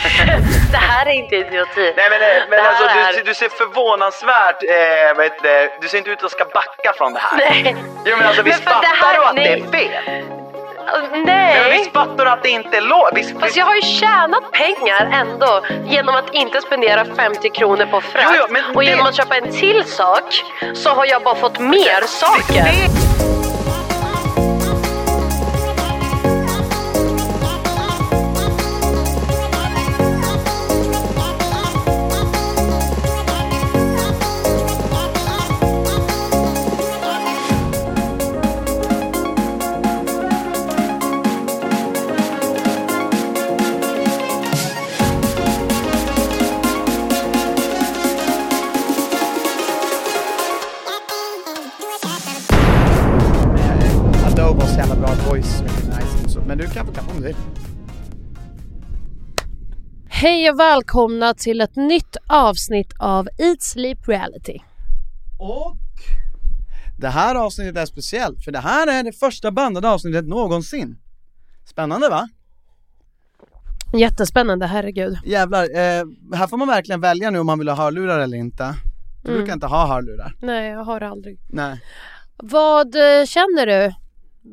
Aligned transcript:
Det 0.70 0.76
här 0.76 1.06
är 1.06 1.10
inte 1.10 1.36
idioti. 1.36 1.92
Nej 1.96 2.10
men, 2.10 2.22
eh, 2.22 2.28
men 2.50 2.62
Det 2.62 2.68
alltså 2.68 2.84
är- 2.84 3.12
du, 3.16 3.22
du 3.22 3.34
ser 3.34 3.48
förvånansvärt, 3.48 4.62
eh, 4.62 5.16
vad 5.16 5.24
heter 5.24 5.42
det, 5.42 5.70
du 5.80 5.88
ser 5.88 5.98
inte 5.98 6.10
ut 6.10 6.24
att 6.24 6.30
ska 6.30 6.44
backa 6.44 6.92
från 6.96 7.12
det 7.12 7.20
här. 7.20 7.38
Nej. 7.38 7.76
Jo 8.04 8.16
men 8.16 8.26
alltså 8.26 8.42
visst 8.42 8.58
det 8.64 8.70
fattar 8.70 8.88
här- 8.88 9.14
du 9.14 9.24
att 9.24 9.34
nej. 9.34 9.64
det 9.70 9.78
är 9.78 10.02
fel? 10.02 10.26
Alltså, 10.86 11.10
Men 11.10 11.22
Nej. 11.24 11.70
visst 11.78 11.92
fattar 11.92 12.24
du 12.24 12.30
att 12.30 12.42
det 12.42 12.48
inte 12.50 12.76
är 12.76 12.80
lågt? 12.80 13.10
Visst, 13.14 13.40
Fast 13.40 13.56
jag 13.56 13.66
har 13.66 13.74
ju 13.74 13.82
tjänat 13.82 14.52
pengar 14.52 15.10
ändå 15.12 15.62
genom 15.86 16.14
att 16.14 16.34
inte 16.34 16.60
spendera 16.60 17.04
50 17.16 17.50
kronor 17.50 17.86
på 17.90 18.00
frakt. 18.00 18.28
Jo, 18.38 18.44
jo, 18.50 18.56
och 18.74 18.82
det- 18.82 18.88
genom 18.90 19.06
att 19.06 19.16
köpa 19.16 19.36
en 19.36 19.52
till 19.52 19.84
sak 19.84 20.42
så 20.74 20.90
har 20.90 21.06
jag 21.06 21.22
bara 21.22 21.34
fått 21.34 21.58
mer 21.58 22.00
saker. 22.06 22.62
Det- 22.64 22.88
Adobe 22.88 23.49
Hej 60.20 60.50
och 60.50 60.60
välkomna 60.60 61.34
till 61.34 61.60
ett 61.60 61.76
nytt 61.76 62.16
avsnitt 62.26 62.92
av 62.98 63.28
Eat 63.38 63.62
Sleep 63.62 64.08
Reality. 64.08 64.58
Och 65.38 65.76
det 66.98 67.08
här 67.08 67.34
avsnittet 67.34 67.76
är 67.76 67.86
speciellt 67.86 68.44
för 68.44 68.52
det 68.52 68.58
här 68.58 68.86
är 68.86 69.02
det 69.04 69.12
första 69.12 69.50
bandade 69.50 69.88
avsnittet 69.90 70.24
någonsin. 70.28 70.98
Spännande 71.64 72.08
va? 72.08 72.28
Jättespännande, 73.94 74.66
herregud. 74.66 75.18
Jävlar, 75.24 75.62
eh, 75.62 76.04
här 76.34 76.46
får 76.46 76.56
man 76.56 76.68
verkligen 76.68 77.00
välja 77.00 77.30
nu 77.30 77.38
om 77.38 77.46
man 77.46 77.58
vill 77.58 77.68
ha 77.68 77.76
hörlurar 77.76 78.18
eller 78.20 78.36
inte. 78.36 78.74
Du 79.22 79.28
Mm. 79.28 79.40
brukar 79.40 79.54
inte 79.54 79.66
ha 79.66 79.86
hörlurar. 79.86 80.34
Nej, 80.40 80.70
jag 80.70 80.84
har 80.84 81.00
aldrig. 81.00 81.38
Nej. 81.48 81.80
Vad 82.36 82.94
eh, 82.94 83.24
känner 83.26 83.66
du? 83.66 83.94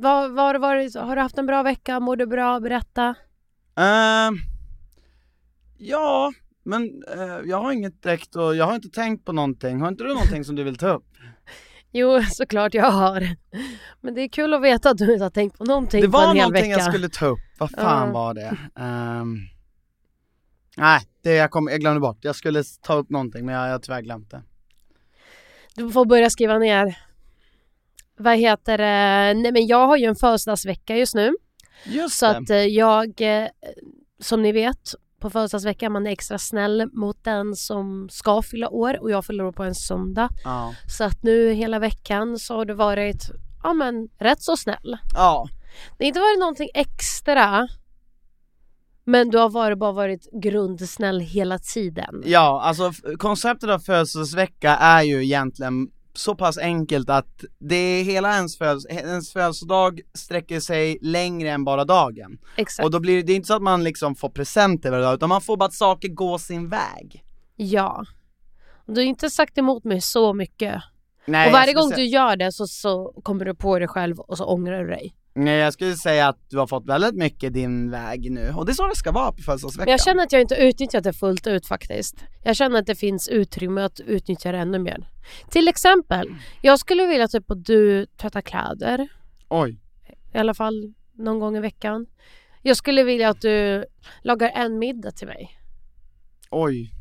Har, 0.08 0.54
det 0.54 0.60
varit, 0.60 0.96
har 0.96 1.16
du 1.16 1.22
haft 1.22 1.38
en 1.38 1.46
bra 1.46 1.64
vecka? 1.64 2.00
Mår 2.00 2.16
du 2.16 2.26
bra? 2.28 2.60
Berätta. 2.60 3.16
Ehm, 3.78 4.36
ja, 5.78 6.34
men 6.64 7.04
eh, 7.18 7.40
jag 7.46 7.58
har 7.62 7.72
inget 7.72 8.04
direkt 8.04 8.36
och 8.36 8.56
jag 8.56 8.66
har 8.66 8.76
inte 8.76 8.90
tänkt 8.90 9.26
på 9.26 9.32
någonting. 9.32 9.82
Har 9.82 9.88
inte 9.88 10.04
du 10.04 10.10
någonting 10.14 10.44
som 10.44 10.56
du 10.56 10.64
vill 10.64 10.78
ta 10.78 10.88
upp? 10.90 11.06
Jo, 11.92 12.22
såklart 12.24 12.74
jag 12.74 12.92
har. 12.92 13.28
Men 14.02 14.14
det 14.14 14.22
är 14.22 14.28
kul 14.30 14.54
att 14.54 14.62
veta 14.62 14.90
att 14.90 14.98
du 14.98 15.14
inte 15.14 15.26
har 15.26 15.30
tänkt 15.30 15.58
på 15.58 15.66
någonting 15.66 16.02
Det 16.02 16.08
på 16.08 16.12
var 16.12 16.22
en 16.24 16.28
hel 16.28 16.38
någonting 16.38 16.72
vecka. 16.72 16.84
jag 16.84 16.94
skulle 16.94 17.10
ta 17.10 17.26
upp, 17.26 17.40
vad 17.58 17.72
fan 17.72 18.08
Ja. 18.08 18.14
var 18.14 18.34
det? 18.34 18.58
Ehm, 18.76 19.38
nej, 20.78 21.02
det 21.24 21.34
jag, 21.34 21.52
kom, 21.52 21.68
jag 21.68 21.80
glömde 21.80 22.00
bort. 22.00 22.18
Jag 22.22 22.36
skulle 22.36 22.64
ta 22.82 22.94
upp 22.94 23.10
någonting 23.10 23.46
men 23.46 23.56
jag, 23.56 23.68
jag 23.68 23.72
har 23.72 23.80
tyvärr 23.80 24.02
glömt 24.02 24.32
det. 24.32 24.44
Du 25.76 25.92
får 25.92 26.06
börja 26.06 26.30
skriva 26.30 26.58
ner. 26.58 26.98
Vad 28.18 28.38
heter 28.38 28.78
det? 28.78 29.34
Nej 29.42 29.52
men 29.52 29.68
jag 29.68 29.88
har 29.88 29.98
ju 29.98 30.06
en 30.06 30.16
födelsedagsvecka 30.16 30.96
just 30.98 31.16
nu. 31.16 31.34
Just 31.86 32.18
Så 32.18 32.26
det. 32.26 32.38
att 32.38 32.50
eh, 32.50 32.58
jag, 32.58 33.22
eh, 33.22 33.48
som 34.20 34.42
ni 34.42 34.52
vet, 34.52 34.92
på 35.20 35.30
födelsedagsveckan 35.30 35.92
man 35.92 36.08
är 36.08 36.12
extra 36.12 36.38
snäll 36.38 36.90
mot 36.94 37.24
den 37.24 37.56
som 37.56 38.10
ska 38.12 38.42
fylla 38.42 38.70
år 38.70 39.02
och 39.02 39.12
jag 39.12 39.26
fyller 39.26 39.44
år 39.46 39.52
på 39.52 39.64
en 39.64 39.76
söndag. 39.76 40.30
Ja. 40.44 40.74
Så 40.98 41.04
att 41.04 41.24
nu 41.24 41.52
hela 41.54 41.80
veckan 41.80 42.40
så 42.40 42.56
har 42.56 42.66
du 42.66 42.74
varit, 42.74 43.24
ja 43.64 43.74
men 43.74 44.10
rätt 44.20 44.42
så 44.42 44.58
snäll. 44.58 44.98
ja. 45.14 45.50
Det 45.98 46.04
har 46.04 46.08
inte 46.08 46.20
varit 46.20 46.40
någonting 46.40 46.70
extra. 46.74 47.68
Men 49.04 49.30
du 49.30 49.38
har 49.38 49.50
varit, 49.50 49.78
bara 49.78 49.92
varit 49.92 50.28
grundsnäll 50.44 51.20
hela 51.20 51.60
tiden. 51.60 52.24
Ja, 52.26 52.62
alltså 52.64 52.92
konceptet 53.18 53.70
av 53.70 53.80
födelsedagsvecka 53.80 54.76
är 54.76 55.04
ju 55.04 55.24
egentligen 55.24 55.88
så 56.18 56.36
pass 56.36 56.58
enkelt 56.58 57.10
att 57.10 57.44
det 57.60 57.76
är 57.76 58.04
hela 58.04 58.36
ens, 58.36 58.58
födels 58.58 58.86
ens 58.86 59.34
födelsedag 59.34 60.02
sträcker 60.14 60.60
sig 60.60 60.98
längre 61.02 61.50
än 61.50 61.64
bara 61.64 61.86
dagen. 61.86 62.38
Exakt. 62.56 62.86
Och 62.86 62.92
då 62.92 63.00
blir 63.00 63.16
det, 63.16 63.22
det 63.22 63.34
är 63.34 63.36
inte 63.36 63.48
så 63.48 63.56
att 63.56 63.62
man 63.62 63.84
liksom 63.84 64.16
får 64.16 64.30
presenter 64.30 64.92
varje 64.92 65.04
dag 65.04 65.14
utan 65.14 65.30
man 65.30 65.42
får 65.42 65.58
bara 65.58 65.66
att 65.66 65.74
saker 65.74 66.08
går 66.08 66.38
sin 66.38 66.70
väg. 66.70 67.24
Ja. 67.56 68.06
Du 68.86 68.94
har 68.94 69.06
inte 69.06 69.30
sagt 69.30 69.58
emot 69.58 69.84
mig 69.84 70.02
så 70.02 70.34
mycket. 70.34 70.84
Nej, 71.26 71.48
och 71.48 71.54
varje 71.54 71.74
gång 71.74 71.90
säga, 71.90 71.98
du 71.98 72.06
gör 72.06 72.36
det 72.36 72.52
så, 72.52 72.68
så 72.68 73.22
kommer 73.24 73.46
du 73.46 73.56
på 73.56 73.80
dig 73.80 73.88
själv 73.88 74.20
och 74.20 74.38
så 74.38 74.46
ångrar 74.46 74.84
du 74.84 74.90
dig. 74.90 75.16
Nej 75.40 75.58
jag 75.58 75.74
skulle 75.74 75.96
säga 75.96 76.28
att 76.28 76.50
du 76.50 76.58
har 76.58 76.68
fått 76.68 76.86
väldigt 76.86 77.16
mycket 77.16 77.54
din 77.54 77.92
väg 77.92 78.32
nu 78.32 78.54
och 78.56 78.66
det 78.66 78.72
är 78.72 78.74
så 78.74 78.88
det 78.88 78.96
ska 78.96 79.12
vara 79.12 79.32
på 79.32 79.42
födelsedagsveckan. 79.42 79.92
Jag 79.92 80.02
känner 80.02 80.24
att 80.24 80.32
jag 80.32 80.42
inte 80.42 80.56
utnyttjat 80.56 81.04
det 81.04 81.14
fullt 81.14 81.48
ut 81.48 81.68
faktiskt. 81.68 82.16
Jag 82.44 82.56
känner 82.56 82.80
att 82.80 82.86
det 82.86 82.96
finns 82.96 83.28
utrymme 83.28 83.82
att 83.82 84.00
utnyttja 84.00 84.52
det 84.52 84.58
ännu 84.58 84.80
mer. 84.80 85.10
Till 85.50 85.68
exempel, 85.68 86.36
jag 86.62 86.80
skulle 86.80 87.06
vilja 87.06 87.28
typ 87.28 87.52
att 87.52 87.66
du 87.66 88.06
tvättar 88.06 88.42
kläder. 88.42 89.08
Oj. 89.50 89.80
I 90.34 90.38
alla 90.38 90.54
fall 90.54 90.94
någon 91.14 91.40
gång 91.40 91.58
i 91.58 91.60
veckan. 91.60 92.06
Jag 92.62 92.78
skulle 92.78 93.04
vilja 93.04 93.30
att 93.30 93.42
du 93.42 93.86
lagar 94.22 94.52
en 94.56 94.80
middag 94.80 95.12
till 95.12 95.28
mig. 95.28 95.60
Oj. 96.50 96.94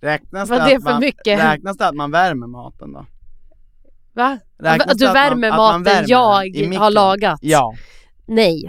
Räknas 0.00 0.48
det, 0.48 0.54
det 0.54 0.62
att 0.62 0.70
för 0.70 0.90
man, 0.90 1.00
mycket? 1.00 1.38
Räknas 1.40 1.76
det 1.76 1.88
att 1.88 1.94
man 1.94 2.10
värmer 2.10 2.46
maten 2.46 2.92
då? 2.92 3.06
Va? 4.14 4.38
Räknas 4.58 4.86
Att 4.92 4.98
du 4.98 5.04
det 5.04 5.10
att 5.10 5.14
man- 5.14 5.40
värmer 5.40 5.48
att 5.48 5.56
man 5.56 5.80
maten 5.80 5.82
värmer 5.82 6.08
jag 6.08 6.80
har 6.80 6.90
lagat? 6.90 7.38
Ja. 7.42 7.74
Nej. 8.26 8.64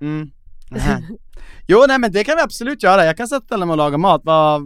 Mm. 0.00 0.30
Jo 1.68 1.84
nej 1.88 1.98
men 1.98 2.12
det 2.12 2.24
kan 2.24 2.36
vi 2.36 2.42
absolut 2.42 2.82
göra, 2.82 3.04
jag 3.04 3.16
kan 3.16 3.28
sätta 3.28 3.56
mig 3.56 3.70
och 3.70 3.76
laga 3.76 3.98
mat, 3.98 4.20
vad, 4.24 4.62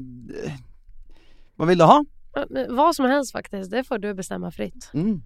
vad 1.56 1.68
vill 1.68 1.78
du 1.78 1.84
ha? 1.84 2.04
Vad 2.68 2.96
som 2.96 3.04
helst 3.06 3.32
faktiskt, 3.32 3.70
det 3.70 3.84
får 3.84 3.98
du 3.98 4.14
bestämma 4.14 4.50
fritt. 4.50 4.90
Mm. 4.94 5.22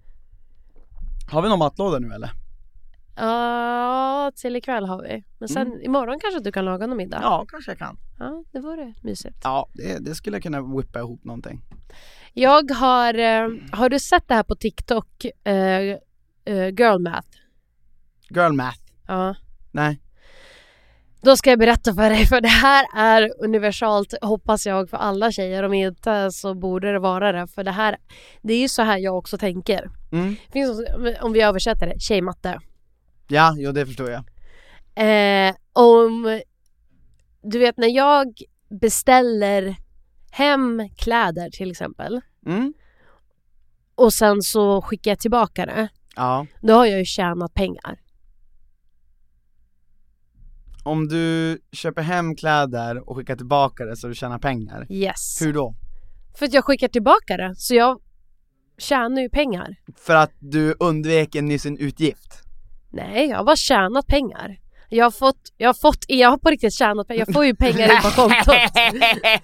Har 1.31 1.41
vi 1.41 1.49
någon 1.49 1.59
matlåda 1.59 1.99
nu 1.99 2.13
eller? 2.13 2.29
Ja, 3.15 4.31
till 4.35 4.55
ikväll 4.55 4.85
har 4.85 5.01
vi. 5.01 5.23
Men 5.39 5.49
sen 5.49 5.81
imorgon 5.81 6.19
kanske 6.19 6.39
du 6.39 6.51
kan 6.51 6.65
laga 6.65 6.87
någon 6.87 6.97
middag? 6.97 7.17
Mm. 7.17 7.29
Ja 7.29 7.45
kanske 7.49 7.71
jag 7.71 7.77
kan. 7.77 7.97
Ja, 8.19 8.43
det 8.51 8.59
vore 8.59 8.93
mysigt. 9.01 9.37
Ja 9.43 9.67
det, 9.73 10.05
det 10.05 10.15
skulle 10.15 10.35
jag 10.35 10.43
kunna 10.43 10.61
whippa 10.61 10.99
ihop 10.99 11.23
någonting. 11.23 11.61
Jag 12.33 12.71
har, 12.71 13.13
eh, 13.13 13.49
har 13.71 13.89
du 13.89 13.99
sett 13.99 14.27
det 14.27 14.33
här 14.33 14.43
på 14.43 14.55
TikTok? 14.55 15.25
Eh, 15.43 15.53
eh, 16.45 16.67
girl 16.67 16.99
math. 16.99 17.27
Girl 18.29 18.51
math. 18.53 18.79
Ja. 19.07 19.35
Nej. 19.71 20.01
Då 21.21 21.37
ska 21.37 21.49
jag 21.49 21.59
berätta 21.59 21.93
för 21.93 22.09
dig, 22.09 22.25
för 22.25 22.41
det 22.41 22.47
här 22.47 22.85
är 22.95 23.43
universalt 23.43 24.13
hoppas 24.21 24.65
jag 24.65 24.89
för 24.89 24.97
alla 24.97 25.31
tjejer. 25.31 25.63
Om 25.63 25.73
inte 25.73 26.31
så 26.31 26.53
borde 26.53 26.91
det 26.91 26.99
vara 26.99 27.31
det. 27.31 27.47
För 27.47 27.63
det 27.63 27.71
här, 27.71 27.97
det 28.41 28.53
är 28.53 28.59
ju 28.59 28.69
så 28.69 28.81
här 28.81 28.97
jag 28.97 29.17
också 29.17 29.37
tänker. 29.37 29.89
Mm. 30.11 30.35
Finns, 30.53 30.81
om 31.21 31.33
vi 31.33 31.41
översätter 31.41 31.87
det, 31.87 31.99
tjejmatte. 31.99 32.59
Ja, 33.27 33.55
jo 33.57 33.71
det 33.71 33.85
förstår 33.85 34.09
jag. 34.09 34.23
Eh, 34.95 35.55
om, 35.73 36.41
du 37.41 37.59
vet 37.59 37.77
när 37.77 37.95
jag 37.95 38.27
beställer 38.81 39.75
hem 40.31 40.89
kläder 40.97 41.49
till 41.49 41.71
exempel 41.71 42.21
Mm. 42.45 42.73
och 43.95 44.13
sen 44.13 44.41
så 44.41 44.81
skickar 44.81 45.11
jag 45.11 45.19
tillbaka 45.19 45.65
det. 45.65 45.87
Ja. 46.15 46.45
Då 46.61 46.73
har 46.73 46.85
jag 46.85 46.99
ju 46.99 47.05
tjänat 47.05 47.53
pengar. 47.53 47.99
Om 50.83 51.07
du 51.07 51.59
köper 51.71 52.01
hem 52.01 52.35
kläder 52.35 53.09
och 53.09 53.15
skickar 53.17 53.35
tillbaka 53.35 53.85
det 53.85 53.95
så 53.97 54.07
du 54.07 54.15
tjänar 54.15 54.39
pengar, 54.39 54.87
Yes. 54.89 55.37
hur 55.41 55.53
då? 55.53 55.75
För 56.37 56.45
att 56.45 56.53
jag 56.53 56.65
skickar 56.65 56.87
tillbaka 56.87 57.37
det, 57.37 57.53
så 57.55 57.75
jag 57.75 58.01
tjänar 58.77 59.21
ju 59.21 59.29
pengar. 59.29 59.75
För 59.95 60.15
att 60.15 60.31
du 60.39 60.75
undvek 60.79 61.35
en 61.35 61.45
nyss 61.45 61.65
en 61.65 61.77
utgift? 61.77 62.41
Nej, 62.95 63.29
jag 63.29 63.37
har 63.37 63.43
bara 63.43 63.55
tjänat 63.55 64.07
pengar. 64.07 64.57
Jag 64.89 65.05
har 65.05 65.11
fått, 65.11 65.37
jag 65.57 65.69
har 65.69 65.73
fått, 65.73 66.05
jag 66.07 66.29
har 66.29 66.37
på 66.37 66.49
riktigt 66.49 66.73
tjänat 66.73 67.07
pengar. 67.07 67.25
Jag 67.27 67.33
får 67.33 67.45
ju 67.45 67.55
pengar 67.55 67.95
in 67.95 68.01
på 68.01 68.09
kontot. 68.09 68.55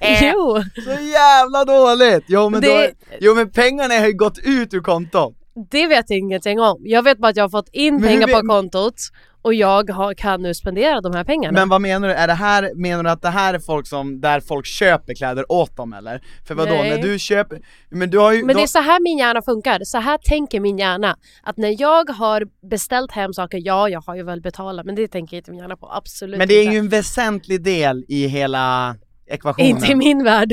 jo, 0.21 0.63
Så 0.83 0.89
jävla 1.03 1.65
dåligt! 1.65 2.23
Jo 2.27 2.49
men, 2.49 2.61
Det- 2.61 2.87
då, 2.87 3.15
jo 3.19 3.35
men 3.35 3.51
pengarna 3.51 3.93
har 3.99 4.07
ju 4.07 4.13
gått 4.13 4.37
ut 4.37 4.73
ur 4.73 4.81
kontot! 4.81 5.37
det 5.71 5.87
vet 5.87 6.09
jag 6.09 6.19
ingenting 6.19 6.59
om. 6.59 6.77
Jag 6.79 7.03
vet 7.03 7.17
bara 7.17 7.27
att 7.27 7.35
jag 7.35 7.43
har 7.43 7.49
fått 7.49 7.69
in 7.71 7.93
Men 7.93 8.03
pengar 8.03 8.27
vet- 8.27 8.41
på 8.41 8.47
kontot 8.47 8.95
och 9.41 9.53
jag 9.53 9.89
har, 9.89 10.13
kan 10.13 10.41
nu 10.41 10.53
spendera 10.53 11.01
de 11.01 11.13
här 11.13 11.23
pengarna. 11.23 11.59
Men 11.59 11.69
vad 11.69 11.81
menar 11.81 12.07
du? 12.07 12.13
Är 12.13 12.27
det 12.27 12.33
här, 12.33 12.71
menar 12.75 13.03
du 13.03 13.09
att 13.09 13.21
det 13.21 13.29
här 13.29 13.53
är 13.53 13.59
folk 13.59 13.87
som, 13.87 14.21
där 14.21 14.39
folk 14.39 14.65
köper 14.65 15.13
kläder 15.13 15.51
åt 15.51 15.77
dem 15.77 15.93
eller? 15.93 16.21
För 16.47 16.55
vadå, 16.55 16.71
Nej. 16.71 16.89
när 16.89 16.97
du 16.97 17.19
köper, 17.19 17.59
men 17.89 18.09
du 18.09 18.17
har 18.17 18.31
ju 18.31 18.45
Men 18.45 18.55
det 18.55 18.63
är 18.63 18.67
så 18.67 18.79
här 18.79 18.99
min 18.99 19.17
hjärna 19.17 19.41
funkar. 19.41 19.79
Så 19.83 19.97
här 19.97 20.17
tänker 20.17 20.59
min 20.59 20.77
hjärna. 20.77 21.17
Att 21.43 21.57
när 21.57 21.81
jag 21.81 22.09
har 22.09 22.47
beställt 22.69 23.11
hem 23.11 23.33
saker, 23.33 23.61
ja 23.63 23.89
jag 23.89 24.01
har 24.01 24.15
ju 24.15 24.23
väl 24.23 24.41
betalat 24.41 24.85
men 24.85 24.95
det 24.95 25.07
tänker 25.07 25.37
inte 25.37 25.51
min 25.51 25.59
hjärna 25.59 25.77
på. 25.77 25.91
Absolut 25.91 26.37
men 26.37 26.47
det 26.47 26.53
är 26.53 26.63
inte. 26.63 26.73
ju 26.73 26.79
en 26.79 26.89
väsentlig 26.89 27.63
del 27.63 28.05
i 28.07 28.27
hela 28.27 28.95
ekvationen 29.27 29.67
Inte 29.67 29.91
i 29.91 29.95
min 29.95 30.23
värld. 30.23 30.51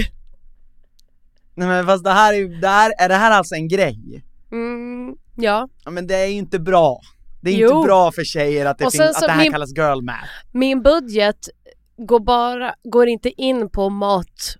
Nej 1.54 1.68
men 1.68 1.86
fast 1.86 2.04
det 2.04 2.10
här 2.10 2.34
är 2.34 2.60
det 2.60 2.68
här, 2.68 2.92
är 2.98 3.08
det 3.08 3.14
här 3.14 3.30
alltså 3.30 3.54
en 3.54 3.68
grej? 3.68 4.24
Mm, 4.52 5.16
ja. 5.36 5.68
Ja 5.84 5.90
men 5.90 6.06
det 6.06 6.16
är 6.16 6.26
ju 6.26 6.34
inte 6.34 6.58
bra 6.58 7.00
Det 7.48 7.54
är 7.54 7.58
Jo. 7.68 7.76
inte 7.76 7.86
bra 7.86 8.12
för 8.12 8.24
tjejer 8.24 8.66
att 8.66 8.78
det, 8.78 8.90
finns, 8.90 9.00
att 9.00 9.20
det 9.20 9.30
här 9.32 9.38
min- 9.42 9.52
kallas 9.52 9.70
girl 9.76 10.00
math 10.02 10.28
Min 10.52 10.82
budget 10.82 11.48
går 11.96 12.20
bara, 12.20 12.74
går 12.84 13.08
inte 13.08 13.30
in 13.42 13.70
på 13.70 13.90
mat. 13.90 14.56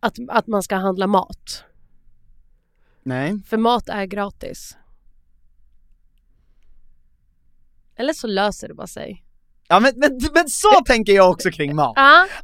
Att, 0.00 0.16
att 0.28 0.46
man 0.46 0.62
ska 0.62 0.76
handla 0.76 1.06
mat. 1.06 1.64
Nej 3.02 3.40
För 3.46 3.56
mat 3.56 3.88
är 3.88 4.04
gratis. 4.04 4.76
Eller 7.96 8.12
så 8.12 8.26
löser 8.26 8.68
det 8.68 8.74
bara 8.74 8.86
sig. 8.86 9.24
Ja 9.68 9.80
men, 9.80 9.92
men, 9.96 10.20
men 10.34 10.48
så 10.48 10.68
tänker 10.86 11.12
jag 11.12 11.30
också 11.30 11.50
kring 11.50 11.74
mat 11.76 11.94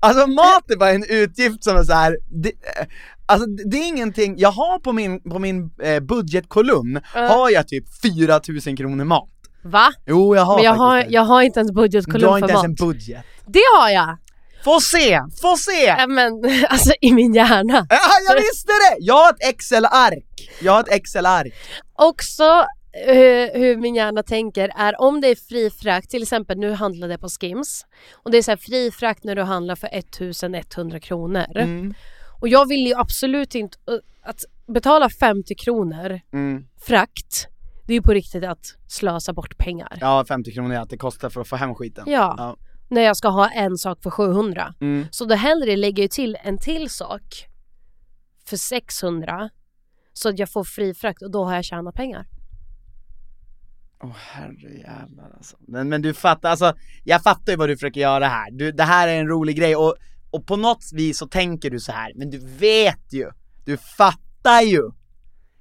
Alltså 0.00 0.26
mat 0.26 0.70
är 0.70 0.76
bara 0.76 0.90
en 0.90 1.04
utgift 1.08 1.64
som 1.64 1.76
är 1.76 1.82
så 1.82 1.92
här. 1.92 2.18
Det, 2.28 2.48
eh, 2.48 2.86
alltså 3.26 3.46
det 3.46 3.76
är 3.76 3.88
ingenting, 3.88 4.34
jag 4.38 4.52
har 4.52 4.78
på 4.78 4.92
min, 4.92 5.22
på 5.22 5.38
min 5.38 5.70
eh, 5.82 6.00
budgetkolumn, 6.00 7.00
har 7.04 7.50
jag 7.50 7.68
typ 7.68 7.84
4000 8.02 8.76
kronor 8.76 9.04
mat 9.04 9.28
va? 9.62 9.92
Jo 10.06 10.34
jag 10.36 10.42
har 10.44 10.54
Men 10.56 10.64
jag 10.64 10.72
har, 10.74 11.06
jag 11.08 11.22
har 11.22 11.42
inte 11.42 11.60
ens 11.60 11.70
Du 11.70 11.74
budgetkolumn 11.74 12.24
har 12.32 12.38
för 12.38 12.44
inte 12.46 12.52
ens 12.52 12.62
mat. 12.62 12.80
en 12.80 12.86
budget 12.88 13.24
Det 13.46 13.62
har 13.78 13.90
jag! 13.90 14.16
Få 14.64 14.80
se, 14.80 15.20
få 15.42 15.56
se! 15.56 15.84
Ja, 15.84 16.06
men 16.06 16.32
alltså 16.68 16.92
i 17.00 17.12
min 17.12 17.34
hjärna. 17.34 17.86
Ja, 17.90 17.98
jag 18.28 18.34
visste 18.36 18.72
det! 18.72 18.96
Jag 18.98 19.14
har 19.14 19.30
ett 19.30 19.44
Excel-ark, 19.54 20.50
jag 20.62 20.72
har 20.72 20.80
ett 20.80 20.88
Excel-ark 20.92 21.52
Också 21.94 22.44
eh, 23.06 23.60
hur 23.60 23.76
min 23.76 23.94
hjärna 23.94 24.22
tänker 24.22 24.72
är 24.76 25.00
om 25.00 25.20
det 25.20 25.28
är 25.28 25.36
fri 25.48 25.70
frakt, 25.70 26.10
till 26.10 26.22
exempel 26.22 26.58
nu 26.58 26.72
handlade 26.72 27.12
jag 27.12 27.20
på 27.20 27.28
Skims 27.28 27.86
och 28.12 28.30
det 28.30 28.38
är 28.38 28.42
så 28.42 28.50
här 28.50 28.56
fri 28.56 28.90
frakt 28.90 29.24
när 29.24 29.36
du 29.36 29.42
handlar 29.42 29.76
för 29.76 29.88
1100 29.92 31.00
kronor. 31.00 31.46
mm. 31.56 31.94
Och 32.40 32.48
jag 32.48 32.68
vill 32.68 32.86
ju 32.86 32.94
absolut 32.94 33.54
inte 33.54 33.78
eh, 33.88 33.94
att 34.30 34.40
betala 34.74 35.10
50 35.10 35.54
kronor 35.54 36.20
Mm. 36.32 36.64
frakt. 36.86 37.46
Det 37.90 37.94
är 37.94 37.96
ju 37.96 38.02
på 38.02 38.12
riktigt 38.12 38.44
att 38.44 38.76
slösa 38.86 39.32
bort 39.32 39.58
pengar. 39.58 39.98
Ja 40.00 40.24
50 40.28 40.52
kronor 40.52 40.74
är 40.74 40.80
att 40.80 40.90
det 40.90 40.96
kostar 40.96 41.30
för 41.30 41.40
att 41.40 41.48
få 41.48 41.56
hem 41.56 41.74
skiten 41.74 42.04
Ja. 42.06 42.34
Ja. 42.38 42.56
När 42.88 43.00
jag 43.00 43.16
ska 43.16 43.28
ha 43.28 43.50
en 43.50 43.76
sak 43.76 44.02
för 44.02 44.10
700. 44.10 44.74
Mm. 44.80 45.06
Så 45.10 45.24
då 45.24 45.34
hellre 45.34 45.76
lägger 45.76 46.02
jag 46.02 46.10
till 46.10 46.36
en 46.42 46.58
till 46.58 46.90
sak 46.90 47.46
för 48.46 48.56
600 48.56 49.50
så 50.12 50.28
att 50.28 50.38
jag 50.38 50.50
får 50.50 50.64
fri 50.64 50.94
frakt 50.94 51.22
och 51.22 51.30
då 51.30 51.44
har 51.44 51.54
jag 51.54 51.64
tjänat 51.64 51.94
pengar. 51.94 52.26
Åh 54.02 54.16
herrejävlar 54.16 55.30
alltså. 55.36 55.56
Men, 55.60 55.88
men 55.88 56.02
du 56.02 56.14
fattar, 56.14 56.50
alltså, 56.50 56.74
jag 57.04 57.22
fattar 57.22 57.52
ju 57.52 57.56
vad 57.56 57.68
du 57.68 57.76
försöker 57.76 58.00
göra 58.00 58.26
här. 58.26 58.50
Du, 58.50 58.72
det 58.72 58.84
här 58.84 59.08
är 59.08 59.20
en 59.20 59.28
rolig 59.28 59.56
grej 59.56 59.76
och, 59.76 59.96
och 60.30 60.46
på 60.46 60.56
något 60.56 60.90
vis 60.92 61.18
så 61.18 61.26
tänker 61.26 61.70
du 61.70 61.80
så 61.80 61.92
här, 61.92 62.12
men 62.16 62.30
du 62.30 62.38
vet 62.38 63.12
ju, 63.12 63.30
du 63.64 63.76
fattar 63.76 64.60
ju, 64.60 64.90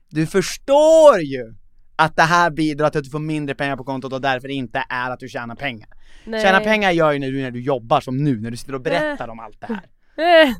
du 0.09 0.27
förstår 0.27 1.19
ju 1.19 1.58
att 1.99 2.15
det 2.15 2.21
här 2.23 2.49
bidrar 2.51 2.89
till 2.89 2.97
att 2.99 3.03
du 3.03 3.09
får 3.09 3.19
mindre 3.19 3.55
pengar 3.55 3.77
på 3.77 3.83
kontot 3.83 4.13
och 4.13 4.21
därför 4.21 4.47
inte 4.47 4.83
är 4.89 5.11
att 5.11 5.19
du 5.19 5.29
tjänar 5.29 5.55
pengar. 5.55 5.89
Nej. 6.25 6.41
Tjäna 6.41 6.59
pengar 6.59 6.91
gör 6.91 7.11
ju 7.11 7.19
när 7.19 7.31
du, 7.31 7.41
när 7.41 7.51
du 7.51 7.61
jobbar 7.61 8.01
som 8.01 8.17
nu, 8.23 8.41
när 8.41 8.51
du 8.51 8.57
sitter 8.57 8.75
och 8.75 8.81
berättar 8.81 9.27
om 9.27 9.39
allt 9.39 9.57
det 9.61 9.67
här. 9.67 9.83
Eh, 10.43 10.53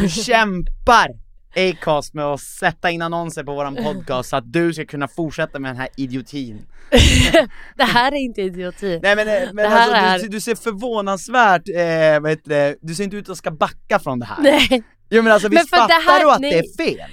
Du 0.00 0.08
kämpar 0.24 1.08
Acast 1.56 2.14
med 2.14 2.24
att 2.24 2.40
sätta 2.40 2.90
in 2.90 3.02
annonser 3.02 3.44
på 3.44 3.54
våran 3.54 3.76
podcast 3.76 4.28
så 4.28 4.36
att 4.36 4.52
du 4.52 4.72
ska 4.74 4.84
kunna 4.84 5.08
fortsätta 5.08 5.58
med 5.58 5.70
den 5.70 5.76
här 5.76 5.88
idiotin. 5.96 6.66
det 7.76 7.84
här 7.84 8.12
är 8.12 8.16
inte 8.16 8.42
idioti. 8.42 9.00
Nej 9.02 9.16
men, 9.16 9.28
eh, 9.28 9.34
men 9.52 9.56
Det 9.56 9.68
här 9.68 9.80
alltså, 10.12 10.26
är- 10.26 10.30
du, 10.30 10.34
du 10.36 10.40
ser 10.40 10.54
förvånansvärt, 10.54 11.62
eh, 11.68 12.20
vad 12.22 12.30
heter 12.30 12.48
det, 12.50 12.76
du 12.82 12.94
ser 12.94 13.04
inte 13.04 13.16
ut 13.16 13.28
att 13.28 13.36
ska 13.38 13.50
backa 13.50 13.98
från 13.98 14.18
det 14.18 14.26
här. 14.26 14.42
Nej. 14.42 14.82
Jo 15.10 15.22
men 15.22 15.32
alltså 15.32 15.48
Men 15.48 15.50
visst 15.58 15.70
det 15.70 15.76
fattar 15.76 15.94
här- 16.12 16.20
du 16.24 16.30
att 16.30 16.40
nej. 16.40 16.50
det 16.52 16.58
är 16.58 16.84
fel? 16.90 17.10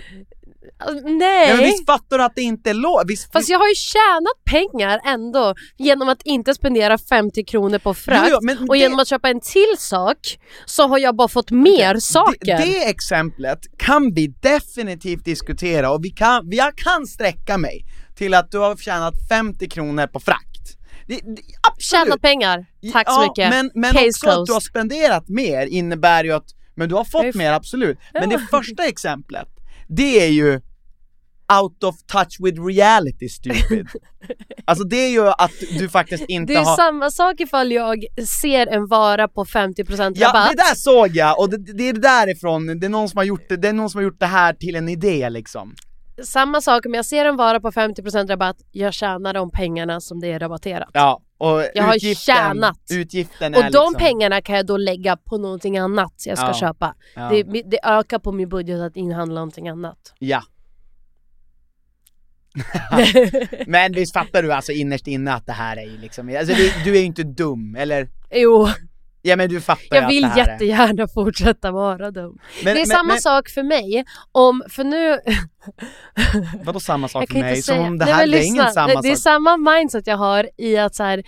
Nej. 1.03 1.13
Nej. 1.17 1.55
men 1.55 1.65
visst 1.65 1.85
fattar 1.85 2.17
du 2.17 2.23
att 2.23 2.35
det 2.35 2.41
inte 2.41 2.69
är 2.69 2.73
lågt? 2.73 3.03
Visst, 3.07 3.31
Fast 3.31 3.49
jag 3.49 3.59
har 3.59 3.67
ju 3.67 3.75
tjänat 3.75 4.43
pengar 4.45 4.99
ändå 5.05 5.55
genom 5.77 6.09
att 6.09 6.21
inte 6.23 6.53
spendera 6.53 6.97
50 6.97 7.43
kronor 7.43 7.79
på 7.79 7.93
frakt 7.93 8.27
Jo, 8.31 8.37
jo, 8.41 8.67
och 8.67 8.73
det- 8.73 8.79
genom 8.79 8.99
att 8.99 9.07
köpa 9.07 9.29
en 9.29 9.39
till 9.39 9.75
sak 9.77 10.39
så 10.65 10.87
har 10.87 10.97
jag 10.97 11.15
bara 11.15 11.27
fått 11.27 11.51
mer 11.51 11.99
saker. 11.99 12.57
Det, 12.57 12.65
det 12.65 12.89
exemplet 12.89 13.59
kan 13.77 14.13
vi 14.13 14.27
definitivt 14.27 15.25
diskutera 15.25 15.91
och 15.91 16.05
vi 16.05 16.09
kan, 16.09 16.49
jag 16.51 16.75
kan 16.75 17.07
sträcka 17.07 17.57
mig 17.57 17.85
till 18.15 18.33
att 18.33 18.51
du 18.51 18.57
har 18.57 18.75
tjänat 18.75 19.13
50 19.29 19.69
kronor 19.69 20.07
på 20.07 20.19
frakt. 20.19 20.77
Det, 21.07 21.15
det. 21.15 21.41
Tjänat 21.79 22.21
pengar. 22.21 22.65
Tack 22.93 23.07
så 23.09 23.21
ja, 23.21 23.21
mycket. 23.27 23.49
Men, 23.49 23.71
men 23.73 23.91
Case 23.93 24.05
också 24.07 24.27
att 24.29 24.35
closed. 24.35 24.47
du 24.47 24.53
har 24.53 24.59
spenderat 24.59 25.29
mer 25.29 25.65
innebär 25.65 26.23
ju 26.23 26.31
att, 26.33 26.45
men 26.75 26.89
du 26.89 26.95
har 26.95 27.05
fått 27.05 27.35
mer 27.35 27.51
absolut. 27.51 27.97
Men 28.13 28.29
det 28.29 28.39
första 28.51 28.85
exemplet, 28.85 29.47
det 29.87 30.21
är 30.25 30.27
ju 30.27 30.61
out 31.61 31.83
of 31.83 31.95
touch 32.11 32.37
with 32.39 32.61
reality 32.65 33.29
stupid. 33.29 33.87
alltså 34.65 34.83
det 34.83 34.95
är 34.97 35.09
ju 35.09 35.27
att 35.27 35.51
du 35.79 35.89
faktiskt 35.89 36.25
inte 36.27 36.53
Det 36.53 36.59
är 36.59 36.63
har 36.63 36.75
samma 36.75 37.11
sak 37.11 37.39
ifall 37.39 37.71
jag 37.71 38.05
ser 38.41 38.67
en 38.67 38.87
vara 38.87 39.27
på 39.27 39.45
50% 39.45 40.13
Ja 40.15 40.27
rabatt. 40.27 40.49
det 40.51 40.55
där 40.57 40.75
såg 40.75 41.07
jag 41.15 41.39
och 41.39 41.49
det, 41.49 41.57
det 41.73 41.89
är 41.89 41.93
därifrån, 41.93 42.79
det 42.79 42.85
är 42.87 42.89
någon 42.89 43.09
som 43.09 43.17
har 43.17 43.23
gjort 43.25 43.49
det, 43.49 43.57
det 43.57 43.67
är 43.69 43.73
någon 43.73 43.89
som 43.89 43.97
har 43.97 44.03
gjort 44.03 44.19
det 44.19 44.25
här 44.25 44.53
till 44.53 44.75
en 44.75 44.89
idé 44.89 45.29
liksom. 45.29 45.75
Samma 46.23 46.61
sak 46.61 46.85
om 46.85 46.93
jag 46.93 47.05
ser 47.05 47.25
en 47.25 47.35
vara 47.35 47.59
på 47.59 47.71
50% 47.71 48.27
rabatt, 48.27 48.57
jag 48.71 48.93
tjänar 48.93 49.33
de 49.33 49.51
pengarna 49.51 50.01
som 50.01 50.19
det 50.19 50.31
är 50.31 50.39
rabatterat. 50.39 50.89
Ja, 50.93 51.21
och 51.37 51.63
Jag 51.73 51.83
har 51.83 51.95
utgiften, 51.95 52.35
tjänat. 52.35 52.77
utgiften 52.91 53.53
Och 53.55 53.61
de 53.61 53.67
liksom, 53.67 53.93
pengarna 53.97 54.41
kan 54.41 54.55
jag 54.55 54.65
då 54.65 54.77
lägga 54.77 55.17
på 55.17 55.37
någonting 55.37 55.77
annat 55.77 56.13
jag 56.25 56.37
ska 56.37 56.47
Ja. 56.47 56.53
köpa. 56.53 56.95
Ja. 57.15 57.29
Det, 57.29 57.43
det 57.43 57.79
ökar 57.83 58.19
på 58.19 58.31
min 58.31 58.49
budget 58.49 58.81
att 58.81 58.95
inhandla 58.95 59.35
någonting 59.35 59.69
annat. 59.69 60.13
Ja. 60.19 60.41
Men 63.67 63.91
visst 63.91 64.13
fattar 64.13 64.43
du 64.43 64.53
alltså 64.53 64.71
innerst 64.71 65.07
inne 65.07 65.33
att 65.33 65.45
det 65.45 65.53
här 65.53 65.77
är 65.77 65.85
ju 65.85 65.97
liksom, 65.97 66.35
alltså 66.39 66.53
du, 66.53 66.71
du 66.85 66.95
är 66.95 66.99
ju 66.99 67.05
inte 67.05 67.23
dum, 67.23 67.75
eller? 67.75 68.09
Jo, 68.31 68.67
Ja 69.25 69.35
men 69.35 69.49
du 69.49 69.61
fattar 69.61 69.97
jag 69.97 70.07
vill 70.07 70.25
att 70.25 70.35
det 70.35 70.41
här 70.41 70.51
jättegärna 70.51 71.07
fortsätta 71.07 71.71
vara 71.71 72.11
dum. 72.11 72.23
är. 72.23 72.65
Men, 72.65 72.75
det 72.75 72.81
är 72.81 72.87
men, 72.87 72.87
samma 72.87 73.13
men, 73.13 73.21
sak 73.21 73.49
för 73.49 73.63
mig 73.63 74.05
om, 74.31 74.63
för 74.69 74.83
nu... 74.83 75.19
Vadå 76.63 76.79
samma 76.79 77.07
sak 77.07 77.31
för 77.31 77.39
mig? 77.39 77.61
Som 77.61 77.79
om 77.79 77.97
det 77.97 78.05
Nej, 78.05 78.13
här 78.13 78.21
men 78.21 78.31
det 78.31 78.37
är 78.37 78.47
ingen 78.47 78.71
samma 78.71 78.87
det, 78.87 79.01
det 79.01 79.07
är 79.07 79.15
sak. 79.15 79.23
samma 79.23 79.57
mindset 79.57 80.07
jag 80.07 80.17
har 80.17 80.49
i 80.57 80.77
att 80.77 80.95
så 80.95 81.03
här, 81.03 81.23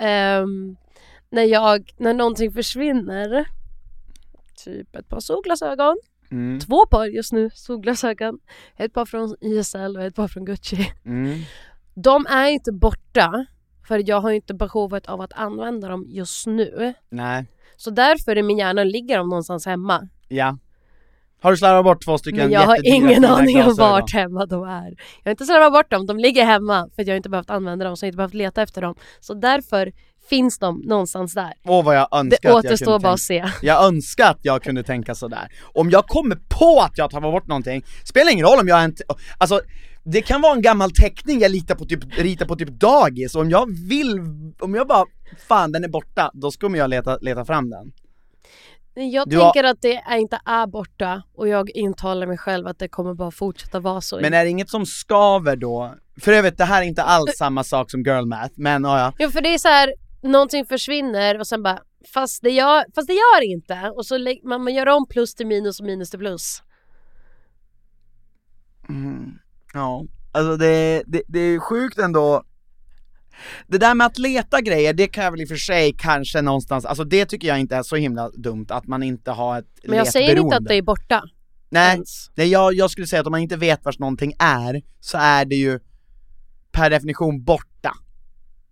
ehm, 0.00 0.76
när 1.30 1.42
jag, 1.42 1.90
när 1.96 2.14
någonting 2.14 2.52
försvinner, 2.52 3.44
typ 4.64 4.96
ett 4.96 5.08
par 5.08 5.20
solglasögon, 5.20 5.96
Mm, 6.34 6.60
två 6.60 6.86
par 6.86 7.06
just 7.06 7.32
nu 7.32 7.50
solglasögon, 7.54 8.38
ett 8.76 8.92
par 8.92 9.06
från 9.06 9.36
YSL 9.42 9.96
och 9.96 10.02
ett 10.02 10.14
par 10.14 10.28
från 10.28 10.44
Gucci. 10.44 10.92
mm, 11.04 11.40
De 11.94 12.26
är 12.26 12.46
inte 12.48 12.72
borta, 12.72 13.46
för 13.88 14.02
jag 14.08 14.20
har 14.20 14.30
inte 14.30 14.54
behovet 14.54 15.06
av 15.06 15.20
att 15.20 15.32
använda 15.32 15.88
dem 15.88 16.04
just 16.08 16.46
nu. 16.46 16.94
nej, 17.08 17.46
Så 17.76 17.90
därför 17.90 18.38
i 18.38 18.42
min 18.42 18.58
hjärna 18.58 18.84
ligger 18.84 19.18
de 19.18 19.28
någonstans 19.28 19.66
hemma. 19.66 20.08
ja. 20.28 20.58
Har 21.40 21.50
du 21.50 21.56
slarvat 21.56 21.84
bort 21.84 22.04
två 22.04 22.18
stycken 22.18 22.38
Men 22.38 22.50
jag 22.50 22.60
har 22.60 22.78
ingen 22.84 23.24
aning 23.24 23.62
om 23.62 23.74
vart 23.74 24.12
hemma 24.12 24.46
de 24.46 24.62
är. 24.62 24.88
Jag 25.22 25.24
har 25.24 25.30
inte 25.30 25.44
slarvat 25.44 25.72
bort 25.72 25.90
dem, 25.90 26.06
de 26.06 26.18
ligger 26.18 26.44
hemma 26.44 26.88
för 26.96 27.08
jag 27.08 27.16
inte 27.16 27.28
behövt 27.28 27.50
använda 27.50 27.84
dem 27.84 27.96
så 27.96 28.04
jag 28.04 28.06
har 28.06 28.10
inte 28.10 28.16
behövt 28.16 28.34
leta 28.34 28.62
efter 28.62 28.82
dem. 28.82 28.94
Så 29.20 29.34
därför 29.34 29.92
Finns 30.28 30.58
de 30.58 30.78
någonstans 30.80 31.34
där? 31.34 31.52
Åh 31.64 31.84
vad 31.84 31.96
jag 31.96 32.08
önskar 32.12 32.28
Det 32.30 32.36
att 32.36 32.64
jag 32.64 32.72
återstår 32.72 32.98
bara 32.98 33.12
att 33.12 33.20
se. 33.20 33.44
Jag 33.62 33.84
önskar 33.84 34.30
att 34.30 34.38
jag 34.42 34.62
kunde 34.62 34.82
tänka 34.82 35.14
sådär. 35.14 35.48
Om 35.62 35.90
jag 35.90 36.06
kommer 36.06 36.36
på 36.48 36.80
att 36.80 36.98
jag 36.98 37.10
tar 37.10 37.20
bort 37.20 37.46
någonting, 37.46 37.84
spelar 38.04 38.32
ingen 38.32 38.46
roll 38.46 38.58
om 38.60 38.68
jag 38.68 38.84
inte, 38.84 39.02
alltså 39.38 39.60
det 40.04 40.22
kan 40.22 40.40
vara 40.40 40.52
en 40.52 40.62
gammal 40.62 40.90
teckning 40.90 41.40
jag 41.40 41.50
litar 41.50 41.74
på 41.74 41.84
typ, 41.84 42.18
ritar 42.18 42.46
på 42.46 42.56
typ 42.56 42.68
dagis, 42.68 43.34
och 43.34 43.40
om 43.42 43.50
jag 43.50 43.66
vill, 43.88 44.20
om 44.60 44.74
jag 44.74 44.86
bara, 44.88 45.04
fan 45.48 45.72
den 45.72 45.84
är 45.84 45.88
borta, 45.88 46.30
då 46.34 46.50
kommer 46.50 46.78
jag 46.78 46.90
leta, 46.90 47.18
leta 47.20 47.44
fram 47.44 47.70
den. 47.70 47.92
Jag 49.12 49.28
Du 49.28 49.36
har- 49.38 49.44
tänker 49.52 49.64
att 49.68 49.82
det 49.82 49.94
är 49.96 50.16
inte 50.16 50.40
är 50.44 50.66
borta 50.66 51.22
och 51.36 51.48
jag 51.48 51.70
intalar 51.70 52.26
mig 52.26 52.38
själv 52.38 52.66
att 52.66 52.78
det 52.78 52.88
kommer 52.88 53.14
bara 53.14 53.30
fortsätta 53.30 53.80
vara 53.80 54.00
så. 54.00 54.20
Men 54.20 54.34
är 54.34 54.44
det 54.44 54.50
inget 54.50 54.70
som 54.70 54.86
skaver 54.86 55.56
då? 55.56 55.94
För 56.20 56.32
övrigt, 56.32 56.58
det 56.58 56.64
här 56.64 56.82
är 56.82 56.86
inte 56.86 57.02
alls 57.02 57.36
samma 57.38 57.64
sak 57.64 57.90
som 57.90 58.02
girl 58.02 58.24
math, 58.26 58.52
men 58.56 58.84
ja, 58.84 58.98
ja. 58.98 59.12
Jo 59.18 59.30
för 59.30 59.40
det 59.40 59.54
är 59.54 59.58
så 59.58 59.68
här, 59.68 59.94
någonting 60.30 60.66
försvinner 60.66 61.38
och 61.38 61.46
sen 61.46 61.62
bara 61.62 61.82
fast 62.14 62.42
det 62.42 62.50
gör, 62.50 62.84
fast 62.94 63.08
det 63.08 63.14
gör 63.14 63.42
inte 63.52 63.92
och 63.96 64.06
så 64.06 64.18
lä- 64.18 64.40
man, 64.44 64.64
man 64.64 64.74
gör 64.74 64.88
om 64.88 65.06
plus 65.06 65.34
till 65.34 65.46
minus 65.46 65.80
och 65.80 65.86
minus 65.86 66.10
till 66.10 66.18
plus. 66.18 66.62
Mm, 68.88 69.38
ja, 69.74 70.04
alltså 70.32 70.56
det, 70.56 71.02
det, 71.06 71.22
det 71.28 71.38
är 71.38 71.58
sjukt 71.58 71.98
ändå 71.98 72.42
Det 73.66 73.78
där 73.78 73.94
med 73.94 74.06
att 74.06 74.18
leta 74.18 74.60
grejer, 74.60 74.92
det 74.92 75.06
kan 75.06 75.24
jag 75.24 75.30
väl 75.30 75.40
i 75.40 75.44
och 75.44 75.48
för 75.48 75.56
sig 75.56 75.94
kanske 75.98 76.42
någonstans, 76.42 76.84
alltså 76.84 77.04
det 77.04 77.26
tycker 77.26 77.48
jag 77.48 77.60
inte 77.60 77.76
är 77.76 77.82
så 77.82 77.96
himla 77.96 78.30
dumt 78.30 78.66
att 78.68 78.86
man 78.86 79.02
inte 79.02 79.30
har 79.30 79.58
ett 79.58 79.66
Men 79.84 79.98
jag 79.98 80.08
säger 80.08 80.36
inte 80.36 80.56
att 80.56 80.64
det 80.64 80.74
är 80.74 80.82
borta. 80.82 81.22
Nej, 81.68 81.94
ens. 81.94 82.30
nej 82.34 82.48
jag, 82.48 82.74
jag 82.74 82.90
skulle 82.90 83.06
säga 83.06 83.20
att 83.20 83.26
om 83.26 83.30
man 83.30 83.40
inte 83.40 83.56
vet 83.56 83.84
vart 83.84 83.98
någonting 83.98 84.32
är, 84.38 84.82
så 85.00 85.18
är 85.18 85.44
det 85.44 85.56
ju 85.56 85.80
per 86.72 86.90
definition 86.90 87.44
borta. 87.44 87.94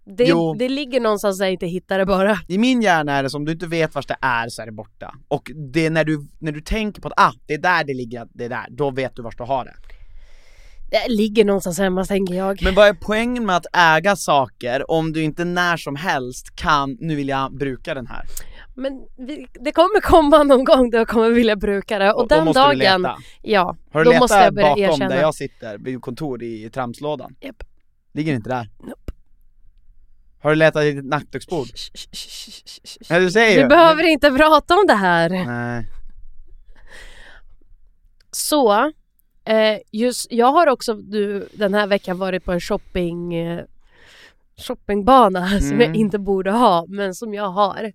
Det, 0.04 0.24
Jo. 0.24 0.54
det 0.58 0.68
ligger 0.68 1.00
någonstans 1.00 1.38
där 1.38 1.44
jag 1.46 1.52
inte 1.52 1.66
hittar 1.66 1.98
det 1.98 2.06
bara. 2.06 2.38
I 2.48 2.58
min 2.58 2.82
hjärna 2.82 3.12
är 3.12 3.22
det 3.22 3.30
som 3.30 3.40
om 3.40 3.44
du 3.44 3.52
inte 3.52 3.66
vet 3.66 3.94
vart 3.94 4.08
det 4.08 4.16
är 4.20 4.48
så 4.48 4.62
är 4.62 4.66
det 4.66 4.72
borta. 4.72 5.14
Och 5.28 5.50
det 5.72 5.86
är 5.86 5.90
när 5.90 6.04
du, 6.04 6.26
när 6.38 6.52
du 6.52 6.60
tänker 6.60 7.02
på 7.02 7.08
att 7.08 7.14
ah, 7.16 7.32
det 7.46 7.54
är 7.54 7.58
där 7.58 7.84
det 7.84 7.94
ligger, 7.94 8.26
det 8.34 8.44
är 8.44 8.48
där, 8.48 8.66
då 8.70 8.90
vet 8.90 9.16
du 9.16 9.22
vart 9.22 9.38
du 9.38 9.44
har 9.44 9.64
det. 9.64 9.74
Det 10.90 11.08
ligger 11.12 11.44
någonstans 11.44 11.78
hemma 11.78 12.04
tänker 12.04 12.34
jag. 12.34 12.62
Men 12.62 12.74
vad 12.74 12.88
är 12.88 12.94
poängen 13.00 13.46
med 13.46 13.56
att 13.56 13.66
äga 13.72 14.16
saker 14.16 14.90
om 14.90 15.12
du 15.12 15.22
inte 15.22 15.44
när 15.44 15.76
som 15.76 15.96
helst 15.96 16.56
kan, 16.56 16.96
nu 17.00 17.14
vill 17.14 17.28
jag 17.28 17.56
bruka 17.58 17.94
den 17.94 18.06
här? 18.06 18.24
Men 18.74 18.92
vi, 19.18 19.46
det 19.60 19.72
kommer 19.72 20.00
komma 20.00 20.42
någon 20.42 20.64
gång 20.64 20.90
då 20.90 20.98
jag 20.98 21.08
kommer 21.08 21.30
vilja 21.30 21.56
bruka 21.56 21.98
det 21.98 22.12
och, 22.12 22.20
Och 22.22 22.28
då 22.28 22.34
den 22.36 22.46
du 22.46 22.52
dagen, 22.52 22.78
leta. 22.78 23.16
ja, 23.42 23.76
Har 23.92 24.00
du 24.00 24.04
då 24.04 24.10
letat 24.10 24.20
måste 24.22 24.36
jag 24.38 24.54
börja 24.54 24.68
bakom 24.68 24.82
erkänna. 24.82 25.08
där 25.14 25.20
jag 25.20 25.34
sitter, 25.34 25.78
vid 25.78 26.00
kontor 26.02 26.42
i 26.42 26.70
tramslådan? 26.70 27.34
Japp. 27.40 27.62
Ligger 28.14 28.34
inte 28.34 28.50
där? 28.50 28.68
Nope. 28.82 29.01
Har 30.42 30.50
du 30.50 30.56
letat 30.56 30.82
i 30.84 30.92
ditt 30.92 31.04
nattduksbord? 31.04 31.66
Ja 33.08 33.18
du 33.18 33.30
säger 33.30 33.56
Vi 33.56 33.62
ju! 33.62 33.68
behöver 33.68 34.02
inte 34.02 34.30
prata 34.30 34.74
om 34.74 34.84
det 34.86 34.94
här. 34.94 35.28
Nej. 35.30 35.86
Så, 38.30 38.72
eh, 39.44 39.78
just, 39.90 40.32
jag 40.32 40.52
har 40.52 40.66
också 40.66 40.94
du, 40.94 41.48
den 41.52 41.74
här 41.74 41.86
veckan 41.86 42.18
varit 42.18 42.44
på 42.44 42.52
en 42.52 42.60
shopping 42.60 43.34
eh, 43.34 43.64
shoppingbana 44.66 45.48
som 45.60 45.66
Mm. 45.68 45.80
jag 45.80 45.94
inte 45.96 46.18
borde 46.18 46.50
ha, 46.50 46.84
men 46.88 47.14
som 47.14 47.34
jag 47.34 47.48
har. 47.48 47.92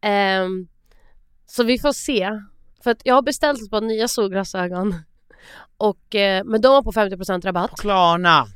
Ehm, 0.00 0.68
så 1.46 1.64
vi 1.64 1.78
får 1.78 1.92
se. 1.92 2.30
För 2.84 2.90
att 2.90 3.00
jag 3.04 3.14
har 3.14 3.22
beställt 3.22 3.62
ett 3.62 3.70
par 3.70 3.80
nya 3.80 4.08
solglasögon. 4.08 4.94
Och, 5.76 6.14
eh, 6.14 6.44
men 6.44 6.60
de 6.60 6.68
var 6.68 6.82
på 6.82 6.92
50% 6.92 7.44
rabatt 7.44 7.70
Klarna! 7.80 8.46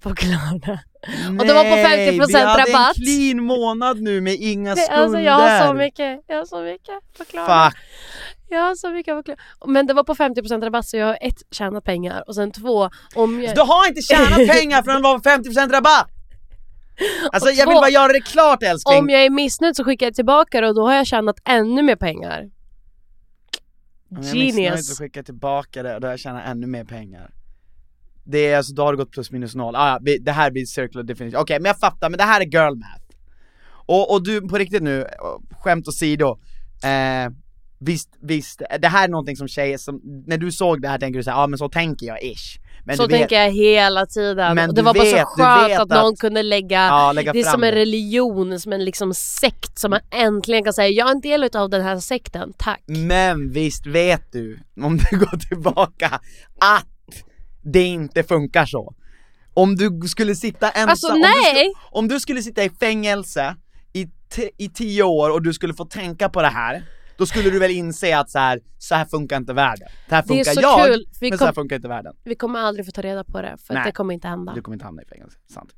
På 0.00 0.14
Klarna. 0.14 0.80
Och 1.40 1.46
det 1.46 1.54
var 1.54 1.64
på 1.64 1.76
50% 1.76 2.26
vi 2.26 2.34
hade 2.38 2.62
rabatt. 2.62 2.96
en 2.98 3.02
clean 3.04 3.42
månad 3.44 4.00
nu 4.00 4.20
med 4.20 4.34
inga 4.34 4.74
Det, 4.74 4.80
skulder! 4.80 5.02
alltså 5.02 5.20
jag 5.20 5.32
har 5.32 5.66
så 5.68 5.74
mycket, 5.74 6.20
jag 6.26 6.36
har 6.36 6.44
så 6.44 6.60
mycket 6.62 6.94
på 7.18 7.24
Klarna. 7.24 7.70
Fuck! 7.70 7.80
Jag 8.48 8.60
har 8.60 8.74
så 8.74 8.90
mycket 8.90 9.14
på 9.16 9.22
Klarna. 9.22 9.40
Men 9.66 9.86
det 9.86 9.94
var 9.94 10.04
på 10.04 10.14
50% 10.14 10.64
rabatt 10.64 10.86
så 10.88 10.96
jag 10.96 11.06
har 11.06 11.18
ett, 11.20 11.42
tjänat 11.50 11.84
pengar 11.84 12.24
och 12.28 12.34
sen 12.34 12.50
två, 12.52 12.90
om 13.14 13.42
jag... 13.42 13.54
Du 13.54 13.60
har 13.60 13.88
inte 13.88 14.02
tjänat 14.02 14.48
pengar 14.58 14.82
för 14.82 14.92
den 14.92 15.02
var 15.02 15.18
på 15.18 15.28
50% 15.30 15.72
rabatt! 15.72 16.10
Alltså 17.32 17.50
jag 17.50 17.66
vill 17.66 17.74
två- 17.74 17.80
bara 17.80 17.90
göra 17.90 18.12
det 18.12 18.20
klart 18.20 18.62
älskling! 18.62 18.98
Om 18.98 19.10
jag 19.10 19.24
är 19.24 19.30
missnöjd 19.30 19.76
så 19.76 19.84
skickar 19.84 20.06
jag 20.06 20.14
tillbaka 20.14 20.60
det 20.60 20.68
och 20.68 20.74
då 20.74 20.86
har 20.86 20.94
jag 20.94 21.06
tjänat 21.06 21.36
ännu 21.44 21.82
mer 21.82 21.96
pengar. 21.96 22.50
Om 24.10 24.16
jag 24.22 24.26
är 24.30 24.34
missnöjd 24.34 24.54
Genius. 24.64 24.88
så 24.96 25.02
skickar 25.02 25.18
jag 25.18 25.26
tillbaka 25.26 25.82
det 25.82 25.94
och 25.94 26.00
då 26.00 26.06
har 26.06 26.12
jag 26.12 26.20
tjänat 26.20 26.42
ännu 26.46 26.66
mer 26.66 26.84
pengar 26.84 27.30
Det 28.24 28.38
är 28.46 28.56
alltså, 28.56 28.74
då 28.74 28.82
har 28.82 28.92
det 28.92 28.96
gått 28.96 29.10
plus 29.10 29.30
minus 29.30 29.54
noll, 29.54 29.76
ah, 29.76 29.98
ja, 30.04 30.16
det 30.20 30.32
här 30.32 30.50
blir 30.50 30.64
circular 30.64 31.02
definition, 31.04 31.40
okej 31.40 31.60
men 31.60 31.68
jag 31.68 31.78
fattar, 31.78 32.10
men 32.10 32.18
det 32.18 32.24
här 32.24 32.40
är 32.40 32.44
girl 32.44 32.74
math. 32.74 33.04
Och, 33.86 34.12
och 34.12 34.22
du, 34.24 34.48
på 34.48 34.58
riktigt 34.58 34.82
nu, 34.82 35.06
skämt 35.60 35.88
åsido, 35.88 36.38
eh, 36.84 37.32
visst, 37.78 38.08
visst, 38.22 38.62
det 38.80 38.88
här 38.88 39.04
är 39.04 39.08
någonting 39.08 39.36
som 39.36 39.48
tjejer 39.48 39.78
som, 39.78 40.00
när 40.26 40.38
du 40.38 40.52
såg 40.52 40.82
det 40.82 40.88
här 40.88 40.98
tänker 40.98 41.18
du 41.18 41.22
såhär, 41.24 41.38
ja 41.38 41.42
ah, 41.42 41.46
men 41.46 41.58
så 41.58 41.68
tänker 41.68 42.06
jag 42.06 42.22
ish. 42.22 42.58
Men 42.86 42.96
så 42.96 43.06
vet, 43.06 43.10
tänker 43.18 43.36
jag 43.42 43.50
hela 43.50 44.06
tiden. 44.06 44.54
Men 44.54 44.68
och 44.68 44.74
det 44.74 44.82
var 44.82 44.94
bara 44.94 45.04
vet- 45.04 45.10
så 45.10 45.16
du 45.36 45.42
skönt 45.42 45.70
vet 45.70 45.80
att 45.80 45.88
någon 45.88 46.12
att- 46.12 46.18
kunde 46.18 46.42
lägga, 46.42 46.86
ja, 46.86 47.12
lägga 47.12 47.32
det 47.32 47.40
är 47.40 47.44
som 47.44 47.64
en 47.64 47.72
religion, 47.72 48.60
som 48.60 48.72
en 48.72 48.84
liksom 48.84 49.14
sekt 49.14 49.78
som 49.78 49.90
man 49.90 50.00
äntligen 50.10 50.64
kan 50.64 50.72
säga, 50.72 50.88
jag 50.88 51.08
är 51.08 51.12
en 51.12 51.20
del 51.20 51.50
av 51.56 51.70
den 51.70 51.82
här 51.82 51.98
sekten, 51.98 52.52
tack. 52.58 52.82
Men 52.86 53.52
visst 53.52 53.86
vet 53.86 54.32
du, 54.32 54.58
om 54.80 54.96
du 54.96 55.18
går 55.18 55.48
tillbaka, 55.48 56.20
att 56.60 56.86
det 57.64 57.82
inte 57.82 58.22
funkar 58.22 58.66
så. 58.66 58.94
Om 59.54 59.76
du 59.76 60.00
skulle 60.08 60.34
sitta 60.34 60.70
ensam, 60.70 60.88
Alltså, 60.90 61.08
om, 61.08 61.14
du 61.14 61.20
nej. 61.20 61.32
skulle, 61.54 61.72
om 61.90 62.08
du 62.08 62.20
skulle 62.20 62.42
sitta 62.42 62.64
i 62.64 62.70
fängelse 62.70 63.56
i, 63.92 64.06
i 64.58 64.68
tio 64.68 65.02
år 65.02 65.30
och 65.30 65.42
du 65.42 65.52
skulle 65.52 65.74
få 65.74 65.84
tänka 65.84 66.28
på 66.28 66.42
det 66.42 66.48
här, 66.48 66.84
då 67.18 67.26
skulle 67.26 67.50
du 67.50 67.58
väl 67.58 67.70
inse 67.70 68.18
att 68.18 68.30
så 68.30 68.38
här, 68.38 68.60
så 68.78 68.94
här 68.94 69.04
funkar 69.04 69.36
inte 69.36 69.52
världen. 69.52 69.88
Det 70.08 70.14
här 70.14 70.22
Det 70.28 70.34
är 70.34 70.44
funkar 70.44 70.52
så 70.52 70.60
jag, 70.60 70.86
kul, 70.86 71.04
vi 71.20 71.30
men 71.30 71.38
så 71.38 71.44
här 71.44 71.52
funkar 71.52 71.76
inte 71.76 71.88
världen. 71.88 72.14
Vi 72.24 72.34
kommer 72.34 72.58
aldrig 72.60 72.86
få 72.86 72.92
ta 72.92 73.02
reda 73.02 73.24
på 73.24 73.42
det, 73.42 73.56
för 73.66 73.74
Nej. 73.74 73.82
det 73.86 73.92
kommer 73.92 74.14
inte 74.14 74.28
hända. 74.28 74.54
Du 74.54 74.62
kommer 74.62 74.74
inte 74.74 74.84
hamna 74.84 75.02
i 75.02 75.06
fängelse, 75.06 75.38
sant. 75.54 75.70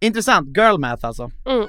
Intressant, 0.00 0.56
girl 0.56 0.78
math 0.78 1.06
alltså. 1.06 1.30
Mm. 1.46 1.68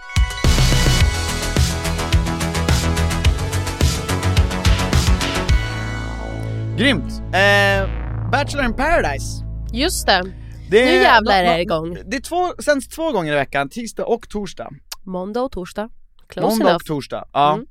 Grymt! 6.78 7.12
Eh, 7.34 7.90
Bachelor 8.32 8.66
in 8.66 8.74
paradise. 8.74 9.44
Just 9.74 10.06
det, 10.08 10.22
Det 10.70 10.86
Nu 10.86 10.92
jävlar 10.92 11.44
är 11.44 11.56
det 11.56 11.62
igång. 11.62 11.98
Det 12.06 12.18
är 12.18 12.22
två, 12.22 12.62
sänds 12.64 12.88
två 12.88 13.12
gånger 13.12 13.34
i 13.34 13.36
veckan, 13.36 13.70
tisdag 13.70 14.06
och 14.06 14.30
torsdag. 14.30 14.70
måndag 15.04 15.42
och 15.42 15.52
torsdag. 15.52 15.90
Close 16.28 16.48
Måndag 16.50 16.66
enough. 16.66 16.76
och 16.76 16.86
torsdag, 16.86 17.26
ja. 17.34 17.54
Mm. 17.54 17.66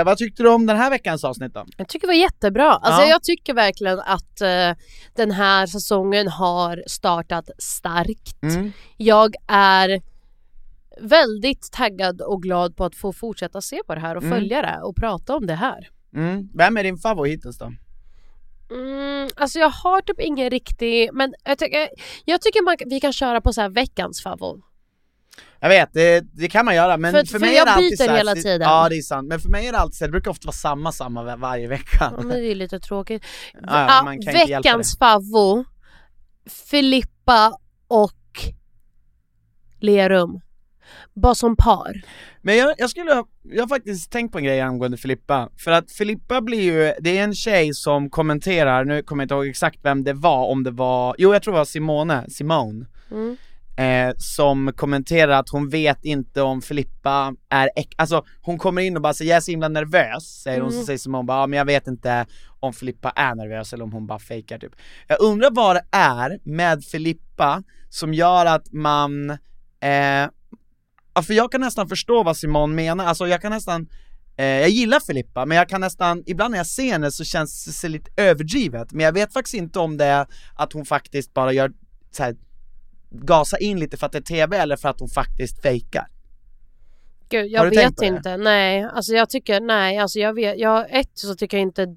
Eh, 0.00 0.04
vad 0.04 0.18
tyckte 0.18 0.42
du 0.42 0.48
om 0.48 0.66
den 0.66 0.76
här 0.76 0.90
veckans 0.90 1.24
avsnitt 1.24 1.54
då? 1.54 1.64
Jag 1.76 1.88
tycker 1.88 2.06
det 2.06 2.10
var 2.12 2.20
jättebra. 2.20 2.72
Alltså 2.72 3.02
Ja. 3.02 3.08
jag 3.08 3.22
tycker 3.22 3.54
verkligen 3.54 4.00
att 4.00 4.40
eh, 4.40 4.72
den 5.16 5.30
här 5.30 5.66
säsongen 5.66 6.28
har 6.28 6.82
startat 6.86 7.50
starkt. 7.58 8.42
Mm. 8.42 8.72
Jag 8.96 9.34
är 9.48 10.00
väldigt 11.00 11.72
taggad 11.72 12.20
och 12.20 12.42
glad 12.42 12.76
på 12.76 12.84
att 12.84 12.94
få 12.94 13.12
fortsätta 13.12 13.60
se 13.60 13.80
på 13.86 13.94
det 13.94 14.00
här 14.00 14.16
och 14.16 14.22
Mm. 14.22 14.38
följa 14.38 14.62
det 14.62 14.80
och 14.82 14.96
prata 14.96 15.36
om 15.36 15.46
det 15.46 15.54
här. 15.54 15.88
Mm. 16.16 16.48
Vem 16.54 16.76
är 16.76 16.82
din 16.84 16.96
favorit 16.98 17.32
hittills 17.32 17.58
då? 17.58 17.72
Mm, 18.74 19.28
alltså 19.36 19.58
jag 19.58 19.70
har 19.70 20.00
typ 20.00 20.20
ingen 20.20 20.50
riktig, 20.50 21.10
men 21.12 21.34
jag 21.44 21.58
tycker, 21.58 21.88
jag 22.24 22.40
tycker 22.40 22.62
man, 22.64 22.76
vi 22.86 23.00
kan 23.00 23.12
köra 23.12 23.40
på 23.40 23.52
så 23.52 23.60
här 23.60 23.68
veckans 23.68 24.22
favorit. 24.22 24.64
Jag 25.60 25.68
vet, 25.68 25.88
det, 25.92 26.20
det 26.32 26.48
kan 26.48 26.64
man 26.64 26.74
göra 26.74 26.96
men 26.96 27.12
För- 27.12 27.20
för, 27.20 27.26
för 27.26 27.38
mig 27.38 27.54
jag 27.54 27.60
är 27.62 27.64
det 27.66 27.72
alltid 27.72 27.90
byter 27.90 27.96
så 27.96 28.10
här, 28.10 28.16
hela 28.18 28.34
tiden. 28.34 28.60
Ja 28.60 28.88
det 28.88 28.96
är 28.96 29.02
sant, 29.02 29.28
men 29.28 29.40
för 29.40 29.48
mig 29.48 29.66
är 29.66 29.72
det 29.72 29.78
alltid 29.78 29.96
så 29.96 30.04
här, 30.04 30.08
det 30.08 30.12
brukar 30.12 30.30
ofta 30.30 30.46
vara 30.46 30.52
samma 30.52 30.92
samma 30.92 31.22
var- 31.22 31.36
varje 31.36 31.68
vecka. 31.68 32.12
Ja, 32.16 32.22
men 32.22 32.28
det 32.28 32.46
är 32.50 32.54
lite 32.54 32.80
tråkigt. 32.80 33.24
Ja, 33.62 34.04
ja, 34.22 34.32
veckans 34.32 34.98
favvo, 34.98 35.64
Filippa 36.70 37.58
och 37.88 38.12
Lerum. 39.80 40.40
Bara 41.14 41.34
som 41.34 41.56
par. 41.56 42.02
Men 42.42 42.56
jag, 42.56 42.74
jag 42.78 42.90
skulle, 42.90 43.24
jag 43.42 43.62
har 43.62 43.68
faktiskt 43.68 44.12
tänkt 44.12 44.32
på 44.32 44.38
en 44.38 44.44
grej 44.44 44.60
angående 44.60 44.96
Filippa, 44.96 45.48
för 45.58 45.70
att 45.70 45.92
Filippa 45.92 46.40
blir 46.40 46.62
ju, 46.62 46.92
det 47.00 47.18
är 47.18 47.24
en 47.24 47.34
tjej 47.34 47.74
som 47.74 48.10
kommenterar, 48.10 48.84
nu 48.84 49.02
kommer 49.02 49.22
jag 49.22 49.24
inte 49.24 49.34
ihåg 49.34 49.46
exakt 49.46 49.78
vem 49.82 50.04
det 50.04 50.12
var, 50.12 50.46
om 50.46 50.62
det 50.64 50.70
var, 50.70 51.14
jo 51.18 51.32
jag 51.32 51.42
tror 51.42 51.54
det 51.54 51.58
var 51.58 51.64
Simone, 51.64 52.30
Simone 52.30 52.86
Mm. 53.10 53.36
eh, 53.76 54.14
som 54.18 54.72
kommenterar 54.76 55.32
att 55.38 55.48
hon 55.48 55.68
vet 55.68 56.04
inte 56.04 56.42
om 56.42 56.62
Filippa 56.62 57.34
är 57.48 57.70
äk- 57.76 57.94
alltså 57.96 58.24
hon 58.42 58.58
kommer 58.58 58.82
in 58.82 58.96
och 58.96 59.02
bara 59.02 59.14
säger 59.14 59.30
jag 59.30 59.36
är 59.36 59.40
så 59.40 59.50
himla 59.50 59.68
nervös, 59.68 60.42
säger 60.42 60.60
hon, 60.60 60.70
så 60.70 60.76
Mm. 60.76 60.86
säger 60.86 60.98
Simone 60.98 61.24
bara 61.24 61.40
ja, 61.40 61.46
men 61.46 61.56
jag 61.56 61.64
vet 61.64 61.86
inte 61.86 62.26
om 62.60 62.72
Filippa 62.72 63.10
är 63.10 63.34
nervös 63.34 63.72
eller 63.72 63.84
om 63.84 63.92
hon 63.92 64.06
bara 64.06 64.18
fejkar 64.18 64.58
typ 64.58 64.72
Jag 65.08 65.20
undrar 65.20 65.50
vad 65.50 65.76
det 65.76 65.84
är 65.92 66.38
med 66.42 66.84
Filippa 66.84 67.62
som 67.88 68.14
gör 68.14 68.46
att 68.46 68.72
man, 68.72 69.30
eh, 69.30 70.28
ja, 71.14 71.22
för 71.22 71.34
jag 71.34 71.52
kan 71.52 71.60
nästan 71.60 71.88
förstå 71.88 72.22
vad 72.22 72.36
Simone 72.36 72.74
menar, 72.74 73.04
alltså 73.04 73.26
jag 73.26 73.42
kan 73.42 73.52
nästan 73.52 73.88
Eh, 74.36 74.46
jag 74.46 74.68
gillar 74.68 75.00
Filippa, 75.00 75.46
men 75.46 75.56
jag 75.56 75.68
kan 75.68 75.80
nästan, 75.80 76.22
ibland 76.26 76.50
när 76.50 76.58
jag 76.58 76.66
ser 76.66 76.92
henne 76.92 77.10
så 77.10 77.24
känns 77.24 77.80
det 77.82 77.88
lite 77.88 78.10
överdrivet, 78.16 78.92
men 78.92 79.04
jag 79.04 79.12
vet 79.12 79.32
faktiskt 79.32 79.54
inte 79.54 79.78
om 79.78 79.96
det 79.96 80.04
är 80.04 80.26
att 80.54 80.72
hon 80.72 80.84
faktiskt 80.84 81.34
bara 81.34 81.52
gör 81.52 81.72
så 82.10 82.22
här, 82.22 82.36
gasa 83.10 83.58
in 83.58 83.80
lite 83.80 83.96
för 83.96 84.06
att 84.06 84.12
det 84.12 84.18
är 84.18 84.22
TV 84.22 84.56
eller 84.56 84.76
för 84.76 84.88
att 84.88 85.00
hon 85.00 85.08
faktiskt 85.08 85.62
fejkar. 85.62 86.06
Gud, 87.28 87.50
jag 87.50 87.70
vet 87.70 88.02
inte. 88.02 88.36
Nej, 88.36 88.82
alltså 88.82 89.12
jag 89.12 89.30
tycker, 89.30 89.60
nej, 89.60 89.98
alltså 89.98 90.18
jag 90.18 90.34
vet, 90.34 90.58
jag, 90.58 90.86
ett 90.90 91.10
så 91.14 91.34
tycker 91.34 91.56
jag 91.56 91.62
inte 91.62 91.96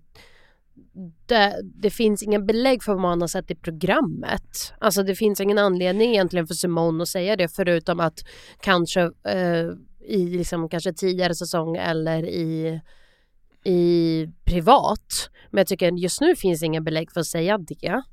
det, 1.25 1.62
det 1.63 1.89
finns 1.89 2.24
ingen 2.24 2.46
belägg 2.46 2.84
för 2.84 2.91
vad 2.91 3.01
man 3.01 3.22
har 3.22 3.27
sett 3.27 3.51
i 3.51 3.55
programmet. 3.55 4.74
Alltså 4.79 5.03
det 5.03 5.15
finns 5.15 5.41
ingen 5.41 5.58
anledning 5.58 6.10
egentligen 6.10 6.48
för 6.48 6.53
Simone 6.53 7.03
att 7.03 7.10
säga 7.10 7.36
det 7.36 7.48
förutom 7.48 8.00
att 8.00 8.20
kanske 8.60 9.01
eh, 9.27 9.70
i 10.08 10.27
liksom 10.27 10.70
kanske 10.70 10.94
tidigare 10.94 11.36
säsong 11.36 11.75
eller 11.75 12.25
i 12.25 12.82
i 13.65 14.27
privat. 14.46 15.29
Men 15.51 15.58
jag 15.58 15.67
tycker 15.67 15.91
just 15.91 16.22
nu 16.22 16.36
finns 16.36 16.63
ingen 16.63 16.84
belägg 16.84 17.12
för 17.12 17.20
att 17.20 17.25
säga 17.27 17.58
det. 17.58 18.03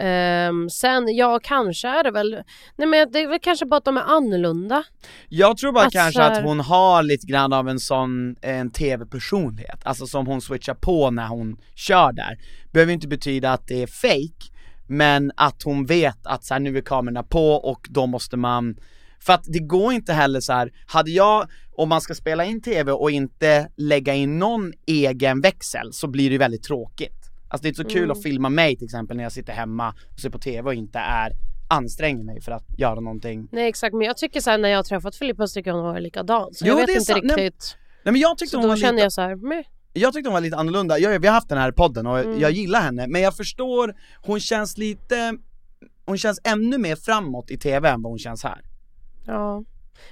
Ehm, 0.00 0.70
sen, 0.70 1.16
ja 1.16 1.40
kanske 1.42 1.88
är 1.88 2.04
det 2.04 2.10
väl, 2.10 2.42
nej 2.76 2.88
men 2.88 3.12
det 3.12 3.18
är 3.18 3.28
väl 3.28 3.38
kanske 3.42 3.66
bara 3.66 3.76
att 3.76 3.84
de 3.84 3.96
är 3.96 4.02
annorlunda. 4.02 4.84
Jag 5.28 5.56
tror 5.56 5.72
bara 5.72 5.86
Att 5.86 5.92
kanske 5.92 6.22
att 6.22 6.42
hon 6.42 6.60
har 6.60 7.02
lite 7.02 7.26
grann 7.26 7.52
av 7.52 7.68
en 7.68 7.80
sån, 7.80 8.36
en 8.40 8.70
tv-personlighet, 8.70 9.80
alltså 9.82 10.06
som 10.06 10.26
hon 10.26 10.40
switchar 10.40 10.74
på 10.74 11.10
när 11.10 11.26
hon 11.26 11.56
kör 11.74 12.12
där. 12.12 12.38
Behöver 12.72 12.92
inte 12.92 13.08
betyda 13.08 13.52
att 13.52 13.66
det 13.66 13.82
är 13.82 13.86
fake 13.86 14.52
men 14.86 15.32
att 15.36 15.62
hon 15.62 15.86
vet 15.86 16.26
att 16.26 16.44
så 16.44 16.54
här, 16.54 16.60
nu 16.60 16.78
är 16.78 16.82
kamerorna 16.82 17.22
på 17.22 17.52
och 17.52 17.86
då 17.90 18.06
måste 18.06 18.36
man 18.36 18.76
för 19.20 19.32
att 19.32 19.44
det 19.46 19.58
går 19.58 19.92
inte 19.92 20.12
heller 20.12 20.40
så 20.40 20.52
här. 20.52 20.72
hade 20.86 21.10
jag, 21.10 21.48
om 21.72 21.88
man 21.88 22.00
ska 22.00 22.14
spela 22.14 22.44
in 22.44 22.62
TV 22.62 22.92
och 22.92 23.10
inte 23.10 23.68
lägga 23.76 24.14
in 24.14 24.38
någon 24.38 24.72
egen 24.86 25.40
växel 25.40 25.92
så 25.92 26.06
blir 26.06 26.30
det 26.30 26.38
väldigt 26.38 26.62
tråkigt. 26.62 27.19
Alltså 27.50 27.62
det 27.62 27.66
är 27.66 27.70
inte 27.70 27.82
så 27.82 27.88
kul 27.88 28.04
Mm. 28.04 28.10
att 28.10 28.22
filma 28.22 28.48
mig 28.48 28.76
till 28.76 28.84
exempel 28.84 29.16
när 29.16 29.24
jag 29.24 29.32
sitter 29.32 29.52
hemma 29.52 29.94
och 30.14 30.20
ser 30.20 30.30
på 30.30 30.38
TV 30.38 30.68
och 30.68 30.74
inte 30.74 30.98
är, 30.98 31.32
anstränger 31.68 32.24
mig 32.24 32.40
för 32.40 32.52
att 32.52 32.64
göra 32.78 33.00
någonting 33.00 33.48
Nej 33.52 33.68
exakt, 33.68 33.94
men 33.94 34.06
jag 34.06 34.16
tycker 34.16 34.40
såhär 34.40 34.58
när 34.58 34.68
jag 34.68 34.78
har 34.78 34.82
träffat 34.84 35.16
Filippa 35.16 35.46
så 35.46 35.54
tycker 35.54 35.70
jag 35.70 35.76
hon 35.76 35.84
var 35.84 36.00
likadan. 36.00 36.54
Så 36.54 36.64
Jo, 36.66 36.72
jag 36.72 36.76
vet 36.76 36.88
inte 36.88 37.00
sant. 37.04 37.24
Riktigt. 37.24 37.76
Nej 38.04 38.12
men 38.12 38.20
jag 38.20 38.38
tyckte 38.38 38.50
så 38.50 38.56
hon 38.56 38.62
då 38.62 38.68
var 38.68 38.76
känner 38.76 38.92
lite, 38.92 39.02
jag 39.02 39.12
såhär, 39.12 39.36
meh. 39.36 39.62
jag 39.92 40.12
tyckte 40.12 40.28
hon 40.28 40.34
var 40.34 40.40
lite 40.40 40.56
annorlunda, 40.56 40.98
jag, 40.98 41.20
vi 41.20 41.26
har 41.26 41.34
haft 41.34 41.48
den 41.48 41.58
här 41.58 41.72
podden 41.72 42.06
och 42.06 42.18
Mm. 42.18 42.40
jag 42.40 42.50
gillar 42.50 42.80
henne, 42.80 43.06
men 43.06 43.20
jag 43.22 43.36
förstår, 43.36 43.94
hon 44.22 44.40
känns 44.40 44.78
lite, 44.78 45.34
hon 46.06 46.18
känns 46.18 46.40
ännu 46.44 46.78
mer 46.78 46.96
framåt 46.96 47.50
i 47.50 47.58
TV 47.58 47.88
än 47.88 48.02
vad 48.02 48.12
hon 48.12 48.18
känns 48.18 48.44
här 48.44 48.60
Ja. 49.26 49.64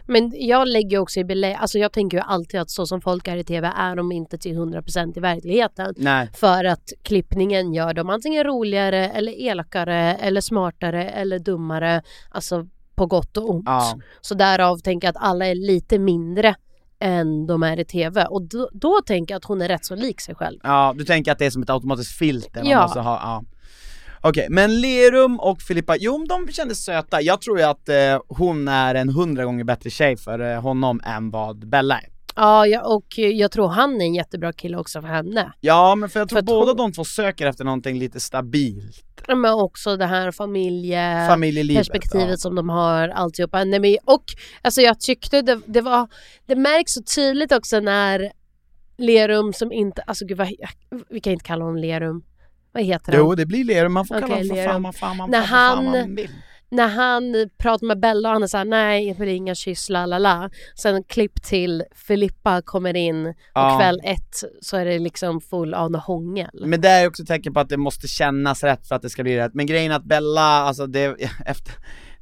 Men 0.07 0.33
jag 0.37 0.69
lägger 0.69 0.99
också 0.99 1.21
i 1.21 1.25
belägg, 1.25 1.55
alltså 1.61 1.79
jag 1.79 1.93
tänker 1.93 2.17
ju 2.17 2.23
alltid 2.27 2.61
att 2.61 2.71
så 2.71 2.87
som 2.87 3.01
folk 3.01 3.29
är 3.29 3.37
i 3.37 3.45
TV 3.45 3.73
är 3.77 3.97
de 3.97 4.13
inte 4.13 4.39
till 4.39 4.57
100% 4.59 5.19
i 5.19 5.21
verkligheten. 5.21 5.95
Nej, 5.97 6.31
För 6.35 6.65
att 6.65 6.93
klippningen 7.03 7.75
gör 7.75 7.95
dem 7.95 8.11
antingen 8.11 8.45
roligare 8.45 9.09
eller 9.09 9.33
elakare 9.41 10.15
eller 10.15 10.41
smartare 10.41 11.09
eller 11.11 11.39
dummare. 11.39 12.03
Alltså 12.31 12.67
på 12.95 13.07
gott 13.07 13.37
och 13.37 13.51
ont. 13.51 13.65
ja, 13.67 13.99
Så 14.21 14.35
därav 14.35 14.79
tänker 14.79 15.09
jag 15.09 15.17
att 15.17 15.23
alla 15.23 15.47
är 15.47 15.55
lite 15.55 15.99
mindre 15.99 16.55
än 17.01 17.47
de 17.47 17.63
är 17.63 17.81
i 17.81 17.85
TV. 17.85 18.25
Och 18.27 18.43
då, 18.43 18.69
då 18.73 19.01
tänker 19.07 19.35
jag 19.35 19.39
att 19.39 19.45
hon 19.45 19.63
är 19.63 19.69
rätt 19.69 19.85
så 19.85 19.95
lik 19.95 20.21
sig 20.21 20.35
själv. 20.35 20.59
ja, 20.63 20.95
du 20.99 21.05
tänker 21.05 21.33
att 21.33 21.39
det 21.39 21.47
är 21.47 21.51
som 21.51 21.63
ett 21.63 21.71
automatiskt 21.71 22.19
filter 22.19 22.61
man 22.63 22.71
Ja. 22.71 22.83
måste 22.83 23.01
ha, 23.01 23.15
ja 23.23 23.43
Okej, 24.21 24.47
men 24.51 24.81
Lerum 24.81 25.41
och 25.41 25.63
Filippa, 25.63 25.97
jo 25.97 26.27
de 26.29 26.53
kändes 26.53 26.85
söta, 26.85 27.23
jag 27.23 27.41
tror 27.41 27.59
ju 27.59 27.65
att 27.65 27.89
eh, 27.89 28.21
hon 28.29 28.69
är 28.69 28.95
en 28.95 29.09
hundra 29.09 29.45
gånger 29.45 29.65
bättre 29.65 29.91
tjej 29.91 30.17
för 30.17 30.39
eh, 30.53 30.61
honom 30.61 31.01
än 31.05 31.31
vad 31.31 31.69
Bella 31.69 31.99
är 31.99 32.09
Ja, 32.41 32.67
jag, 32.67 32.97
och 32.97 33.19
jag 33.19 33.51
tror 33.51 33.69
han 33.69 34.01
är 34.01 34.05
en 34.05 34.15
jättebra 34.15 34.53
kille 34.53 34.77
också 34.77 35.01
för 35.01 35.09
henne. 35.09 35.53
Ja 35.61 35.95
men 35.95 36.09
för 36.09 36.21
jag 36.21 36.29
tror 36.29 36.39
För 36.39 36.47
båda 36.47 36.71
hon- 36.71 36.77
de 36.77 36.93
två 36.93 37.05
söker 37.05 37.47
efter 37.47 37.65
någonting 37.65 37.99
lite 37.99 38.21
stabilt, 38.21 39.05
Men 39.29 39.45
också 39.45 39.97
det 39.97 40.07
här 40.07 40.31
familje... 40.31 41.29
perspektivet 41.77 42.29
ja. 42.29 42.37
som 42.37 42.55
de 42.55 42.69
har 42.69 43.09
alltihopa. 43.09 43.65
Nej, 43.65 43.81
men, 43.81 43.97
och 44.05 44.25
alltså 44.63 44.81
jag 44.81 45.01
tyckte 45.01 45.43
det, 45.43 45.61
det 45.67 45.81
var, 45.81 46.09
det 46.47 46.57
märks 46.57 46.93
så 46.93 47.03
tydligt 47.03 47.53
också 47.53 47.81
när 47.81 48.33
Lerum 48.99 49.53
som 49.53 49.73
inte, 49.73 50.03
alltså 50.03 50.25
gud 50.25 50.39
vad, 50.39 50.49
vi 51.09 51.21
kan 51.21 51.33
inte 51.33 51.45
kalla 51.45 51.65
honom 51.65 51.77
Lerum. 51.81 52.23
Vad 52.73 52.83
heter 52.83 53.13
han? 53.13 53.21
Jo 53.21 53.35
det 53.35 53.47
blir 53.47 53.65
Lerum, 53.65 53.93
man 53.93 54.07
får 54.07 54.21
kalla 54.21 54.35
Okej, 54.37 54.49
honom 54.49 54.57
för 54.57 54.65
fan, 54.73 54.83
vad 54.83 54.97
fan, 54.97 55.17
man, 55.17 55.31
När 55.31 55.43
han- 55.43 55.85
man 55.85 56.15
vill 56.15 56.31
När 56.71 56.89
han 56.89 57.51
pratar 57.59 57.87
med 57.87 58.01
Bella 58.01 58.29
och 58.29 58.33
han 58.33 58.43
är 58.43 58.47
såhär 58.47 58.65
nej 58.65 59.09
det 59.09 59.19
blir 59.19 59.35
inga 59.35 59.55
kyss 59.55 59.89
la 59.89 60.07
la 60.07 60.19
la. 60.19 60.51
Sen 60.75 61.05
klipp 61.05 61.43
till 61.43 61.85
Filippa 61.95 62.63
kommer 62.63 62.97
in 62.97 63.27
och 63.27 63.35
Ja. 63.55 63.79
kväll 63.81 64.01
ett 64.05 64.43
så 64.61 64.77
är 64.77 64.85
det 64.85 64.99
liksom 64.99 65.41
full 65.41 65.75
av 65.75 65.97
hångel. 65.97 66.51
Men 66.67 66.81
det 66.81 66.89
är 66.89 67.09
också 67.09 67.25
tecken 67.25 67.55
på 67.55 67.61
att 67.61 67.69
det 67.69 67.77
måste 67.77 68.09
kännas 68.09 68.65
rätt 68.65 68.89
för 68.89 68.95
att 68.95 69.03
det 69.03 69.11
ska 69.11 69.23
bli 69.23 69.37
rätt, 69.39 69.55
men 69.55 69.67
grejen 69.67 69.93
är 69.93 69.97
att 69.97 70.05
Bella, 70.05 70.41
alltså 70.41 70.87
det, 70.87 71.05
efter, 71.47 71.73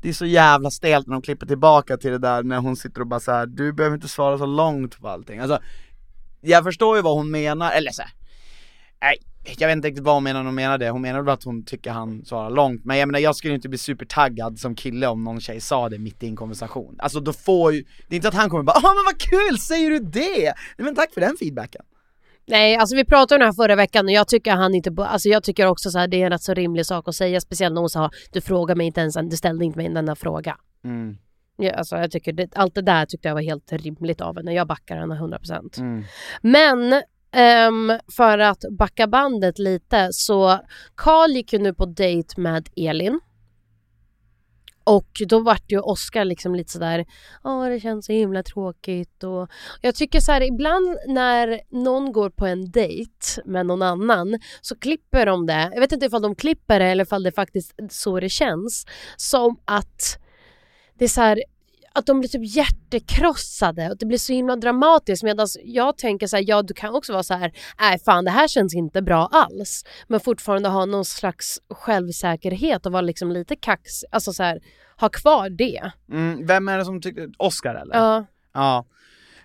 det 0.02 0.08
är 0.08 0.12
så 0.12 0.26
jävla 0.26 0.70
stelt 0.70 1.06
när 1.06 1.12
de 1.14 1.22
klipper 1.22 1.46
tillbaka 1.46 1.96
till 1.96 2.10
det 2.10 2.18
där 2.18 2.42
när 2.42 2.58
hon 2.58 2.76
sitter 2.76 3.00
och 3.00 3.06
bara 3.06 3.20
så 3.20 3.32
här: 3.32 3.46
du 3.46 3.72
behöver 3.72 3.96
inte 3.96 4.08
svara 4.08 4.38
så 4.38 4.46
långt 4.46 5.00
på 5.00 5.08
allting, 5.08 5.38
alltså 5.38 5.58
Jag 6.40 6.64
förstår 6.64 6.96
ju 6.96 7.02
vad 7.02 7.14
hon 7.16 7.30
menar, 7.30 7.72
eller 7.72 7.90
så 7.90 8.02
här, 8.02 8.10
nej, 9.02 9.16
jag 9.58 9.68
vet 9.68 9.76
inte 9.76 9.88
riktigt 9.88 10.04
vad 10.04 10.14
hon 10.14 10.24
menar 10.24 10.40
när 10.40 10.46
hon 10.46 10.54
menar 10.54 10.78
det, 10.78 10.90
hon 10.90 11.02
menar 11.02 11.22
väl 11.22 11.34
att 11.34 11.44
hon 11.44 11.64
tycker 11.64 11.90
han 11.90 12.24
svarar 12.24 12.50
långt, 12.50 12.84
men 12.84 12.98
jag 12.98 13.06
menar 13.06 13.18
jag 13.18 13.36
skulle 13.36 13.54
inte 13.54 13.68
bli 13.68 13.78
supertaggad 13.78 14.58
som 14.58 14.74
kille 14.74 15.06
om 15.06 15.24
någon 15.24 15.40
tjej 15.40 15.60
sa 15.60 15.88
det 15.88 15.98
mitt 15.98 16.22
i 16.22 16.26
en 16.26 16.36
konversation, 16.36 16.96
alltså 16.98 17.20
då 17.20 17.32
får 17.32 17.72
ju, 17.72 17.84
det 18.08 18.14
är 18.14 18.16
inte 18.16 18.28
att 18.28 18.34
han 18.34 18.50
kommer 18.50 18.62
bara 18.62 18.76
'Åh 18.76 18.94
men 18.94 19.04
vad 19.04 19.18
kul, 19.18 19.58
säger 19.58 19.90
du 19.90 19.98
det?' 19.98 20.54
Nej, 20.78 20.84
men 20.84 20.94
tack 20.94 21.14
för 21.14 21.20
den 21.20 21.36
feedbacken 21.38 21.82
Nej, 22.48 22.76
alltså 22.76 22.96
vi 22.96 23.04
pratade 23.04 23.34
om 23.34 23.40
det 23.40 23.46
här 23.46 23.52
förra 23.52 23.76
veckan 23.76 24.06
och 24.06 24.12
jag 24.12 24.28
tycker 24.28 24.52
han 24.52 24.74
inte, 24.74 24.94
alltså 24.98 25.28
jag 25.28 25.42
tycker 25.42 25.66
också 25.66 25.90
så 25.90 25.98
här, 25.98 26.08
det 26.08 26.22
är 26.22 26.24
en 26.24 26.32
rätt 26.32 26.42
så 26.42 26.54
rimlig 26.54 26.86
sak 26.86 27.08
att 27.08 27.14
säga, 27.14 27.40
speciellt 27.40 27.74
när 27.74 27.80
hon 27.80 27.90
sa 27.90 28.10
du 28.32 28.40
frågar 28.40 28.74
mig 28.74 28.86
inte 28.86 29.00
ens, 29.00 29.14
du 29.14 29.36
ställde 29.36 29.64
inte 29.64 29.78
mig 29.78 29.86
en 29.86 29.96
enda 29.96 30.14
fråga. 30.14 30.56
mm. 30.84 31.16
Ja, 31.58 31.72
alltså 31.72 31.96
jag 31.96 32.10
tycker 32.10 32.32
det, 32.32 32.48
allt 32.54 32.74
det 32.74 32.82
där 32.82 33.06
tyckte 33.06 33.28
jag 33.28 33.34
var 33.34 33.42
helt 33.42 33.72
rimligt 33.72 34.20
av 34.20 34.36
henne, 34.36 34.54
jag 34.54 34.66
backar 34.66 34.96
henne 34.96 35.14
100%. 35.14 35.80
Mm. 35.80 36.04
Men 36.40 37.02
Um, 37.68 37.98
för 38.16 38.38
att 38.38 38.64
backa 38.78 39.06
bandet 39.06 39.58
lite 39.58 40.08
så 40.12 40.60
Karl 40.94 41.30
gick 41.30 41.52
ju 41.52 41.58
nu 41.58 41.74
på 41.74 41.86
dejt 41.86 42.40
med 42.40 42.68
Elin. 42.76 43.20
Och 44.84 45.22
då 45.28 45.40
vart 45.40 45.72
ju 45.72 45.80
Oscar 45.80 46.24
liksom 46.24 46.54
lite 46.54 46.72
sådär, 46.72 47.04
ja 47.44 47.68
det 47.68 47.80
känns 47.80 48.06
så 48.06 48.12
himla 48.12 48.42
tråkigt 48.42 49.24
och 49.24 49.50
jag 49.80 49.94
tycker 49.94 50.20
så 50.20 50.32
här 50.32 50.40
ibland 50.42 50.96
när 51.06 51.60
någon 51.70 52.12
går 52.12 52.30
på 52.30 52.46
en 52.46 52.70
dejt 52.70 53.42
med 53.44 53.66
någon 53.66 53.82
annan 53.82 54.38
så 54.60 54.78
klipper 54.78 55.26
de 55.26 55.46
det, 55.46 55.70
jag 55.72 55.80
vet 55.80 55.92
inte 55.92 56.06
ifall 56.06 56.22
de 56.22 56.34
klipper 56.34 56.78
det 56.78 56.86
eller 56.86 57.04
ifall 57.04 57.22
det 57.22 57.32
faktiskt 57.32 57.74
är 57.76 57.88
så 57.90 58.20
det 58.20 58.28
känns, 58.28 58.86
som 59.16 59.56
att 59.64 60.18
det 60.98 61.04
är 61.04 61.08
så 61.08 61.20
här 61.20 61.42
att 61.96 62.06
de 62.06 62.20
blir 62.20 62.28
typ 62.28 62.56
hjärtekrossade 62.56 63.90
och 63.90 63.98
det 63.98 64.06
blir 64.06 64.18
så 64.18 64.32
himla 64.32 64.56
dramatiskt 64.56 65.22
medan 65.22 65.46
jag 65.64 65.98
tänker 65.98 66.26
så 66.26 66.36
här, 66.36 66.44
ja 66.46 66.62
du 66.62 66.74
kan 66.74 66.94
också 66.94 67.12
vara 67.12 67.22
så 67.22 67.34
här, 67.34 67.52
nej 67.80 67.98
fan 67.98 68.24
det 68.24 68.30
här 68.30 68.48
känns 68.48 68.74
inte 68.74 69.02
bra 69.02 69.28
alls. 69.32 69.84
Men 70.08 70.20
fortfarande 70.20 70.68
ha 70.68 70.84
någon 70.84 71.04
slags 71.04 71.58
självsäkerhet 71.70 72.86
och 72.86 72.92
vara 72.92 73.02
liksom 73.02 73.30
lite 73.30 73.56
kax, 73.56 74.04
alltså 74.10 74.32
så 74.32 74.42
här, 74.42 74.60
ha 75.00 75.08
kvar 75.08 75.50
det. 75.50 75.92
Mm. 76.12 76.46
Vem 76.46 76.68
är 76.68 76.78
det 76.78 76.84
som 76.84 77.00
tyckte, 77.00 77.28
Oscar 77.38 77.74
eller? 77.74 77.94
Ja. 77.94 78.26
Ja. 78.54 78.86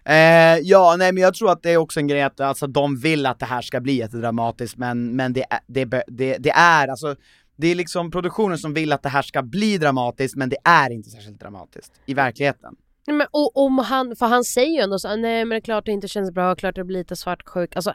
Eh, 0.05 0.57
ja, 0.61 0.95
nej 0.97 1.11
men 1.11 1.23
jag 1.23 1.33
tror 1.33 1.51
att 1.51 1.63
det 1.63 1.71
är 1.71 1.77
också 1.77 1.99
en 1.99 2.07
grej 2.07 2.21
att 2.21 2.39
alltså, 2.39 2.67
de 2.67 2.99
vill 2.99 3.25
att 3.25 3.39
det 3.39 3.45
här 3.45 3.61
ska 3.61 3.79
bli 3.79 3.93
jättedramatiskt 3.93 4.77
men, 4.77 5.15
men 5.15 5.33
det, 5.33 5.45
det, 5.67 5.85
det, 6.07 6.37
det 6.37 6.49
är 6.49 6.87
alltså 6.87 7.15
det 7.61 7.67
är 7.67 7.75
liksom 7.75 8.11
produktionen 8.11 8.57
som 8.57 8.73
vill 8.73 8.93
att 8.93 9.03
det 9.03 9.09
här 9.09 9.21
ska 9.21 9.41
bli 9.41 9.77
dramatiskt 9.77 10.35
men 10.35 10.49
det 10.49 10.57
är 10.63 10.89
inte 10.89 11.09
särskilt 11.09 11.39
dramatiskt 11.39 11.91
i 12.05 12.13
verkligheten. 12.13 12.75
Nej, 13.07 13.17
Men, 13.17 13.27
och 13.31 13.57
om 13.57 13.77
han, 13.77 14.15
för 14.15 14.25
han 14.25 14.43
säger 14.43 14.71
ju 14.71 14.79
ändå 14.83 14.99
så, 14.99 15.15
nej 15.15 15.45
men 15.45 15.49
det 15.49 15.55
är 15.55 15.61
klart 15.61 15.85
det 15.85 15.91
inte 15.91 16.07
känns 16.07 16.31
bra, 16.31 16.55
klart 16.55 16.75
det 16.75 16.83
blir 16.83 16.97
lite 16.97 17.15
svartsjuk. 17.15 17.75
Alltså, 17.75 17.93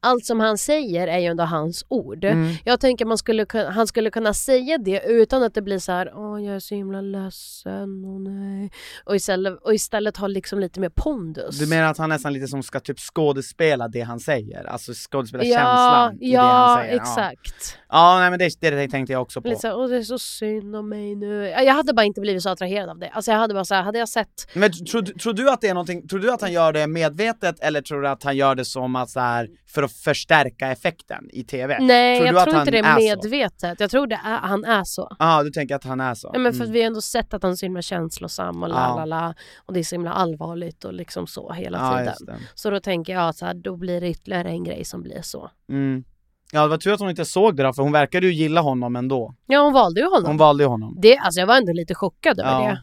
allt 0.00 0.24
som 0.24 0.40
han 0.40 0.58
säger 0.58 1.08
är 1.08 1.18
ju 1.18 1.26
ändå 1.26 1.44
hans 1.44 1.84
ord. 1.88 2.24
Mm. 2.24 2.54
Jag 2.64 2.80
tänker 2.80 3.04
man 3.04 3.18
skulle, 3.18 3.46
han 3.70 3.86
skulle 3.86 4.10
kunna 4.10 4.34
säga 4.34 4.78
det 4.78 5.02
utan 5.06 5.42
att 5.42 5.54
det 5.54 5.62
blir 5.62 5.78
så 5.78 5.92
här, 5.92 6.12
åh 6.14 6.44
jag 6.44 6.56
är 6.56 6.60
så 6.60 6.74
himla 6.74 7.00
ledsen, 7.00 8.04
åh 8.04 8.20
nej. 8.20 8.70
Och 9.04 9.16
istället, 9.16 9.58
och 9.62 9.74
istället 9.74 10.16
ha 10.16 10.26
liksom 10.26 10.58
lite 10.58 10.80
mer 10.80 10.88
pondus. 10.88 11.58
Du 11.58 11.66
menar 11.66 11.90
att 11.90 11.98
han 11.98 12.08
nästan 12.08 12.32
lite 12.32 12.48
som 12.48 12.62
ska 12.62 12.80
typ 12.80 12.98
skådespela 12.98 13.88
det 13.88 14.00
han 14.00 14.20
säger? 14.20 14.64
Alltså 14.64 14.92
skådespela 14.94 15.44
ja, 15.44 15.58
känslan 15.58 16.14
i 16.14 16.30
det 16.30 16.34
ja, 16.34 16.42
han 16.42 16.78
säger? 16.78 16.96
exakt. 16.96 17.78
Ja, 17.88 18.14
ja 18.14 18.20
nej 18.20 18.30
men 18.30 18.38
det, 18.38 18.70
det 18.70 18.88
tänkte 18.88 19.12
jag 19.12 19.22
också 19.22 19.42
på. 19.42 19.48
Lite 19.48 19.60
så, 19.60 19.82
åh 19.82 19.88
det 19.88 19.96
är 19.96 20.02
så 20.02 20.18
synd 20.18 20.76
om 20.76 20.88
mig 20.88 21.14
nu. 21.14 21.48
Ja, 21.48 21.62
Jag 21.62 21.74
hade 21.74 21.92
bara 21.92 22.04
inte 22.04 22.20
blivit 22.20 22.42
så 22.42 22.50
attraherad 22.50 22.88
av 22.88 22.98
det. 22.98 23.08
Alltså 23.08 23.30
jag 23.30 23.38
hade 23.38 23.54
bara 23.54 23.64
så 23.64 23.74
här, 23.74 23.82
hade 23.82 23.98
jag 23.98 24.08
sett 24.08 24.47
Men 24.54 24.72
tror, 24.72 25.02
du- 25.02 25.12
tror 25.12 25.32
du 25.32 25.50
att 25.50 25.60
det 25.60 25.68
är 25.68 25.74
någonting, 25.74 26.08
tror 26.08 26.20
du 26.20 26.32
att 26.32 26.40
han 26.40 26.52
gör 26.52 26.72
det 26.72 26.86
medvetet 26.86 27.60
eller 27.60 27.80
tror 27.82 28.02
du 28.02 28.08
att 28.08 28.22
han 28.22 28.36
gör 28.36 28.54
det 28.54 28.64
som 28.64 28.96
att 28.96 29.10
så 29.10 29.20
här, 29.20 29.48
för 29.74 29.82
att 29.82 29.92
förstärka 29.92 30.68
effekten 30.72 31.28
i 31.32 31.44
TV? 31.44 31.78
Nej, 31.80 32.18
tror 32.20 32.26
jag 32.34 32.44
tror 32.44 32.58
inte 32.58 32.70
det 32.70 32.78
är 32.78 32.94
så? 32.94 33.00
medvetet. 33.00 33.80
Jag 33.80 33.90
tror 33.90 34.06
det 34.06 34.14
är, 34.24 34.36
han 34.38 34.64
är 34.64 34.84
så. 34.84 35.16
Ja, 35.18 35.42
du 35.42 35.50
tänker 35.50 35.74
att 35.74 35.84
han 35.84 36.00
är 36.00 36.14
så? 36.14 36.32
Nej, 36.32 36.40
men 36.40 36.52
för 36.52 36.60
Mm. 36.60 36.72
vi 36.72 36.80
har 36.80 36.86
ändå 36.86 37.00
sett 37.00 37.34
att 37.34 37.42
han 37.42 37.52
är 37.52 37.56
så 37.56 37.66
himla 37.66 37.82
känslosam 37.82 38.62
och 38.62 38.68
la 38.68 38.74
Ja. 38.74 38.96
la 38.96 39.04
la 39.04 39.34
och 39.66 39.72
det 39.72 39.80
är 39.80 39.84
så 39.84 39.94
himla 39.94 40.12
allvarligt 40.12 40.84
och 40.84 40.92
liksom 40.94 41.26
så 41.26 41.52
hela 41.52 41.78
Ja, 42.06 42.12
tiden. 42.14 42.38
Så 42.54 42.70
då 42.70 42.80
tänker 42.80 43.12
jag 43.12 43.28
att 43.28 43.36
så 43.36 43.52
då 43.54 43.76
blir 43.76 44.00
det 44.00 44.08
ytterligare 44.08 44.48
en 44.48 44.64
grej 44.64 44.84
som 44.84 45.02
blir 45.02 45.22
så. 45.22 45.50
Mm. 45.70 46.04
Ja 46.52 46.62
det 46.62 46.68
var 46.68 46.76
tur 46.78 46.92
att 46.92 47.00
hon 47.00 47.10
inte 47.10 47.24
såg 47.24 47.56
det 47.56 47.62
då, 47.62 47.72
för 47.72 47.82
hon 47.82 47.92
verkade 47.92 48.26
ju 48.26 48.32
gilla 48.32 48.60
honom 48.60 48.96
ändå. 48.96 49.34
Ja 49.46 49.60
hon 49.62 49.72
valde 49.72 50.00
ju 50.00 50.06
honom. 50.06 50.26
Hon 50.26 50.36
valde 50.36 50.64
ju 50.64 50.68
honom. 50.68 50.96
det, 51.02 51.16
alltså 51.18 51.40
jag 51.40 51.46
var 51.46 51.56
ändå 51.56 51.72
lite 51.72 51.94
chockad 51.94 52.38
över 52.40 52.50
Ja. 52.50 52.68
det. 52.68 52.82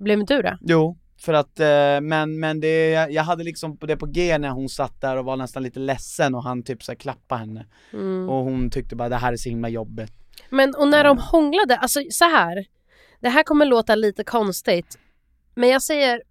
Blev 0.00 0.20
inte 0.20 0.36
du 0.36 0.42
det? 0.42 0.58
Jo. 0.60 0.96
För 1.18 1.32
att, 1.32 1.60
eh, 1.60 2.00
men, 2.00 2.40
men 2.40 2.60
det, 2.60 2.90
jag 2.90 3.22
hade 3.22 3.44
liksom 3.44 3.78
det 3.80 3.96
på 3.96 4.06
G 4.06 4.38
när 4.38 4.48
hon 4.48 4.68
satt 4.68 5.00
där 5.00 5.16
och 5.16 5.24
var 5.24 5.36
nästan 5.36 5.62
lite 5.62 5.80
ledsen 5.80 6.34
och 6.34 6.44
han 6.44 6.62
typ 6.62 6.82
så 6.82 6.92
här 6.92 6.96
klappade 6.96 7.40
henne 7.40 7.66
Mm. 7.92 8.28
Och 8.28 8.44
hon 8.44 8.70
tyckte 8.70 8.96
bara 8.96 9.08
det 9.08 9.16
här 9.16 9.32
är 9.32 9.36
så 9.36 9.48
himla 9.48 9.68
jobbigt 9.68 10.12
Men 10.50 10.74
och 10.74 10.88
när 10.88 11.04
de 11.04 11.18
hånglade, 11.18 11.76
alltså 11.76 12.00
så 12.10 12.24
här. 12.24 12.64
Det 13.20 13.28
här 13.28 13.42
kommer 13.42 13.66
låta 13.66 13.94
lite 13.94 14.24
konstigt. 14.24 14.98
Men 15.54 15.68
jag 15.68 15.82
säger. 15.82 16.22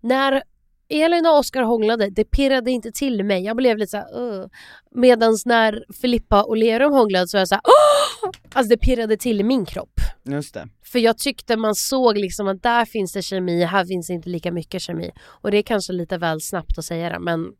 När 0.00 0.42
Elin 0.88 1.26
och 1.26 1.38
Oskar 1.38 1.62
hånglade, 1.62 2.10
det 2.10 2.24
pirrade 2.24 2.70
inte 2.70 2.92
till 2.92 3.24
mig. 3.24 3.44
Jag 3.44 3.56
blev 3.56 3.78
lite 3.78 3.90
såhär 3.90 4.20
uh. 4.20 4.46
Medans 4.90 5.46
när 5.46 5.84
Filippa 6.00 6.42
och 6.42 6.56
Lerum 6.56 6.92
hånglade 6.92 7.28
så 7.28 7.36
var 7.36 7.40
jag 7.40 7.48
såhär 7.48 7.62
Åh! 7.64 8.30
Alltså 8.52 8.68
det 8.68 8.76
pirrade 8.76 9.16
till 9.16 9.40
i 9.40 9.42
min 9.42 9.64
kropp. 9.64 9.93
Just 10.24 10.54
det 10.54 10.68
För 10.84 10.98
jag 10.98 11.18
tyckte 11.18 11.56
man 11.56 11.74
såg 11.74 12.18
liksom 12.18 12.48
att 12.48 12.62
där 12.62 12.84
finns 12.84 13.12
det 13.12 13.22
kemi, 13.22 13.64
här 13.64 13.84
finns 13.84 14.10
inte 14.10 14.28
lika 14.28 14.52
mycket 14.52 14.82
kemi. 14.82 15.10
Och 15.26 15.50
det 15.50 15.56
är 15.58 15.62
kanske 15.62 15.92
lite 15.92 16.18
väl 16.18 16.40
snabbt 16.40 16.78
att 16.78 16.84
säga 16.84 17.10
det 17.10 17.18
men 17.18 17.52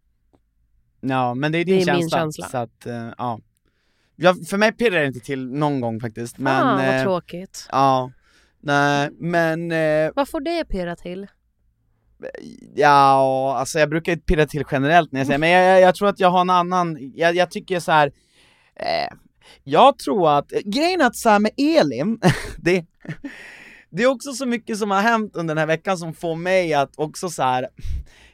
Ja 1.00 1.34
men 1.34 1.52
det 1.52 1.58
är 1.58 1.64
din 1.64 1.84
Det 1.84 1.90
är 1.90 1.94
min 1.94 2.10
känsla, 2.10 2.18
känsla. 2.18 2.48
så 2.48 2.56
att, 2.58 2.86
eh, 2.86 3.12
ja 3.18 3.40
ja, 4.16 4.34
För 4.50 4.56
mig 4.58 4.72
pirrar 4.72 5.00
det 5.00 5.06
inte 5.06 5.20
till 5.20 5.46
någon 5.52 5.80
gång 5.80 6.00
faktiskt 6.00 6.38
men 6.38 6.60
fan 6.62 6.76
vad 6.86 6.96
eh, 6.96 7.02
tråkigt. 7.02 7.68
Ja, 7.72 8.10
nej 8.60 9.10
men 9.12 9.72
eh, 9.72 10.10
Vad 10.14 10.28
får 10.28 10.40
det 10.40 10.64
pirra 10.64 10.96
till? 10.96 11.26
Ja, 12.74 13.56
alltså 13.58 13.78
jag 13.78 13.90
brukar 13.90 14.12
inte 14.12 14.24
pirra 14.24 14.46
till 14.46 14.64
generellt 14.70 15.12
när 15.12 15.20
jag 15.20 15.26
säger, 15.26 15.38
men 15.38 15.50
jag, 15.50 15.64
jag, 15.64 15.80
jag 15.80 15.94
tror 15.94 16.08
att 16.08 16.20
jag 16.20 16.30
har 16.30 16.40
en 16.40 16.50
annan, 16.50 17.12
jag, 17.14 17.34
jag 17.36 17.50
tycker 17.50 17.80
så 17.80 17.92
här. 17.92 18.12
Eh, 18.76 19.16
jag 19.64 19.98
tror 19.98 20.38
att, 20.38 20.52
eh, 20.52 20.60
grejen 20.64 21.00
är 21.00 21.06
att 21.06 21.16
så 21.16 21.28
här 21.28 21.38
med 21.38 21.50
Elin, 21.56 22.18
det, 22.56 22.86
det 23.90 24.02
är 24.02 24.06
också 24.06 24.32
så 24.32 24.46
mycket 24.46 24.78
som 24.78 24.90
har 24.90 25.00
hänt 25.00 25.36
under 25.36 25.54
den 25.54 25.60
här 25.60 25.66
veckan 25.66 25.98
som 25.98 26.14
får 26.14 26.36
mig 26.36 26.74
att 26.74 26.92
också 26.96 27.30
så 27.30 27.42
här. 27.42 27.68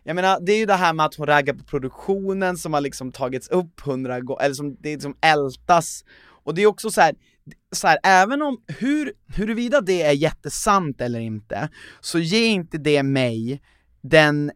Jag 0.03 0.15
menar, 0.15 0.41
det 0.41 0.53
är 0.53 0.59
ju 0.59 0.67
det 0.67 0.75
här 0.75 0.93
med 0.93 1.07
att 1.07 1.15
hon 1.15 1.27
raggar 1.27 1.55
på 1.55 1.65
produktionen 1.65 2.57
som 2.57 2.75
har 2.75 2.81
liksom 2.81 3.13
tagits 3.13 3.49
upp 3.49 3.81
hundra 3.81 4.21
gånger, 4.21 4.43
eller 4.43 4.55
som 4.55 4.77
det 4.81 4.93
liksom 4.93 5.17
ältas, 5.21 6.05
och 6.45 6.55
det 6.55 6.63
är 6.63 6.67
också 6.67 6.91
så 6.91 7.01
här, 7.01 7.15
så 7.73 7.87
här, 7.87 7.99
även 8.03 8.43
om, 8.43 8.61
hur, 8.67 9.13
huruvida 9.27 9.81
det 9.81 10.03
är 10.03 10.13
jättesant 10.13 11.01
eller 11.01 11.21
inte, 11.21 11.69
så 12.01 12.19
ger 12.19 12.47
inte 12.47 12.79
det 12.79 13.03
mig 13.03 13.63
den 14.03 14.51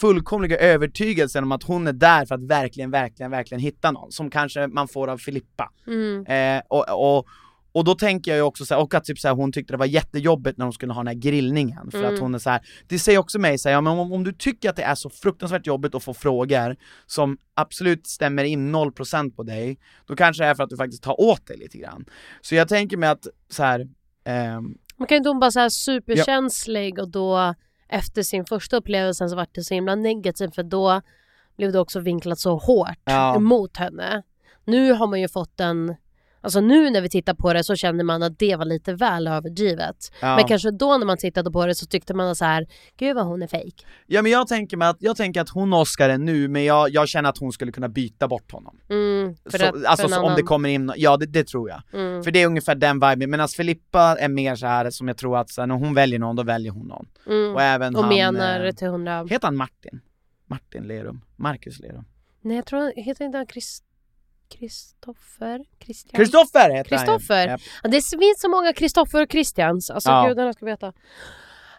fullkomliga 0.00 0.58
övertygelsen 0.58 1.44
om 1.44 1.52
att 1.52 1.62
hon 1.62 1.86
är 1.86 1.92
där 1.92 2.26
för 2.26 2.34
att 2.34 2.42
verkligen, 2.42 2.90
verkligen, 2.90 3.30
verkligen 3.30 3.60
hitta 3.60 3.90
någon, 3.90 4.12
som 4.12 4.30
kanske 4.30 4.66
man 4.66 4.88
får 4.88 5.08
av 5.08 5.18
Filippa. 5.18 5.70
Mm. 5.86 6.26
Eh, 6.26 6.62
och, 6.68 7.16
och, 7.16 7.26
och 7.72 7.84
då 7.84 7.94
tänker 7.94 8.30
jag 8.30 8.38
ju 8.38 8.42
också 8.42 8.64
så 8.64 8.74
här, 8.74 8.82
och 8.82 8.94
att 8.94 9.04
typ 9.04 9.18
så 9.18 9.28
här, 9.28 9.34
hon 9.34 9.52
tyckte 9.52 9.72
det 9.72 9.76
var 9.76 9.86
jättejobbigt 9.86 10.58
när 10.58 10.64
de 10.64 10.72
skulle 10.72 10.92
ha 10.92 11.00
den 11.00 11.06
här 11.06 11.14
grillningen, 11.14 11.90
för 11.90 12.04
att 12.04 12.08
Mm. 12.10 12.20
hon 12.20 12.34
är 12.34 12.38
så 12.38 12.50
här, 12.50 12.60
det 12.88 12.98
säger 12.98 13.18
också 13.18 13.38
mig 13.38 13.58
så 13.58 13.68
här, 13.68 13.76
ja, 13.76 13.80
men 13.80 13.92
om, 13.98 14.12
om 14.12 14.24
du 14.24 14.32
tycker 14.32 14.70
att 14.70 14.76
det 14.76 14.82
är 14.82 14.94
så 14.94 15.10
fruktansvärt 15.10 15.66
jobbigt 15.66 15.94
att 15.94 16.04
få 16.04 16.14
frågor 16.14 16.76
som 17.06 17.38
absolut 17.54 18.06
stämmer 18.06 18.44
in 18.44 18.74
0% 18.74 19.30
på 19.36 19.42
dig, 19.42 19.78
då 20.06 20.16
kanske 20.16 20.44
det 20.44 20.48
är 20.48 20.54
för 20.54 20.62
att 20.64 20.70
du 20.70 20.76
faktiskt 20.76 21.02
tar 21.02 21.20
åt 21.20 21.46
dig 21.46 21.56
lite 21.56 21.78
grann. 21.78 22.04
Så 22.40 22.54
jag 22.54 22.68
tänker 22.68 22.96
mig 22.96 23.08
att 23.08 23.26
så 23.50 23.62
här, 23.62 23.88
ehm, 24.24 24.74
Man 24.96 25.08
kan 25.08 25.14
ju 25.14 25.16
inte 25.16 25.28
hon 25.28 25.40
bara 25.40 25.50
så 25.50 25.60
här 25.60 25.68
superkänslig 25.68 26.98
och 26.98 27.10
då 27.10 27.54
efter 27.88 28.22
sin 28.22 28.44
första 28.44 28.76
upplevelse 28.76 29.28
så 29.28 29.36
vart 29.36 29.54
det 29.54 29.64
så 29.64 29.74
himla 29.74 29.94
negativt 29.94 30.54
för 30.54 30.62
då 30.62 31.00
blev 31.56 31.72
det 31.72 31.80
också 31.80 32.00
vinklat 32.00 32.38
så 32.38 32.56
hårt 32.56 32.98
Ja. 33.04 33.36
emot 33.36 33.76
henne. 33.76 34.22
Nu 34.64 34.92
har 34.92 35.06
man 35.06 35.20
ju 35.20 35.28
fått 35.28 35.60
en 35.60 35.94
Alltså 36.48 36.60
nu 36.60 36.90
när 36.90 37.00
vi 37.00 37.08
tittar 37.08 37.34
på 37.34 37.52
det 37.52 37.64
så 37.64 37.76
känner 37.76 38.04
man 38.04 38.22
att 38.22 38.38
det 38.38 38.56
var 38.56 38.64
lite 38.64 38.92
väl 38.94 39.26
överdrivet. 39.28 40.12
ja. 40.20 40.36
Men 40.36 40.44
kanske 40.48 40.70
då 40.70 40.96
när 40.98 41.06
man 41.06 41.16
tittade 41.16 41.50
på 41.50 41.66
det 41.66 41.74
så 41.74 41.86
tyckte 41.86 42.14
man 42.14 42.36
så 42.36 42.44
här, 42.44 42.66
gud 42.96 43.16
vad 43.16 43.26
hon 43.26 43.42
är 43.42 43.46
fejk. 43.46 43.86
Ja 44.06 44.22
men 44.22 44.32
jag 44.32 44.48
tänker 44.48 44.82
att, 44.84 44.96
jag 45.00 45.16
tänker 45.16 45.40
att 45.40 45.48
hon 45.48 45.72
Oscar 45.72 46.08
är 46.08 46.18
nu, 46.18 46.48
men 46.48 46.64
jag, 46.64 46.90
jag 46.90 47.08
känner 47.08 47.28
att 47.28 47.38
hon 47.38 47.52
skulle 47.52 47.72
kunna 47.72 47.88
byta 47.88 48.28
bort 48.28 48.52
honom. 48.52 48.80
Mm, 48.90 49.36
så, 49.46 49.64
att- 49.66 49.84
alltså 49.84 50.08
så, 50.08 50.22
om 50.22 50.34
det 50.34 50.42
kommer 50.42 50.68
in, 50.68 50.92
ja 50.96 51.16
det, 51.16 51.26
det 51.26 51.44
tror 51.46 51.68
jag. 51.68 51.82
Mm. 51.92 52.22
För 52.24 52.30
det 52.30 52.42
är 52.42 52.46
ungefär 52.46 52.74
den 52.74 53.00
viben, 53.00 53.30
medan 53.30 53.48
Filippa 53.48 54.16
är 54.20 54.28
mer 54.28 54.56
så 54.56 54.66
här 54.66 54.90
som 54.90 55.08
jag 55.08 55.16
tror 55.16 55.38
att 55.38 55.50
så 55.50 55.60
här, 55.62 55.66
när 55.66 55.74
hon 55.74 55.94
väljer 55.94 56.18
någon, 56.18 56.36
då 56.36 56.42
väljer 56.42 56.72
hon 56.72 56.86
någon. 56.86 57.06
Mm. 57.26 57.54
Och 57.54 57.62
även 57.62 57.96
Och 57.96 58.02
han, 58.02 58.14
menar 58.14 58.64
eh, 58.64 58.72
till 58.72 58.88
hundra... 58.88 59.24
heter 59.24 59.46
han 59.46 59.56
Martin? 59.56 60.00
Martin 60.46 60.82
Lerum? 60.86 61.20
Marcus 61.36 61.80
Lerum? 61.80 62.04
Nej 62.40 62.56
jag 62.56 62.66
tror, 62.66 62.92
heter 62.96 63.24
inte 63.24 63.38
han 63.38 63.46
Chris... 63.46 63.82
Kristoffer? 64.48 65.64
Christian? 65.84 66.18
Kristoffer 66.18 66.70
heter. 66.70 66.96
Kristoffer. 66.96 67.48
Ja, 67.82 67.88
det 67.88 68.02
finns 68.10 68.40
så 68.40 68.48
många 68.48 68.72
Kristoffer 68.72 69.22
och 69.22 69.32
Christians, 69.32 69.90
alltså 69.90 70.10
Ja. 70.10 70.28
gudarna 70.28 70.52
ska 70.52 70.66
veta. 70.66 70.92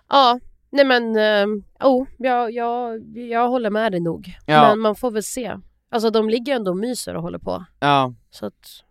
Ja, 0.09 0.39
nej 0.69 0.85
men, 0.85 1.03
um, 1.17 1.63
oh, 1.79 2.07
jag, 2.17 2.51
jag, 2.51 3.01
jag 3.17 3.49
håller 3.49 3.69
med 3.69 3.91
dig 3.91 4.01
nog. 4.01 4.33
Ja. 4.45 4.69
Men 4.69 4.79
man 4.79 4.95
får 4.95 5.11
väl 5.11 5.23
se. 5.23 5.57
Alltså 5.89 6.09
de 6.09 6.29
ligger 6.29 6.55
ändå 6.55 6.71
och 6.71 6.77
myser 6.77 7.15
och 7.15 7.21
håller 7.21 7.39
på. 7.39 7.65
Ja. 7.79 8.13
Så 8.29 8.45
att... 8.45 8.83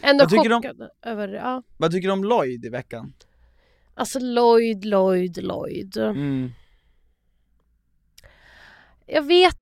Ändå 0.00 0.26
Vad 0.30 0.52
chockad 0.52 0.88
över, 1.02 1.28
ja. 1.28 1.62
Vad 1.76 1.92
tycker 1.92 2.08
du 2.08 2.12
om 2.12 2.24
Lloyd 2.24 2.64
i 2.64 2.68
veckan? 2.68 3.12
Alltså 3.94 4.18
Lloyd, 4.18 4.84
Lloyd, 4.84 5.42
Lloyd. 5.42 5.96
Mm. 5.96 6.50
Jag 9.06 9.22
vet 9.22 9.61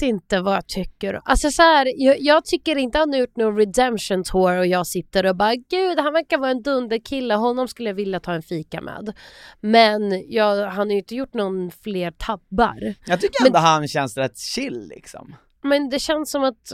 Inte 0.00 0.40
vad 0.40 0.56
jag 0.56 0.66
tycker. 0.66 1.20
Alltså 1.24 1.50
så 1.50 1.62
här, 1.62 1.92
jag, 1.96 2.20
jag 2.20 2.44
tycker 2.44 2.76
inte 2.76 2.98
han 2.98 3.12
har 3.12 3.18
gjort 3.18 3.36
någon 3.36 3.56
redemption 3.56 4.24
tour 4.24 4.58
och 4.58 4.66
jag 4.66 4.86
sitter 4.86 5.26
och 5.26 5.36
bara 5.36 5.54
gud 5.54 5.98
han 5.98 6.12
verkar 6.12 6.38
vara 6.38 6.50
en 6.50 6.62
dunderkille, 6.62 7.34
honom 7.34 7.68
skulle 7.68 7.88
jag 7.88 7.94
vilja 7.94 8.20
ta 8.20 8.32
en 8.32 8.42
fika 8.42 8.80
med. 8.80 9.12
Men 9.60 10.24
jag, 10.28 10.66
han 10.66 10.88
har 10.88 10.92
ju 10.92 10.98
inte 10.98 11.14
gjort 11.14 11.34
någon 11.34 11.70
fler 11.70 12.10
tabbar. 12.10 12.94
Jag 13.06 13.20
tycker 13.20 13.46
ändå 13.46 13.58
han 13.58 13.88
känns 13.88 14.16
rätt 14.16 14.38
chill 14.38 14.88
liksom. 14.88 15.36
Men 15.62 15.88
det 15.88 15.98
känns 15.98 16.30
som 16.30 16.44
att 16.44 16.72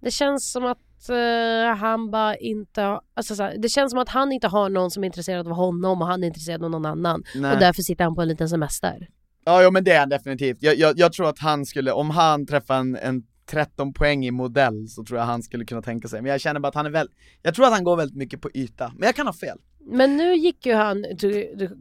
det 0.00 0.10
känns 0.10 0.52
som 0.52 0.64
att 0.66 1.08
eh, 1.08 1.76
han 1.76 2.10
bara 2.10 2.36
inte 2.36 3.00
alltså 3.14 3.34
så 3.34 3.42
här, 3.42 3.56
det 3.58 3.68
känns 3.68 3.90
som 3.90 3.98
att 3.98 4.08
han 4.08 4.32
inte 4.32 4.48
har 4.48 4.68
någon 4.68 4.90
som 4.90 5.04
är 5.04 5.06
intresserad 5.06 5.46
av 5.46 5.52
honom 5.52 6.02
och 6.02 6.08
han 6.08 6.22
är 6.22 6.26
intresserad 6.26 6.64
av 6.64 6.70
någon 6.70 6.86
annan. 6.86 7.22
Nej. 7.34 7.52
Och 7.52 7.60
därför 7.60 7.82
sitter 7.82 8.04
han 8.04 8.14
på 8.14 8.22
en 8.22 8.28
liten 8.28 8.48
semester. 8.48 9.08
Ja, 9.44 9.62
jo, 9.62 9.70
men 9.70 9.84
det 9.84 9.92
är 9.92 10.00
han 10.00 10.08
definitivt. 10.08 10.56
Jag, 10.60 10.76
jag, 10.76 10.98
jag 10.98 11.12
tror 11.12 11.28
att 11.28 11.38
han 11.38 11.66
skulle, 11.66 11.92
om 11.92 12.10
han 12.10 12.46
träffar 12.46 12.74
en, 12.74 12.96
en 12.96 13.22
13 13.50 13.92
poäng 13.92 14.26
i 14.26 14.30
modell 14.30 14.88
så 14.88 15.04
tror 15.04 15.18
jag 15.18 15.26
han 15.26 15.42
skulle 15.42 15.64
kunna 15.64 15.82
tänka 15.82 16.08
sig, 16.08 16.22
men 16.22 16.30
jag 16.30 16.40
känner 16.40 16.60
bara 16.60 16.68
att 16.68 16.74
han 16.74 16.86
är 16.86 16.90
väl, 16.90 17.08
jag 17.42 17.54
tror 17.54 17.66
att 17.66 17.72
han 17.72 17.84
går 17.84 17.96
väldigt 17.96 18.16
mycket 18.16 18.40
på 18.40 18.50
yta, 18.54 18.92
men 18.96 19.06
jag 19.06 19.14
kan 19.16 19.26
ha 19.26 19.32
fel. 19.32 19.58
Men 19.92 20.16
nu 20.16 20.34
gick 20.34 20.66
ju 20.66 20.74
han, 20.74 21.02
du, 21.02 21.52
du, 21.56 21.78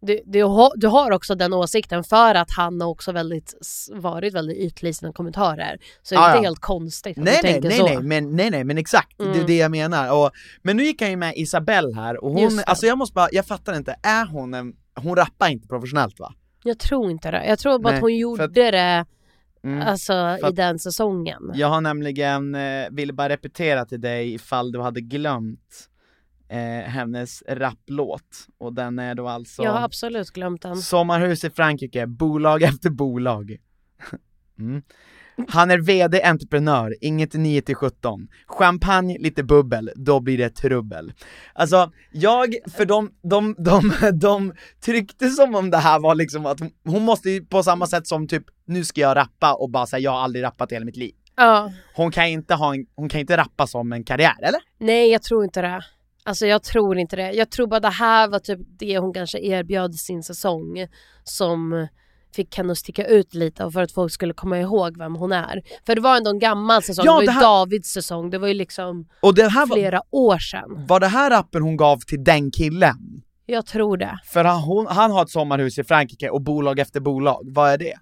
du, 0.00 0.20
du, 0.76 0.88
har, 0.88 1.10
också 1.10 1.34
den 1.34 1.52
åsikten 1.52 2.04
för 2.04 2.34
att 2.34 2.50
han 2.50 2.80
har 2.80 2.88
också 2.88 3.12
väldigt, 3.12 3.54
varit 3.92 4.34
väldigt 4.34 4.56
ytlig 4.56 4.90
i 4.90 4.94
sina 4.94 5.12
kommentarer. 5.12 5.78
Så 6.02 6.14
det 6.14 6.18
är 6.18 6.22
Ja, 6.22 6.28
inte 6.30 6.38
ja. 6.38 6.42
helt 6.42 6.60
konstigt 6.60 7.18
om 7.18 7.24
Nej 7.24 7.38
du 7.42 7.42
nej 7.42 7.52
tänker 7.52 7.68
nej 7.68 7.78
så. 7.78 7.84
nej 7.86 8.02
men, 8.02 8.36
nej 8.36 8.50
nej 8.50 8.64
men 8.64 8.78
exakt, 8.78 9.18
det 9.18 9.24
är 9.24 9.32
Mm. 9.34 9.46
det 9.46 9.56
jag 9.56 9.70
menar. 9.70 10.12
Och, 10.12 10.30
men 10.62 10.76
nu 10.76 10.84
gick 10.84 11.02
han 11.02 11.10
ju 11.10 11.16
med 11.16 11.32
Isabelle 11.36 11.94
här 11.94 12.24
och 12.24 12.32
hon, 12.32 12.60
alltså 12.66 12.86
jag 12.86 12.98
måste 12.98 13.14
bara, 13.14 13.28
jag 13.32 13.46
fattar 13.46 13.76
inte, 13.76 13.96
är 14.02 14.26
hon 14.26 14.54
en, 14.54 14.72
hon 14.96 15.16
rappar 15.16 15.48
inte 15.48 15.68
professionellt 15.68 16.18
va? 16.20 16.34
Jag 16.66 16.78
tror 16.78 17.10
inte 17.10 17.30
det. 17.30 17.46
Jag 17.46 17.58
tror 17.58 17.78
bara 17.78 17.88
Nej, 17.90 17.94
att 17.96 18.02
hon 18.02 18.16
gjorde 18.16 18.44
att- 18.44 18.54
det 18.54 19.04
Mm. 19.64 19.82
alltså 19.82 20.38
i 20.48 20.52
den 20.52 20.78
säsongen. 20.78 21.50
Jag 21.54 21.68
har 21.68 21.80
nämligen, 21.80 22.54
eh, 22.54 22.86
ville 22.90 23.12
bara 23.12 23.28
repetera 23.28 23.84
till 23.84 24.00
dig 24.00 24.34
ifall 24.34 24.72
du 24.72 24.80
hade 24.80 25.00
glömt 25.00 25.88
eh, 26.48 26.58
hennes 26.90 27.42
rapplåt. 27.48 28.46
Och 28.58 28.72
den 28.72 28.98
är 28.98 29.14
då 29.14 29.28
alltså 29.28 29.62
Jag 29.62 29.72
har 29.72 29.82
absolut 29.84 30.30
glömt 30.30 30.62
den. 30.62 30.76
Sommarhus 30.76 31.44
i 31.44 31.50
Frankrike, 31.50 32.06
bolag 32.06 32.62
efter 32.62 32.90
bolag. 32.90 33.56
Mm. 34.58 34.82
Han 35.48 35.70
är 35.70 35.78
VD 35.78 36.22
entreprenör, 36.22 36.94
inget 37.00 37.34
9 37.34 37.62
till 37.62 37.74
17. 37.74 38.28
Champagne, 38.46 39.18
lite 39.18 39.42
bubbel, 39.42 39.90
då 39.96 40.20
blir 40.20 40.38
det 40.38 40.50
trubbel. 40.50 41.12
Alltså, 41.52 41.90
jag, 42.12 42.54
för 42.76 42.84
de, 42.84 43.10
de, 43.22 43.54
de, 43.58 43.92
de 44.20 44.52
tryckte 44.84 45.28
som 45.30 45.54
om 45.54 45.70
det 45.70 45.78
här 45.78 46.00
var 46.00 46.14
liksom 46.14 46.46
att 46.46 46.60
hon, 46.60 46.70
hon 46.84 47.02
måste 47.02 47.30
ju 47.30 47.46
på 47.46 47.62
samma 47.62 47.86
sätt 47.86 48.06
som 48.06 48.28
typ, 48.28 48.44
nu 48.66 48.84
ska 48.84 49.00
jag 49.00 49.16
rappa 49.16 49.54
och 49.54 49.70
bara 49.70 49.86
säga 49.86 50.00
jag 50.00 50.10
har 50.10 50.20
aldrig 50.20 50.44
rappat 50.44 50.72
i 50.72 50.74
hela 50.74 50.84
mitt 50.84 50.96
liv. 50.96 51.14
Ja. 51.36 51.72
Hon 51.94 52.10
kan 52.10 52.26
inte 52.26 52.54
ha 52.54 52.74
en, 52.74 52.86
hon 52.94 53.08
kan 53.08 53.20
inte 53.20 53.36
rappa 53.36 53.66
som 53.66 53.92
en 53.92 54.04
karriär, 54.04 54.36
eller? 54.42 54.60
Nej, 54.78 55.10
jag 55.12 55.22
tror 55.22 55.44
inte 55.44 55.62
det. 55.62 55.84
Alltså 56.24 56.46
jag 56.46 56.62
tror 56.62 56.98
inte 56.98 57.16
det. 57.16 57.32
Jag 57.32 57.50
tror 57.50 57.66
bara 57.66 57.80
det 57.80 57.88
här 57.88 58.28
var 58.28 58.38
typ 58.38 58.60
det 58.78 58.98
hon 58.98 59.14
kanske 59.14 59.38
erbjöd 59.38 59.94
sin 59.94 60.22
säsong 60.22 60.86
som 61.24 61.88
fick 62.34 62.56
henne 62.56 62.72
att 62.72 62.78
sticka 62.78 63.06
ut 63.06 63.34
lite 63.34 63.70
för 63.70 63.82
att 63.82 63.92
folk 63.92 64.12
skulle 64.12 64.34
komma 64.34 64.58
ihåg 64.60 64.98
vem 64.98 65.14
hon 65.16 65.32
är. 65.32 65.62
För 65.86 65.94
det 65.94 66.00
var 66.00 66.16
ändå 66.16 66.30
en 66.30 66.38
gammal 66.38 66.82
säsong, 66.82 67.04
Ja, 67.06 67.12
det 67.12 67.14
var 67.16 67.22
ju 67.22 67.26
det 67.26 67.32
här- 67.32 67.42
Davids 67.42 67.88
säsong, 67.88 68.30
det 68.30 68.38
var 68.38 68.48
ju 68.48 68.54
liksom 68.54 69.08
var, 69.20 69.66
flera 69.74 70.02
år 70.10 70.38
sedan. 70.38 70.86
var 70.88 71.00
det 71.00 71.06
här 71.06 71.30
rappen 71.30 71.62
hon 71.62 71.76
gav 71.76 71.98
till 71.98 72.24
den 72.24 72.50
killen? 72.50 73.22
Jag 73.46 73.66
tror 73.66 73.96
det. 73.96 74.18
För 74.24 74.44
han, 74.44 74.62
hon, 74.62 74.86
han 74.86 75.10
har 75.10 75.22
ett 75.22 75.30
sommarhus 75.30 75.78
i 75.78 75.84
Frankrike 75.84 76.30
och 76.30 76.40
bolag 76.42 76.78
efter 76.78 77.00
bolag, 77.00 77.42
vad 77.54 77.70
är 77.70 77.78
det? 77.78 77.94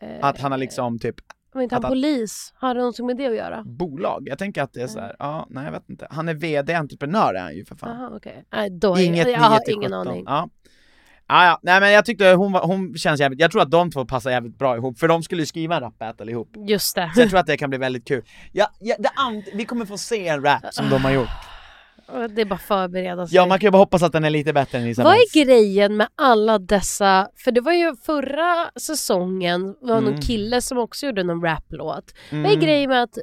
Eh, 0.00 0.08
Att 0.26 0.40
han 0.40 0.50
har 0.52 0.58
liksom 0.58 0.98
typ 0.98 1.14
Var 1.54 1.62
inte 1.62 1.74
han 1.74 1.82
polis? 1.82 2.52
Har 2.56 2.74
det 2.74 2.80
någonting 2.80 3.06
med 3.06 3.16
det 3.16 3.26
att 3.26 3.34
göra? 3.36 3.62
bolag? 3.66 4.22
Jag 4.26 4.38
tänker 4.38 4.62
att 4.62 4.72
det 4.72 4.82
är 4.82 4.86
så 4.86 5.00
här, 5.00 5.16
ja, 5.18 5.46
nej 5.50 5.64
jag 5.64 5.72
vet 5.72 5.90
inte. 5.90 6.06
Han 6.10 6.28
är 6.28 6.34
VD-entreprenör 6.34 7.34
är 7.34 7.40
han 7.42 7.54
ju 7.56 7.64
för 7.64 7.74
fan. 7.76 8.00
Jaha 8.00 8.10
okej. 8.16 8.44
Nej 8.52 8.70
då, 8.70 8.98
Inget 8.98 9.26
jag, 9.26 9.34
jag 9.34 9.40
har 9.40 9.50
9 9.50 9.60
till 9.64 9.74
ingen 9.74 9.90
17. 9.90 10.08
aning. 10.08 10.24
Ja. 10.26 10.48
Ja, 11.32 11.44
ja, 11.44 11.58
nej 11.62 11.80
men 11.80 11.92
jag 11.92 12.04
tyckte 12.04 12.32
hon, 12.32 12.54
hon 12.54 12.94
känns 12.96 13.20
jävligt, 13.20 13.40
jag 13.40 13.50
tror 13.50 13.62
att 13.62 13.70
de 13.70 13.90
två 13.90 14.04
passar 14.04 14.30
jävligt 14.30 14.58
bra 14.58 14.76
ihop, 14.76 14.98
för 14.98 15.08
de 15.08 15.22
skulle 15.22 15.42
ju 15.42 15.46
skriva 15.46 15.76
en 15.76 15.82
rap-battle 15.82 16.30
ihop. 16.30 16.48
Just 16.68 16.94
det. 16.94 17.10
Så 17.14 17.20
jag 17.20 17.30
tror 17.30 17.40
att 17.40 17.46
det 17.46 17.56
kan 17.56 17.70
bli 17.70 17.78
väldigt 17.78 18.08
kul. 18.08 18.22
Ja, 18.52 18.66
ja, 18.80 18.94
det 18.98 19.08
ant- 19.08 19.50
vi 19.54 19.64
kommer 19.64 19.86
få 19.86 19.98
se 19.98 20.28
en 20.28 20.42
rap 20.44 20.62
som 20.70 20.90
de 20.90 21.04
har 21.04 21.10
gjort. 21.10 21.28
Det 22.34 22.40
är 22.42 22.44
bara 22.44 22.58
förbereda 22.58 23.26
sig. 23.26 23.36
Ja, 23.36 23.46
man 23.46 23.58
kan 23.58 23.66
ju 23.66 23.70
bara 23.70 23.78
hoppas 23.78 24.02
att 24.02 24.12
den 24.12 24.24
är 24.24 24.30
lite 24.30 24.52
bättre 24.52 24.78
än 24.78 24.84
Vad 24.84 24.90
Isabels. 24.90 25.36
är 25.36 25.44
grejen 25.44 25.96
med 25.96 26.08
alla 26.16 26.58
dessa, 26.58 27.28
för 27.36 27.52
det 27.52 27.60
var 27.60 27.72
ju 27.72 27.96
förra 28.06 28.70
säsongen 28.80 29.74
var 29.80 29.98
Mm. 29.98 30.10
någon 30.12 30.22
kille 30.22 30.60
som 30.62 30.78
också 30.78 31.06
gjorde 31.06 31.22
någon 31.22 31.42
raplåt. 31.42 32.04
Vad 32.30 32.40
är 32.40 32.46
Mm. 32.46 32.60
grejen 32.60 32.90
med 32.90 33.02
att 33.02 33.18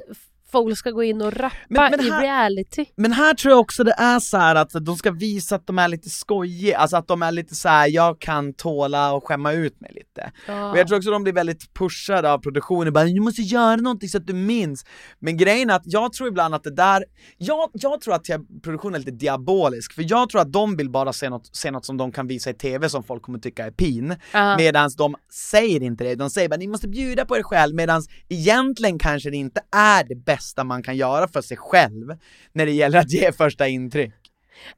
folk 0.52 0.78
ska 0.78 0.90
gå 0.90 1.02
in 1.02 1.22
och 1.22 1.32
rappa 1.32 1.54
Men- 1.68 1.90
men 1.90 2.00
i 2.06 2.10
här- 2.10 2.22
reality? 2.22 2.84
Men 2.96 3.12
här 3.12 3.34
tror 3.34 3.50
jag 3.52 3.60
också 3.60 3.84
det 3.84 3.94
är 3.98 4.18
så 4.20 4.36
att 4.36 4.70
de 4.86 4.96
ska 4.96 5.10
visa 5.10 5.54
att 5.56 5.66
de 5.66 5.78
är 5.78 5.88
lite 5.88 6.10
skojiga, 6.10 6.78
alltså 6.78 6.96
att 6.96 7.08
de 7.08 7.22
är 7.22 7.32
lite 7.32 7.54
så 7.54 7.68
här: 7.68 7.88
jag 7.88 8.20
kan 8.20 8.52
tåla 8.54 9.12
och 9.12 9.26
skämma 9.26 9.52
ut 9.52 9.80
mig 9.80 9.90
lite. 9.94 10.32
Ja. 10.46 10.70
Och 10.70 10.78
jag 10.78 10.88
tror 10.88 10.98
också 10.98 11.10
de 11.10 11.22
blir 11.22 11.32
väldigt 11.32 11.74
pushade 11.74 12.32
av 12.32 12.38
produktionen, 12.38 12.92
bara 12.92 13.04
du 13.04 13.20
måste 13.20 13.42
göra 13.42 13.76
någonting 13.76 14.08
så 14.08 14.18
att 14.18 14.26
du 14.26 14.32
minns. 14.32 14.84
Men 15.18 15.36
grejen 15.36 15.70
är 15.70 15.74
att 15.74 15.82
jag 15.84 16.12
tror 16.12 16.28
ibland 16.28 16.54
att 16.54 16.64
det 16.64 16.74
där, 16.74 17.04
jag, 17.38 17.70
jag 17.72 18.00
tror 18.00 18.14
att 18.14 18.26
produktionen 18.62 18.94
är 18.94 18.98
lite 18.98 19.10
diabolisk, 19.10 19.92
för 19.92 20.04
jag 20.08 20.28
tror 20.30 20.40
att 20.40 20.52
de 20.52 20.76
vill 20.76 20.90
bara 20.90 21.12
se 21.12 21.30
något, 21.30 21.56
se 21.56 21.70
något 21.70 21.84
som 21.84 21.96
de 21.96 22.12
kan 22.12 22.26
visa 22.26 22.50
i 22.50 22.54
TV 22.54 22.88
som 22.88 23.02
folk 23.02 23.22
kommer 23.22 23.38
tycka 23.38 23.66
är 23.66 23.70
pin, 23.70 24.14
Ja. 24.32 24.56
medans 24.56 24.96
de 24.96 25.14
säger 25.50 25.82
inte 25.82 26.04
det, 26.04 26.14
de 26.14 26.30
säger 26.30 26.48
bara 26.48 26.56
ni 26.56 26.66
måste 26.66 26.88
bjuda 26.88 27.24
på 27.24 27.36
er 27.36 27.42
själv, 27.42 27.74
medans 27.74 28.08
egentligen 28.28 28.98
kanske 28.98 29.30
det 29.30 29.36
inte 29.36 29.60
är 29.76 30.04
det 30.04 30.14
bästa 30.24 30.39
man 30.64 30.82
kan 30.82 30.96
göra 30.96 31.28
för 31.28 31.40
sig 31.42 31.56
själv 31.56 32.18
när 32.52 32.66
det 32.66 32.72
gäller 32.72 32.98
att 32.98 33.12
ge 33.12 33.32
första 33.32 33.68
intryck. 33.68 34.14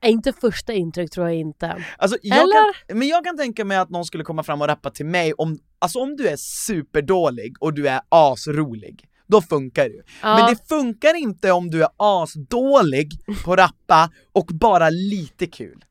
Äh, 0.00 0.10
Inte 0.10 0.32
första 0.32 0.72
intryck 0.72 1.10
tror 1.10 1.26
jag 1.26 1.36
inte. 1.36 1.84
Alltså, 1.98 2.16
jag 2.22 2.38
Eller? 2.38 2.86
Kan, 2.88 2.98
men 2.98 3.08
jag 3.08 3.24
kan 3.24 3.36
tänka 3.36 3.64
mig 3.64 3.76
att 3.76 3.90
någon 3.90 4.04
skulle 4.04 4.24
komma 4.24 4.42
fram 4.42 4.60
och 4.60 4.68
rappa 4.68 4.90
till 4.90 5.06
mig 5.06 5.32
om, 5.32 5.58
alltså 5.78 5.98
om 5.98 6.16
du 6.16 6.28
är 6.28 6.36
superdålig 6.36 7.56
och 7.60 7.74
du 7.74 7.88
är 7.88 8.00
asrolig, 8.08 9.08
då 9.26 9.42
funkar 9.42 9.84
det 9.84 9.94
ju. 9.94 10.02
Ja. 10.22 10.36
Men 10.36 10.54
det 10.54 10.68
funkar 10.68 11.14
inte 11.14 11.52
om 11.52 11.70
du 11.70 11.82
är 11.82 11.88
asdålig 11.96 13.10
på 13.44 13.52
att 13.52 13.58
rappa 13.58 14.10
och 14.32 14.46
bara 14.46 14.90
lite 14.90 15.46
kul. 15.46 15.84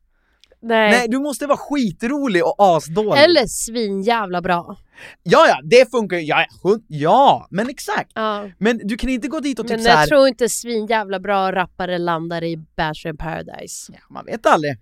Nej. 0.61 0.91
Nej, 0.91 1.07
du 1.07 1.19
måste 1.19 1.47
vara 1.47 1.57
skitrolig 1.57 2.45
och 2.45 2.55
asdålig. 2.57 3.21
Eller 3.23 3.47
svinjävla 3.47 4.41
bra. 4.41 4.77
Ja, 5.23 5.47
ja, 5.47 5.59
det 5.63 5.91
funkar 5.91 6.17
ju, 6.17 6.23
ja, 6.23 6.45
ja, 6.87 7.47
men 7.49 7.69
exakt. 7.69 8.11
Ja. 8.13 8.49
Men 8.57 8.77
du 8.83 8.97
kan 8.97 9.09
inte 9.09 9.27
gå 9.27 9.39
dit 9.39 9.59
och 9.59 9.67
typ 9.67 9.77
Men 9.77 9.83
så 9.83 9.89
här. 9.89 9.99
jag 9.99 10.07
tror 10.07 10.27
inte 10.27 10.49
svinjävla 10.49 11.19
bra 11.19 11.51
rappare 11.51 11.97
landar 11.97 12.43
i 12.43 12.57
Bachelor 12.57 13.11
in 13.13 13.17
paradise. 13.17 13.91
Ja, 13.93 13.99
man 14.09 14.25
vet 14.25 14.45
aldrig. 14.45 14.77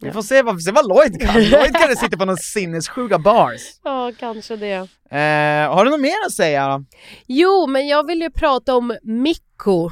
Vi 0.00 0.10
får 0.10 0.22
se 0.22 0.42
vad, 0.42 0.62
se 0.62 0.70
vad 0.70 0.88
Lloyd 0.88 1.20
kan. 1.20 1.34
Lloyd 1.50 1.76
kan 1.76 1.96
sitta 1.96 2.16
på 2.16 2.24
någon 2.24 2.36
sinnessjuka 2.36 3.18
bars. 3.18 3.60
Ja, 3.84 4.12
kanske 4.18 4.56
det. 4.56 4.88
Eh, 5.10 5.74
har 5.74 5.84
du 5.84 5.90
något 5.90 6.00
mer 6.00 6.26
att 6.26 6.32
säga 6.32 6.68
då? 6.68 6.84
Jo, 7.26 7.66
men 7.66 7.86
jag 7.88 8.06
vill 8.06 8.20
ju 8.20 8.30
prata 8.30 8.76
om 8.76 8.96
Mikko. 9.02 9.90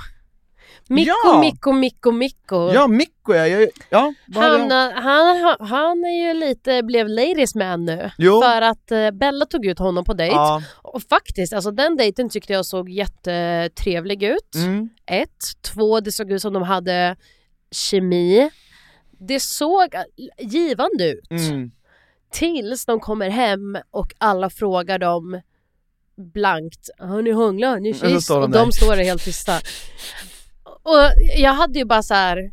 Mikko, 0.90 1.12
Ja. 1.24 1.40
Mikko, 1.40 1.72
Mikko, 1.72 2.12
Mikko. 2.12 2.72
Ja, 2.72 2.87
Mikko 2.88 3.35
ja, 3.35 3.46
jag, 3.46 3.68
ja 3.90 4.14
Han, 4.35 4.72
eh, 4.72 4.90
han, 4.92 5.57
han 5.61 6.05
är 6.05 6.29
ju 6.29 6.35
lite, 6.35 6.83
blev 6.83 7.09
ladies 7.09 7.55
man 7.55 7.85
nu. 7.85 8.11
Jo. 8.18 8.42
För 8.42 8.62
att 8.62 8.90
eh, 8.90 9.11
Bella 9.11 9.46
tog 9.46 9.66
ut 9.66 9.79
honom 9.79 10.05
på 10.05 10.14
dejt. 10.14 10.35
Ja. 10.35 10.62
Och 10.83 11.03
faktiskt, 11.03 11.53
alltså 11.53 11.70
den 11.70 11.96
dejten 11.96 12.29
tyckte 12.31 12.53
jag 12.53 12.66
såg 12.66 12.88
jättetrevlig 12.88 14.22
ut. 14.22 14.55
Mm. 14.55 14.88
Ett. 15.07 15.62
Två, 15.62 16.00
det 16.00 16.12
såg 16.12 16.33
ut 16.33 16.42
som 16.42 16.53
de 16.53 16.62
hade 16.62 17.16
kemi. 17.70 18.50
Det 19.18 19.40
såg 19.40 19.94
givande 20.38 21.11
ut. 21.12 21.31
Mm. 21.31 21.70
Tills 22.33 22.87
de 22.87 23.00
kommer 23.00 23.31
hem 23.31 23.79
och 23.90 24.14
alla 24.18 24.50
frågar 24.50 24.98
dem 24.98 25.40
blankt, 26.16 26.90
har 26.98 27.22
ni 27.22 27.31
hånglat, 27.31 27.70
har 27.70 27.81
ni 27.81 27.94
kyss? 27.94 28.31
Och 28.31 28.50
de 28.50 28.72
står 28.72 28.96
där 28.96 29.05
helt 29.05 29.24
tysta. 29.24 29.53
Och 30.82 31.12
jag 31.36 31.54
hade 31.54 31.78
ju 31.78 31.84
bara 31.84 32.02
så 32.02 32.14
här. 32.14 32.50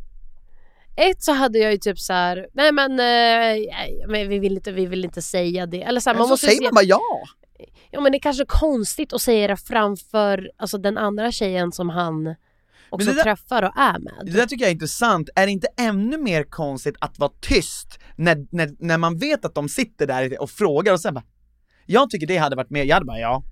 Ett 0.95 1.23
så 1.23 1.31
hade 1.31 1.59
jag 1.59 1.71
ju 1.71 1.77
typ 1.77 1.99
så 1.99 2.13
här, 2.13 2.47
nej 2.53 2.71
men, 2.71 2.91
eh, 2.91 3.67
nej, 3.71 4.05
men 4.07 4.29
vi, 4.29 4.39
vill 4.39 4.53
inte, 4.53 4.71
vi 4.71 4.85
vill 4.85 5.05
inte 5.05 5.21
säga 5.21 5.65
det. 5.65 5.83
Eller 5.83 5.99
så 5.99 6.09
här, 6.09 6.13
Men 6.15 6.19
man 6.19 6.27
så 6.27 6.31
måste 6.33 6.47
säger 6.47 6.61
man 6.61 6.73
bara 6.73 6.83
ja. 6.85 7.01
ja 7.91 8.01
men 8.01 8.11
det 8.11 8.17
är 8.17 8.19
kanske 8.19 8.45
konstigt 8.47 9.13
att 9.13 9.21
säga 9.21 9.47
det 9.47 9.57
framför 9.57 10.51
alltså, 10.57 10.77
den 10.77 10.97
andra 10.97 11.31
tjejen 11.31 11.71
som 11.71 11.89
han 11.89 12.35
också 12.89 13.11
där- 13.11 13.23
träffar 13.23 13.63
och 13.63 13.77
är 13.77 13.99
med. 13.99 14.13
Det 14.25 14.31
där 14.31 14.45
tycker 14.45 14.63
jag 14.63 14.69
är 14.69 14.73
intressant, 14.73 15.29
är 15.35 15.45
det 15.45 15.51
inte 15.51 15.67
ännu 15.77 16.17
mer 16.17 16.43
konstigt 16.43 16.95
att 16.99 17.19
vara 17.19 17.31
tyst 17.41 17.99
när, 18.15 18.47
när, 18.51 18.75
när 18.79 18.97
man 18.97 19.17
vet 19.17 19.45
att 19.45 19.55
de 19.55 19.69
sitter 19.69 20.07
där 20.07 20.41
och 20.41 20.49
frågar 20.49 20.93
och 20.93 20.99
sen 20.99 21.13
bara 21.13 21.23
Jag 21.85 22.09
tycker 22.09 22.27
det 22.27 22.37
hade 22.37 22.55
varit 22.55 22.69
mer, 22.69 22.83
jag 22.83 22.95
hade 22.95 23.05
bara 23.05 23.19
ja. 23.19 23.43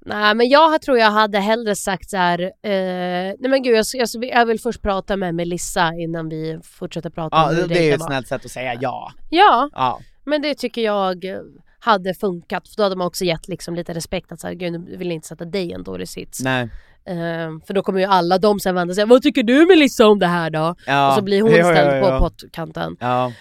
Nej 0.00 0.34
men 0.34 0.48
jag 0.48 0.82
tror 0.82 0.98
jag 0.98 1.10
hade 1.10 1.38
hellre 1.38 1.76
sagt 1.76 2.10
så 2.10 2.16
här, 2.16 2.40
eh, 2.40 2.50
nej 2.62 3.36
men 3.50 3.62
gud 3.62 3.76
jag, 3.76 3.84
jag, 3.92 4.08
jag 4.24 4.46
vill 4.46 4.60
först 4.60 4.82
prata 4.82 5.16
med 5.16 5.34
Melissa 5.34 5.92
innan 5.94 6.28
vi 6.28 6.58
fortsätter 6.62 7.10
prata 7.10 7.36
ja 7.36 7.48
om 7.48 7.54
hur 7.56 7.62
det, 7.62 7.68
det 7.74 7.78
är 7.80 7.82
ju 7.84 7.92
ett 7.92 8.02
snällt 8.04 8.28
sätt 8.28 8.44
att 8.44 8.50
säga 8.50 8.74
ja. 8.80 9.12
Ja, 9.30 9.70
Ja. 9.72 10.00
men 10.24 10.42
det 10.42 10.54
tycker 10.54 10.82
jag 10.82 11.24
eh, 11.24 11.38
hade 11.78 12.14
funkat. 12.14 12.68
För 12.68 12.76
då 12.76 12.82
hade 12.82 12.96
man 12.96 13.06
också 13.06 13.24
gett 13.24 13.48
liksom 13.48 13.74
lite 13.74 13.94
respekt 13.94 14.32
att 14.32 14.40
så 14.40 14.46
här, 14.46 14.54
gud 14.54 14.72
nu 14.72 14.96
vill 14.96 15.06
jag 15.08 15.14
inte 15.14 15.28
sätta 15.28 15.44
dig 15.44 15.66
i 15.66 15.72
en 15.72 15.82
dålig 15.84 16.08
sits. 16.08 16.40
Nej. 16.42 16.62
Eh, 17.04 17.50
för 17.66 17.72
då 17.74 17.82
kommer 17.82 18.00
ju 18.00 18.06
alla 18.06 18.38
de 18.38 18.60
sen 18.60 18.74
vända 18.74 18.94
sig, 18.94 19.04
vad 19.06 19.22
tycker 19.22 19.42
du 19.42 19.66
Melissa 19.66 20.06
om 20.06 20.18
det 20.18 20.26
här 20.26 20.50
då? 20.50 20.74
Ja. 20.86 21.08
Och 21.08 21.14
så 21.14 21.22
blir 21.22 21.42
hon 21.42 21.50
Ja, 21.50 21.56
ja, 21.58 21.64
ställd 21.74 22.04
ja. 22.04 22.10
på 22.10 22.18
pottkanten. 22.24 22.96
Ja. 23.00 23.32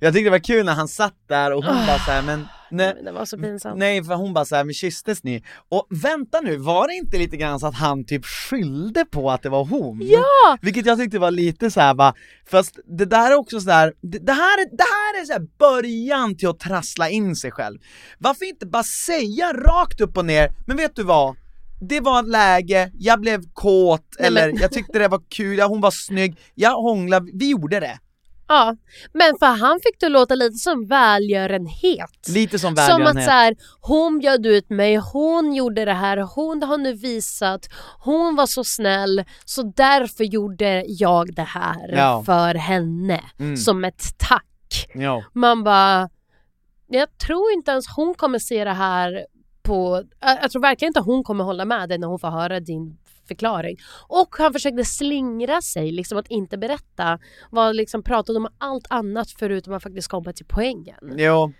Jag 0.00 0.12
tyckte 0.14 0.26
det 0.26 0.30
var 0.30 0.38
kul 0.38 0.66
när 0.66 0.72
han 0.74 0.88
satt 0.88 1.14
där 1.28 1.52
och 1.52 1.64
hon 1.64 1.86
bara 1.86 1.98
såhär, 1.98 2.22
men 2.22 2.46
nej, 2.70 2.94
Det 3.04 3.12
var 3.12 3.24
så 3.24 3.38
pinsamt. 3.38 3.78
nej 3.78 4.04
för 4.04 4.14
hon 4.14 4.34
bara 4.34 4.44
såhär, 4.44 4.64
men 4.64 4.74
kysstes 4.74 5.24
ni? 5.24 5.42
Och 5.68 5.86
vänta 5.90 6.40
nu, 6.40 6.56
var 6.56 6.88
det 6.88 6.94
inte 6.94 7.18
lite 7.18 7.36
grann 7.36 7.60
så 7.60 7.66
att 7.66 7.74
han 7.74 8.04
typ 8.04 8.24
skyllde 8.26 9.04
på 9.04 9.30
att 9.30 9.42
det 9.42 9.48
var 9.48 9.64
hon? 9.64 10.00
Ja! 10.02 10.58
Vilket 10.62 10.86
jag 10.86 10.98
tyckte 10.98 11.18
var 11.18 11.30
lite 11.30 11.70
såhär 11.70 11.94
va, 11.94 12.14
fast 12.50 12.78
det 12.98 13.04
där 13.04 13.30
är 13.30 13.34
också 13.34 13.60
sådär, 13.60 13.92
det, 14.00 14.18
det 14.18 14.32
här, 14.32 14.62
är- 14.62 14.76
det 14.76 14.84
här 14.84 15.20
är 15.22 15.24
så 15.24 15.32
här 15.32 15.46
början 15.58 16.36
till 16.36 16.48
att 16.48 16.58
trassla 16.60 17.08
in 17.10 17.36
sig 17.36 17.50
själv. 17.50 17.78
Varför 18.18 18.44
inte 18.44 18.66
bara 18.66 18.82
säga 18.82 19.52
rakt 19.52 20.00
upp 20.00 20.16
och 20.16 20.24
ner, 20.24 20.48
men 20.66 20.76
vet 20.76 20.96
du 20.96 21.02
vad? 21.02 21.36
Det 21.80 22.00
var 22.00 22.20
ett 22.22 22.28
läge, 22.28 22.90
jag 22.98 23.20
blev 23.20 23.42
kåt, 23.52 24.16
eller 24.18 24.60
jag 24.62 24.72
tyckte 24.72 24.98
det 24.98 25.08
var 25.08 25.22
kul, 25.28 25.58
ja, 25.58 25.66
hon 25.66 25.80
var 25.80 25.90
snygg, 25.90 26.38
jag 26.54 26.70
hånglade, 26.82 27.30
vi 27.34 27.50
gjorde 27.50 27.80
det. 27.80 27.98
Ja, 28.48 28.76
men 29.12 29.38
för 29.38 29.46
han 29.46 29.80
fick 29.82 30.00
det 30.00 30.08
låta 30.08 30.34
lite 30.34 30.56
som 30.58 30.86
välgörenhet. 30.86 32.28
Lite 32.28 32.58
som 32.58 32.76
Som 32.76 32.84
att 32.84 32.90
välgörenhet. 32.90 33.24
så 33.24 33.30
här, 33.30 33.56
hon 33.80 34.18
bjöd 34.18 34.46
ut 34.46 34.70
mig, 34.70 34.96
hon 34.96 35.54
gjorde 35.54 35.84
det 35.84 35.92
här, 35.92 36.16
hon 36.16 36.62
har 36.62 36.78
nu 36.78 36.92
visat, 36.92 37.68
hon 37.98 38.36
var 38.36 38.46
så 38.46 38.64
snäll, 38.64 39.24
så 39.44 39.62
därför 39.62 40.24
gjorde 40.24 40.84
jag 40.88 41.34
det 41.34 41.42
här 41.42 41.88
Ja. 41.96 42.22
för 42.26 42.54
henne. 42.54 43.20
Mm. 43.38 43.56
Som 43.56 43.84
ett 43.84 44.02
tack. 44.18 44.86
Ja. 44.94 45.22
Man 45.32 45.64
bara, 45.64 46.08
jag 46.88 47.18
tror 47.18 47.52
inte 47.52 47.70
ens 47.70 47.86
hon 47.96 48.14
kommer 48.14 48.38
se 48.38 48.64
det 48.64 48.72
här 48.72 49.26
på... 49.62 50.02
Jag 50.20 50.38
jag 50.42 50.50
tror 50.50 50.62
verkligen 50.62 50.90
inte 50.90 51.00
hon 51.00 51.24
kommer 51.24 51.44
hålla 51.44 51.64
med 51.64 51.88
dig 51.88 51.98
när 51.98 52.08
hon 52.08 52.18
får 52.18 52.28
höra 52.30 52.60
din 52.60 52.98
förklaring. 53.28 53.76
Och 54.08 54.36
han 54.38 54.52
försökte 54.52 54.84
slingra 54.84 55.62
sig, 55.62 55.92
liksom 55.92 56.18
att 56.18 56.28
inte 56.28 56.58
berätta. 56.58 57.18
Var 57.50 57.72
liksom 57.72 58.02
pratade 58.02 58.38
om 58.38 58.48
allt 58.58 58.86
annat 58.90 59.30
förutom 59.38 59.74
att 59.74 59.82
faktiskt 59.82 60.08
komma 60.08 60.32
till 60.32 60.46
poängen. 60.46 61.14
Jo. 61.16 61.52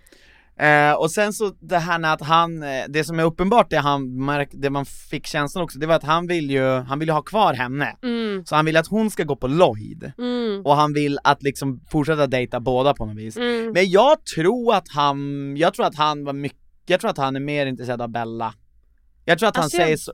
Eh, 0.59 0.93
och 0.93 1.11
sen 1.11 1.33
så 1.33 1.53
det 1.59 1.77
här 1.77 1.99
med 1.99 2.13
att 2.13 2.21
han, 2.21 2.63
eh, 2.63 2.83
det 2.89 3.03
som 3.03 3.19
är 3.19 3.23
uppenbart 3.23 3.69
det 3.69 3.77
han 3.77 4.25
märk, 4.25 4.49
det 4.51 4.69
man 4.69 4.85
fick 4.85 5.27
känslan 5.27 5.63
också, 5.63 5.79
det 5.79 5.87
var 5.87 5.95
att 5.95 6.03
han 6.03 6.27
vill 6.27 6.51
ju, 6.51 6.63
han 6.63 6.99
vill 6.99 7.07
ju 7.07 7.13
ha 7.13 7.21
kvar 7.21 7.53
henne. 7.53 7.97
Mm. 8.03 8.45
Så 8.45 8.55
han 8.55 8.65
vill 8.65 8.77
att 8.77 8.87
hon 8.87 9.11
ska 9.11 9.23
gå 9.23 9.35
på 9.35 9.47
Lloyd. 9.47 10.11
Mm. 10.17 10.61
Och 10.65 10.75
han 10.75 10.93
vill 10.93 11.19
att 11.23 11.43
liksom 11.43 11.81
fortsätta 11.91 12.27
dejta 12.27 12.59
båda 12.59 12.93
på 12.93 13.05
något 13.05 13.17
vis. 13.17 13.37
Mm. 13.37 13.71
Men 13.71 13.89
jag 13.89 14.25
tror 14.25 14.75
att 14.75 14.89
han, 14.89 15.57
jag 15.57 15.73
tror 15.73 15.85
att 15.85 15.95
han 15.95 16.25
var 16.25 16.33
mycket, 16.33 16.59
jag 16.85 16.99
tror 16.99 17.09
att 17.11 17.17
han 17.17 17.35
är 17.35 17.39
mer 17.39 17.65
intresserad 17.65 18.01
av 18.01 18.09
Bella. 18.09 18.53
Jag 19.25 19.39
tror 19.39 19.49
att 19.49 19.57
Alltså, 19.57 19.77
han 19.77 19.85
säger 19.85 19.97
så, 19.97 20.13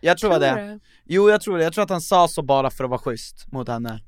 jag 0.00 0.18
tror, 0.18 0.30
Tror 0.30 0.40
det. 0.40 0.46
det. 0.46 0.80
Jo 1.04 1.30
jag 1.30 1.40
tror 1.40 1.58
det, 1.58 1.64
jag 1.64 1.72
tror 1.72 1.84
att 1.84 1.90
han 1.90 2.00
sa 2.00 2.28
så 2.28 2.42
bara 2.42 2.70
för 2.70 2.84
att 2.84 2.90
vara 2.90 3.00
schysst 3.00 3.52
mot 3.52 3.68
henne. 3.68 4.00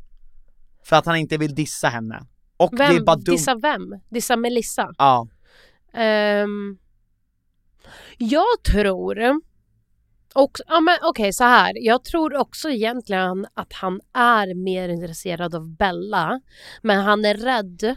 För 0.84 0.96
att 0.96 1.06
han 1.06 1.16
inte 1.16 1.36
vill 1.38 1.54
dissa 1.54 1.88
henne. 1.88 2.26
Och 2.56 2.76
det 2.76 2.84
är 2.84 2.94
Vem? 2.94 3.04
bara 3.04 3.16
dumt. 3.16 3.34
Dissa 3.34 3.54
vem? 3.54 4.00
Dissa 4.08 4.36
Melissa? 4.36 4.94
Ja. 4.98 5.28
Ehm, 5.94 6.78
jag 8.18 8.62
tror... 8.64 9.40
Och, 10.34 10.58
ja, 10.66 10.80
men 10.80 10.96
Okej, 11.02 11.32
så 11.32 11.44
här. 11.44 11.72
Jag 11.74 12.04
tror 12.04 12.36
också 12.36 12.70
egentligen 12.70 13.46
att 13.54 13.72
han 13.72 14.00
är 14.14 14.54
mer 14.54 14.88
intresserad 14.88 15.54
av 15.54 15.68
Bella. 15.76 16.40
Men 16.82 17.00
han 17.00 17.24
är 17.24 17.34
rädd 17.34 17.96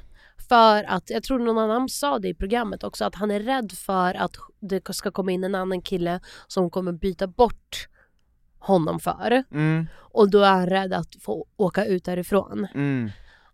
för 0.54 0.84
att, 0.84 1.10
jag 1.10 1.24
tror 1.24 1.40
någon 1.40 1.58
annan 1.58 1.90
sa 1.90 2.20
det 2.20 2.28
i 2.28 2.34
programmet 2.34 2.84
också, 2.84 3.06
att 3.06 3.16
han 3.16 3.32
är 3.32 3.40
rädd 3.40 3.72
för 3.72 4.14
att 4.14 4.36
det 4.60 4.94
ska 4.94 5.12
komma 5.12 5.32
in 5.32 5.44
en 5.44 5.56
annan 5.56 5.82
kille 5.82 6.20
som 6.48 6.70
kommer 6.70 6.92
byta 6.92 7.28
bort 7.28 7.88
honom 8.60 9.00
för. 9.00 9.44
Mm, 9.52 9.88
Och 10.00 10.30
då 10.30 10.40
är 10.40 10.52
han 10.52 10.70
rädd 10.70 10.94
att 10.94 11.16
få 11.22 11.46
åka 11.58 11.86
ut 11.86 12.06
därifrån. 12.06 12.68
mm. 12.74 13.10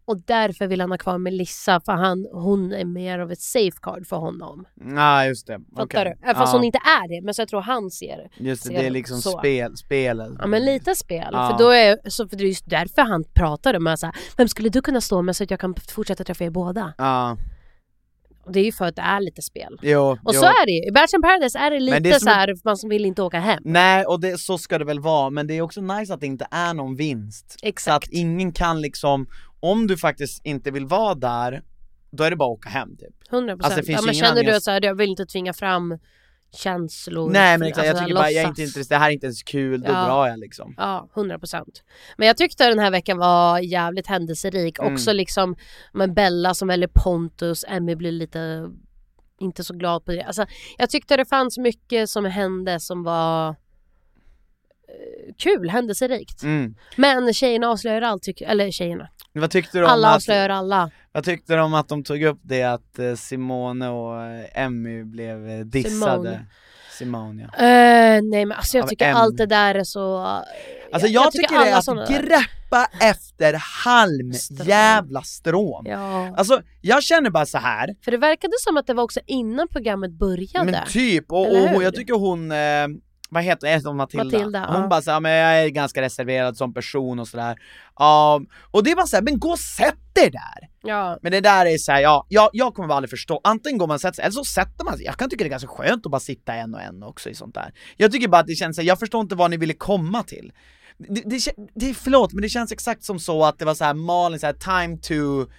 Och 0.09 0.21
därför 0.25 0.67
vill 0.67 0.81
han 0.81 0.91
ha 0.91 0.97
kvar 0.97 1.17
Melissa 1.17 1.79
för 1.79 1.91
han, 1.91 2.27
hon 2.31 2.73
är 2.73 2.85
mer 2.85 3.19
av 3.19 3.31
ett 3.31 3.41
safeguard 3.41 4.07
för 4.07 4.15
honom. 4.17 4.65
Ja 4.95 5.25
just 5.25 5.47
det, 5.47 5.59
Fattar 5.69 5.83
Okej. 5.83 6.03
du? 6.03 6.23
Även 6.29 6.35
Fast 6.35 6.53
ja. 6.53 6.57
hon 6.57 6.63
inte 6.65 6.77
är 6.77 7.07
det, 7.15 7.25
men 7.25 7.33
så 7.33 7.41
jag 7.41 7.49
tror 7.49 7.61
han 7.61 7.91
ser 7.91 8.17
det. 8.17 8.43
Just 8.49 8.63
det, 8.63 8.69
ser 8.69 8.79
det 8.79 8.85
är 8.85 8.89
liksom 8.89 9.21
så. 9.21 9.37
spel, 9.39 9.77
spelet. 9.77 10.31
Ja 10.39 10.47
men 10.47 10.65
lite 10.65 10.95
spel. 10.95 11.29
Ja. 11.31 11.49
För, 11.49 11.63
då 11.63 11.69
är, 11.69 12.09
så 12.09 12.27
för 12.27 12.37
det 12.37 12.43
är 12.43 12.47
just 12.47 12.69
därför 12.69 13.01
han 13.01 13.23
pratade 13.33 13.79
med 13.79 13.99
så 13.99 14.05
här, 14.05 14.15
vem 14.37 14.47
skulle 14.47 14.69
du 14.69 14.81
kunna 14.81 15.01
stå 15.01 15.21
med 15.21 15.35
så 15.35 15.43
att 15.43 15.51
jag 15.51 15.59
kan 15.59 15.75
fortsätta 15.89 16.23
träffa 16.23 16.43
er 16.43 16.49
båda? 16.49 16.93
Ja, 16.97 17.37
Och 18.45 18.51
det 18.51 18.59
är 18.59 18.63
ju 18.65 18.71
för 18.71 18.85
att 18.85 18.95
det 18.95 19.01
är 19.01 19.19
lite 19.21 19.41
spel. 19.41 19.79
jo, 19.81 20.01
Och 20.01 20.33
jo. 20.33 20.39
så 20.39 20.45
är 20.45 20.65
det 20.65 20.71
ju. 20.71 20.87
I 20.87 20.91
Bachelor 20.91 21.21
Paradise 21.21 21.59
är 21.59 21.71
det 21.71 21.79
lite 21.79 21.95
Men 21.95 22.03
det 22.03 22.09
är 22.09 22.13
som 22.13 22.19
så 22.19 22.29
här, 22.29 22.55
man 22.63 22.77
som 22.77 22.89
vill 22.89 23.05
inte 23.05 23.21
åka 23.21 23.39
hem. 23.39 23.59
Nej, 23.65 24.05
och 24.05 24.19
det, 24.19 24.37
så 24.39 24.57
ska 24.57 24.77
det 24.77 24.85
väl 24.85 24.99
vara, 24.99 25.29
men 25.29 25.47
det 25.47 25.53
är 25.53 25.61
också 25.61 25.81
nice 25.81 26.13
att 26.13 26.19
det 26.19 26.27
inte 26.27 26.47
är 26.51 26.73
någon 26.73 26.95
vinst. 26.95 27.51
Så 27.51 27.67
Exakt. 27.67 28.07
att 28.07 28.13
ingen 28.13 28.51
kan 28.51 28.81
liksom, 28.81 29.27
om 29.59 29.87
du 29.87 29.97
faktiskt 29.97 30.45
inte 30.45 30.71
vill 30.71 30.85
vara 30.85 31.15
där, 31.15 31.63
då 32.11 32.23
är 32.23 32.29
det 32.29 32.35
bara 32.35 32.51
att 32.51 32.57
åka 32.57 32.69
hem 32.69 32.97
typ. 32.97 33.15
100%. 33.31 33.59
Alltså, 33.63 33.91
ja, 33.91 34.01
men 34.05 34.13
känner 34.13 34.43
du 34.43 34.55
att 34.55 34.63
så 34.63 34.71
här, 34.71 34.85
jag 34.85 34.95
vill 34.95 35.09
inte 35.09 35.25
tvinga 35.25 35.53
fram 35.53 35.97
känslor? 36.51 37.29
Nej 37.29 37.57
men 37.57 37.67
exakt, 37.67 37.85
jag 37.85 37.91
alltså, 37.91 38.05
tycker 38.05 38.15
bara, 38.15 38.31
jag 38.31 38.43
är 38.43 38.47
inte 38.47 38.61
intresserad, 38.61 38.99
det 38.99 39.03
här 39.03 39.09
är 39.09 39.13
inte 39.13 39.25
ens 39.25 39.43
kul, 39.43 39.81
då 39.81 39.91
Ja. 39.91 40.05
drar 40.05 40.27
jag 40.27 40.39
liksom. 40.39 40.73
Ja, 40.77 41.09
100 41.15 41.39
procent. 41.39 41.83
Men 42.17 42.27
jag 42.27 42.37
tyckte 42.37 42.69
den 42.69 42.79
här 42.79 42.91
veckan 42.91 43.17
var 43.17 43.59
jävligt 43.59 44.07
händelserik. 44.07 44.79
Mm. 44.79 44.93
Också 44.93 45.13
liksom 45.13 45.55
med 45.93 46.13
Bella 46.13 46.53
som 46.53 46.67
väljer 46.67 46.89
Pontus, 46.93 47.65
Emmy 47.67 47.95
blir 47.95 48.11
lite 48.11 48.69
inte 49.39 49.63
så 49.63 49.73
glad 49.73 50.05
på 50.05 50.11
det. 50.11 50.23
Alltså, 50.23 50.45
jag 50.77 50.89
tyckte 50.89 51.17
det 51.17 51.25
fanns 51.25 51.57
mycket 51.57 52.09
som 52.09 52.25
hände 52.25 52.79
som 52.79 53.03
var 53.03 53.55
kul, 55.37 55.69
händelserikt. 55.69 56.43
Mm. 56.43 56.75
Men 56.95 57.33
tjejerna 57.33 57.67
avslöjar 57.69 58.01
allt, 58.01 58.23
tycker, 58.23 58.45
eller 58.47 58.71
tjejerna. 58.71 59.09
Vad 59.33 59.51
tyckte 59.51 59.77
du 59.77 59.83
om 59.83 59.89
Alla 59.89 60.07
att, 60.09 60.15
avslöjar 60.15 60.49
alla. 60.49 60.91
vad 61.11 61.23
tyckte 61.23 61.55
du 61.55 61.61
om 61.61 61.73
att 61.73 61.87
de 61.87 62.03
tog 62.03 62.23
upp 62.23 62.39
det 62.41 62.63
att 62.63 62.99
eh, 62.99 63.13
Simone 63.15 63.89
och 63.89 64.21
eh, 64.23 64.45
Emmy 64.65 65.03
blev 65.03 65.49
eh, 65.49 65.59
dissade? 65.59 66.21
Simone. 66.21 66.45
Simone 66.97 67.49
ja. 67.57 67.65
Eh, 67.65 68.21
nej 68.23 68.45
men 68.45 68.51
alltså 68.51 68.77
jag 68.77 68.83
Av 68.83 68.87
tycker 68.87 69.05
M. 69.09 69.15
allt 69.15 69.37
det 69.37 69.45
där 69.45 69.75
är 69.75 69.83
så... 69.83 70.17
Alltså 70.91 71.07
jag, 71.07 71.31
tycker, 71.31 71.49
det 71.53 71.59
alla 71.59 71.69
är 71.69 71.77
att 71.77 72.07
där- 72.07 72.21
greppa 72.21 72.87
efter 73.01 73.53
halm 73.83 74.33
Strån. 74.33 74.67
jävla 74.67 75.21
strån. 75.21 75.85
Ja. 75.87 76.35
Alltså 76.37 76.61
jag 76.81 77.03
känner 77.03 77.29
bara 77.29 77.45
så 77.45 77.57
här. 77.57 77.95
För 78.03 78.11
det 78.11 78.17
verkade 78.17 78.53
som 78.59 78.77
att 78.77 78.87
det 78.87 78.93
var 78.93 79.03
också 79.03 79.19
innan 79.25 79.67
programmet 79.67 80.11
började. 80.11 80.71
men 80.71 80.87
typ, 80.87 81.31
och, 81.31 81.75
och, 81.75 81.83
jag 81.83 81.95
tycker 81.95 82.13
hon, 82.13 82.51
eh, 82.51 82.57
vad 83.29 83.43
heter 83.43 83.85
hon, 83.85 83.97
Matilda? 83.97 84.23
Matilda, 84.23 84.65
hon 84.67 84.81
ja. 84.81 84.87
bara 84.87 85.01
såhär, 85.01 85.19
men 85.19 85.31
jag 85.31 85.63
är 85.63 85.67
ganska 85.69 86.01
reserverad 86.01 86.57
som 86.57 86.73
person 86.73 87.19
och 87.19 87.27
sådär. 87.27 87.57
Ja, 87.95 88.41
och 88.71 88.83
det 88.83 88.91
är 88.91 88.95
bara 88.95 89.07
såhär, 89.07 89.23
men 89.23 89.39
gå 89.39 89.49
och 89.49 89.59
sätt 89.59 89.99
dig 90.13 90.29
där! 90.31 90.69
Ja. 90.89 91.19
Men 91.21 91.31
det 91.31 91.41
där 91.41 91.65
är 91.65 91.77
såhär, 91.77 92.01
ja, 92.01 92.25
jag, 92.29 92.49
jag 92.53 92.73
kommer 92.73 92.87
bara 92.87 92.95
aldrig 92.95 93.09
förstå, 93.09 93.41
antingen 93.43 93.77
går 93.77 93.87
man 93.87 93.95
och 93.95 94.01
sätter 94.01 94.15
sig, 94.15 94.23
eller 94.23 94.31
så 94.31 94.43
sätter 94.43 94.85
man 94.85 94.97
sig. 94.97 95.05
Jag 95.05 95.17
kan 95.17 95.29
tycka 95.29 95.43
det 95.43 95.47
är 95.47 95.49
ganska 95.49 95.67
skönt 95.67 96.05
att 96.05 96.11
bara 96.11 96.19
sitta 96.19 96.53
en 96.53 96.75
och 96.75 96.81
en 96.81 97.03
också 97.03 97.29
i 97.29 97.35
sånt 97.35 97.55
där. 97.55 97.73
Jag 97.97 98.11
tycker 98.11 98.27
bara 98.27 98.41
att 98.41 98.47
det 98.47 98.55
känns 98.55 98.75
såhär, 98.75 98.87
jag 98.87 98.99
förstår 98.99 99.21
inte 99.21 99.35
vad 99.35 99.51
ni 99.51 99.57
ville 99.57 99.73
komma 99.73 100.23
till. 100.23 100.51
Det, 100.97 101.21
det, 101.25 101.53
det, 101.75 101.93
förlåt, 101.93 102.33
men 102.33 102.41
det 102.41 102.49
känns 102.49 102.71
exakt 102.71 103.03
som 103.03 103.19
så 103.19 103.45
att 103.45 103.59
det 103.59 103.65
var 103.65 103.73
såhär 103.73 103.93
Malin, 103.93 104.39
såhär 104.39 104.53
time 104.53 104.97
to 104.97 105.51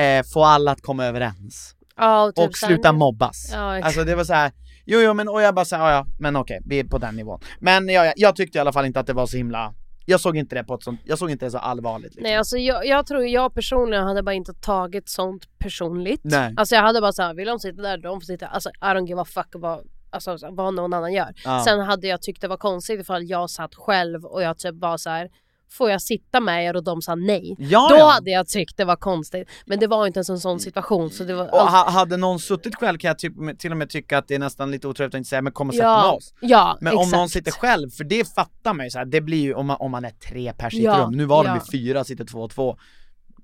eh, 0.00 0.22
få 0.32 0.44
alla 0.44 0.70
att 0.70 0.82
komma 0.82 1.04
överens. 1.04 1.74
ja 1.96 2.24
och, 2.24 2.34
typ 2.34 2.48
och 2.48 2.56
sluta 2.56 2.92
mobbas. 2.92 3.50
Ja, 3.52 3.78
exakt. 3.78 3.86
alltså 3.86 4.04
det 4.04 4.16
var 4.16 4.24
så 4.24 4.34
här. 4.34 4.52
Jo 4.86 5.00
jo 5.00 5.14
men 5.14 5.28
och 5.28 5.42
jag 5.42 5.54
bara 5.54 5.64
såhär, 5.64 5.92
ja 5.92 6.06
men 6.18 6.36
okej, 6.36 6.60
vi 6.64 6.78
är 6.78 6.84
på 6.84 6.98
den 6.98 7.16
nivån. 7.16 7.40
Men 7.58 7.88
ja, 7.88 8.04
ja, 8.04 8.12
jag 8.16 8.36
tyckte 8.36 8.58
i 8.58 8.60
alla 8.60 8.72
fall 8.72 8.84
inte 8.84 9.00
att 9.00 9.06
det 9.06 9.12
var 9.12 9.26
så 9.26 9.36
himla, 9.36 9.74
jag 10.06 10.20
såg 10.20 10.36
inte 10.36 10.54
det 10.54 10.64
på 10.64 10.74
ett 10.74 10.82
sånt, 10.82 11.00
jag 11.04 11.18
såg 11.18 11.30
inte 11.30 11.44
det 11.44 11.50
så 11.50 11.58
allvarligt 11.58 12.04
liksom. 12.04 12.22
Nej 12.22 12.36
alltså 12.36 12.56
jag, 12.56 12.86
jag 12.86 13.06
tror 13.06 13.26
jag 13.26 13.54
personligen 13.54 14.04
hade 14.04 14.22
bara 14.22 14.34
inte 14.34 14.54
tagit 14.54 15.08
sånt 15.08 15.58
personligt. 15.58 16.20
Nej. 16.24 16.54
Alltså 16.56 16.74
jag 16.74 16.82
hade 16.82 17.00
bara 17.00 17.12
såhär, 17.12 17.34
vill 17.34 17.46
de 17.46 17.58
sitta 17.58 17.82
där, 17.82 17.98
de 17.98 18.20
får 18.20 18.26
sitta. 18.26 18.46
Alltså 18.46 18.68
I 18.68 18.84
don't 18.84 19.06
give 19.06 19.20
a 19.20 19.24
fuck 19.24 19.48
vad, 19.52 19.80
alltså, 20.10 20.38
vad 20.50 20.74
någon 20.74 20.92
annan 20.92 21.12
gör. 21.12 21.34
Ja. 21.44 21.62
Sen 21.64 21.80
hade 21.80 22.06
jag 22.06 22.22
tyckt 22.22 22.40
det 22.40 22.48
var 22.48 22.56
konstigt 22.56 23.00
ifall 23.00 23.24
jag 23.24 23.50
satt 23.50 23.74
själv 23.74 24.24
och 24.24 24.42
jag 24.42 24.58
typ 24.58 24.74
var 24.74 24.96
så 24.96 25.10
här. 25.10 25.30
Får 25.70 25.90
jag 25.90 26.02
sitta 26.02 26.40
med 26.40 26.64
er 26.64 26.76
och 26.76 26.84
de 26.84 27.02
sa 27.02 27.14
nej? 27.14 27.56
Ja, 27.58 27.86
Då 27.90 27.96
ja. 27.96 28.10
hade 28.10 28.30
jag 28.30 28.48
tyckt 28.48 28.76
det 28.76 28.84
var 28.84 28.96
konstigt. 28.96 29.48
Men 29.66 29.78
det 29.78 29.86
var 29.86 30.06
inte 30.06 30.18
ens 30.18 30.28
en 30.30 30.40
sån 30.40 30.60
situation 30.60 31.10
så 31.10 31.24
det 31.24 31.34
var 31.34 31.54
Och 31.54 31.60
ha, 31.70 31.90
hade 31.90 32.16
någon 32.16 32.38
suttit 32.40 32.74
själv 32.76 32.98
kan 32.98 33.08
jag 33.08 33.18
typ, 33.18 33.58
till 33.58 33.70
och 33.70 33.76
med 33.76 33.90
tycka 33.90 34.18
att 34.18 34.28
det 34.28 34.34
är 34.34 34.38
nästan 34.38 34.70
lite 34.70 34.88
otrevligt 34.88 35.14
att 35.14 35.18
inte 35.18 35.28
säga 35.28 35.42
men 35.42 35.52
kom 35.52 35.68
och 35.68 35.74
sätt 35.74 35.80
dig 35.82 35.86
med 35.88 35.94
ja, 35.98 36.12
oss. 36.12 36.34
ja, 36.40 36.78
Men 36.80 36.92
exakt. 36.92 37.14
om 37.14 37.18
någon 37.20 37.28
sitter 37.28 37.50
själv, 37.52 37.90
för 37.90 38.04
det 38.04 38.34
fattar 38.34 38.74
man 38.74 38.86
ju 38.86 38.90
så 38.90 38.98
här, 38.98 39.04
det 39.04 39.20
blir 39.20 39.42
ju 39.42 39.54
om 39.54 39.66
man, 39.66 39.76
om 39.80 39.90
man 39.90 40.04
är 40.04 40.10
tre 40.10 40.52
pers 40.52 40.74
i 40.74 40.78
ett 40.78 40.82
Ja, 40.84 40.98
rum, 40.98 41.12
nu 41.12 41.24
var 41.24 41.44
de 41.44 41.48
ja. 41.50 41.54
ju 41.56 41.78
fyra, 41.78 42.04
sitter 42.04 42.24
två 42.24 42.40
och 42.40 42.50
två. 42.50 42.76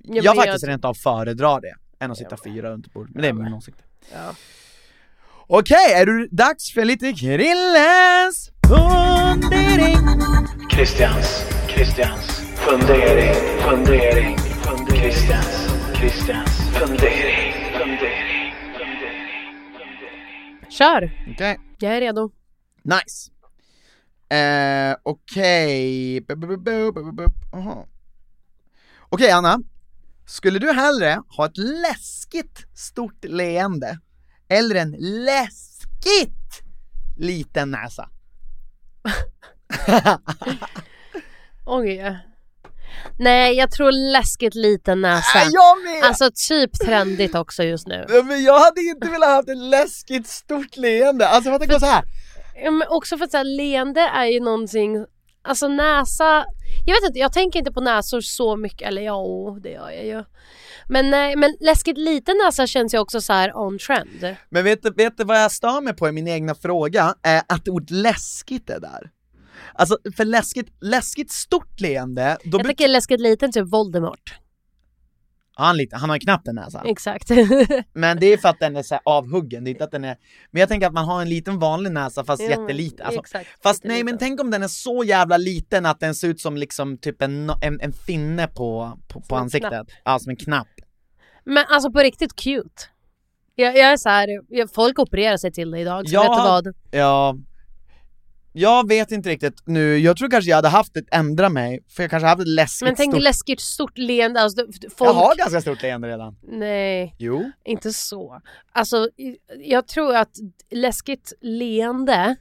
Ja, 0.05 0.23
jag 0.23 0.37
faktiskt 0.37 0.65
rent 0.67 0.85
av 0.85 0.95
föredrar 0.95 1.61
det, 1.61 1.75
än 2.05 2.11
att 2.11 2.19
sitta 2.19 2.37
fyra 2.45 2.71
runt 2.71 2.87
ett 2.87 2.93
bord, 2.93 3.11
men 3.13 3.23
det 3.23 3.29
är 3.29 3.33
min 3.33 3.55
åsikt. 3.55 3.79
Ja. 4.13 4.35
Okej, 5.47 5.93
är 5.95 6.07
du 6.07 6.29
dags 6.33 6.73
för 6.75 6.85
lite 6.85 7.13
Krillens 7.13 8.51
fundering? 8.69 9.99
Christians, 10.75 11.45
Christians 11.75 12.41
fundering, 12.57 13.35
fundering, 13.61 14.39
fundering. 14.39 15.01
Christians, 15.01 15.47
Christians 15.95 16.51
fundering, 16.79 17.53
fundering, 17.79 18.55
fundering. 18.79 20.71
Kör! 20.71 21.27
Okej, 21.33 21.59
Jag 21.79 21.97
är 21.97 22.01
redo. 22.01 22.31
nice. 22.83 23.31
Eh, 24.37 24.97
okej, 25.03 26.27
Aha. 27.53 27.87
Okej 29.09 29.31
Anna, 29.31 29.59
skulle 30.27 30.59
du 30.59 30.73
hellre 30.73 31.23
ha 31.29 31.47
ett 31.47 31.57
läskigt 31.57 32.67
stort 32.75 33.25
leende 33.25 33.99
eller 34.49 34.75
en 34.75 34.91
läskigt 35.25 36.63
liten 37.17 37.71
näsa? 37.71 38.09
Oj. 41.67 42.19
Nej, 43.19 43.57
jag 43.57 43.71
tror 43.71 44.13
läskigt 44.13 44.55
liten 44.55 45.01
näsa. 45.01 45.39
Äh, 45.39 45.49
jag 45.53 45.83
med! 45.83 46.05
Alltså 46.09 46.31
typ 46.49 46.71
trendigt 46.85 47.35
också 47.35 47.63
just 47.63 47.87
nu. 47.87 48.07
Ja, 48.09 48.23
Men 48.23 48.43
jag 48.45 48.59
hade 48.59 48.81
inte 48.81 49.09
velat 49.09 49.29
ha 49.29 49.53
ett 49.53 49.59
läskigt 49.59 50.27
stort 50.27 50.77
leende, 50.77 51.29
alltså 51.29 51.51
för 51.51 51.55
att 51.55 51.61
det 51.61 51.67
går 51.67 51.79
så 51.79 51.87
här. 51.87 52.05
Ja, 52.65 52.71
Men 52.71 52.89
också 52.89 53.19
för 53.19 53.25
att 53.25 53.31
så 53.31 53.37
här, 53.37 53.45
leende 53.45 54.01
är 54.01 54.25
ju 54.27 54.41
någonting, 54.41 55.07
alltså 55.43 55.69
näsa, 55.69 56.45
jag 56.87 56.95
vet 56.95 57.05
inte, 57.07 57.19
jag 57.19 57.33
tänker 57.33 57.59
inte 57.59 57.73
på 57.73 57.81
näsor 57.81 58.21
så 58.21 58.57
mycket, 58.57 58.89
eller 58.89 59.03
ja, 59.03 59.57
det 59.63 59.71
gör 59.71 59.91
jag 59.91 60.05
ju. 60.05 60.25
Men, 60.89 61.11
nej, 61.11 61.37
men 61.37 61.57
läskigt 61.61 61.99
liten 61.99 62.37
näsa 62.45 62.67
känns 62.67 62.95
ju 62.95 62.99
också 62.99 63.21
så 63.21 63.33
här 63.33 63.57
on 63.57 63.79
trend. 63.79 64.37
Men 64.49 64.65
vet 64.65 64.83
du, 64.83 64.91
vet 64.91 65.17
du 65.17 65.25
vad 65.25 65.43
jag 65.43 65.53
stör 65.53 65.81
mig 65.81 65.95
på 65.95 66.09
i 66.09 66.13
min 66.13 66.29
egna 66.29 66.55
fråga? 66.55 67.15
Är 67.23 67.43
att 67.49 67.69
ordet 67.69 67.91
läskigt 67.91 68.71
är 68.71 68.81
där. 68.81 69.11
Alltså 69.75 69.99
för 70.17 70.25
läskigt, 70.25 70.67
läskigt 70.81 71.31
stort 71.31 71.81
leende, 71.81 72.39
då 72.45 72.59
Jag 72.59 72.67
tycker 72.67 72.89
läskigt 72.89 73.21
liten 73.21 73.53
typ 73.53 73.69
Voldemort. 73.69 74.39
Han, 75.55 75.77
lite, 75.77 75.97
han 75.97 76.11
har 76.11 76.17
ju 76.17 76.21
knappt 76.21 76.49
en 76.49 76.55
näsa. 76.55 76.83
Exakt. 76.85 77.31
Men 77.93 78.21
det 78.21 78.27
är 78.27 78.37
för 78.37 78.49
att 78.49 78.59
den 78.59 78.77
är 78.77 78.83
så 78.83 79.01
avhuggen, 79.05 79.65
det 79.65 79.71
är 79.71 79.73
inte 79.73 79.85
att 79.85 79.91
den 79.91 80.05
är... 80.05 80.17
Men 80.51 80.61
jag 80.61 80.69
tänker 80.69 80.87
att 80.87 80.93
man 80.93 81.05
har 81.05 81.23
en 81.23 81.29
liten 81.29 81.59
vanlig 81.59 81.93
näsa 81.93 82.25
fast 82.25 82.43
Ja, 82.43 82.51
jätteliten. 82.51 83.07
Alltså, 83.07 83.21
exakt, 83.21 83.63
fast 83.63 83.85
nej 83.85 84.05
men 84.05 84.19
tänk 84.19 84.41
om 84.41 84.51
den 84.51 84.63
är 84.63 84.69
så 84.69 85.05
jävla 85.05 85.37
liten 85.37 85.87
att 85.87 86.01
den 86.01 86.15
ser 86.15 86.29
ut 86.29 86.41
som 86.41 86.57
liksom 86.57 86.99
typ 86.99 87.23
en, 87.23 87.51
en, 87.63 87.81
en 87.81 87.93
finne 87.93 88.47
på, 88.47 88.99
på, 89.09 89.21
på 89.21 89.37
ansiktet. 89.37 89.71
knapp. 89.71 89.89
Ja, 90.05 90.19
som 90.19 90.31
en 90.31 90.37
knapp. 90.37 90.69
Men 91.45 91.65
alltså 91.69 91.93
på 91.93 91.99
riktigt 91.99 92.37
cute. 92.37 92.83
Jag, 93.55 93.77
jag 93.77 93.93
är 93.93 93.97
så 93.97 94.09
här, 94.09 94.29
folk 94.75 94.99
opererar 94.99 95.37
sig 95.37 95.53
till 95.53 95.71
det 95.71 95.81
idag, 95.81 96.09
så 96.09 96.15
Jag 96.15 96.23
vet 96.23 96.31
du 96.31 96.71
vad? 96.71 96.75
Ja, 96.91 97.37
jag 98.53 98.89
vet 98.89 99.11
inte 99.13 99.29
riktigt 99.29 99.63
nu, 99.67 99.99
jag 99.99 100.17
tror 100.17 100.31
kanske 100.31 100.51
jag 100.51 100.57
hade 100.57 100.69
haft 100.69 100.97
ett 100.97 101.05
ändra 101.13 101.49
mig, 101.49 101.85
för 101.89 102.03
jag 102.03 102.11
kanske 102.11 102.27
haft 102.27 102.41
ett 102.41 102.49
läskigt 102.49 102.87
Men 102.87 102.95
tänk 102.97 103.13
stort... 103.13 103.23
läskigt 103.23 103.61
stort 103.61 103.99
leende, 103.99 104.41
alltså, 104.41 104.67
folk... 104.97 105.11
Jag 105.11 105.15
har 105.15 105.37
ganska 105.37 105.61
stort 105.61 105.83
leende 105.83 106.09
redan. 106.09 106.37
Nej, 106.43 107.15
Jo. 107.19 107.51
inte 107.65 107.93
så. 107.93 108.41
Alltså, 108.73 109.09
jag 109.65 109.87
tror 109.89 110.17
att 110.17 110.31
läskigt 110.71 111.33
leende 111.41 112.37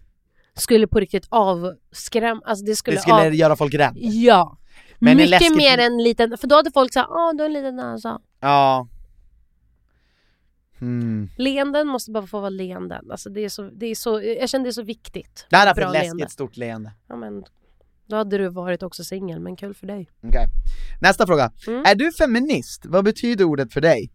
skulle 0.55 0.87
på 0.87 0.99
riktigt 0.99 1.25
avskrämma, 1.29 2.41
alltså 2.45 2.65
det 2.65 2.75
skulle, 2.75 2.97
Det 2.97 3.01
skulle 3.01 3.27
av... 3.27 3.33
göra 3.35 3.55
folk 3.55 3.73
rädda. 3.73 3.93
Ja. 3.95 4.57
Men 4.99 5.11
en 5.11 5.17
Mycket 5.17 5.29
läskigt- 5.29 5.55
mer 5.57 5.77
än 5.77 5.93
en 5.93 6.03
liten, 6.03 6.37
för 6.37 6.47
då 6.47 6.55
hade 6.55 6.71
folk 6.71 6.93
sagt 6.93 7.09
åh 7.11 7.31
du 7.35 7.39
har 7.43 7.45
en 7.45 7.53
liten 7.53 7.75
näsa. 7.75 8.19
Ja. 8.39 8.87
Hmm. 10.81 11.29
Leenden 11.37 11.87
måste 11.87 12.11
bara 12.11 12.27
få 12.27 12.39
vara 12.39 12.49
leenden. 12.49 13.11
Alltså 13.11 13.29
det 13.29 13.41
är 13.45 13.49
så, 13.49 13.61
det 13.61 13.85
är 13.85 13.95
så, 13.95 14.21
jag 14.21 14.49
känner 14.49 14.65
det 14.65 14.69
är 14.69 14.71
så 14.71 14.83
viktigt. 14.83 15.45
Det 15.49 15.57
för 15.57 15.75
Bra 15.75 15.85
ett 15.85 15.93
läskigt 15.93 16.15
leende. 16.15 16.29
stort 16.29 16.57
leende. 16.57 16.91
Ja, 17.07 17.15
men, 17.15 17.43
då 18.05 18.15
hade 18.15 18.37
du 18.37 18.49
varit 18.49 18.83
också 18.83 19.03
singel, 19.03 19.39
men 19.39 19.55
kul 19.55 19.73
för 19.73 19.87
dig. 19.87 20.09
Okej. 20.23 20.45
Nästa 21.01 21.27
fråga. 21.27 21.51
Mm. 21.67 21.83
Är 21.85 21.95
du 21.95 22.11
feminist? 22.11 22.85
Vad 22.85 23.05
betyder 23.05 23.45
ordet 23.45 23.73
för 23.73 23.81
dig? 23.81 24.11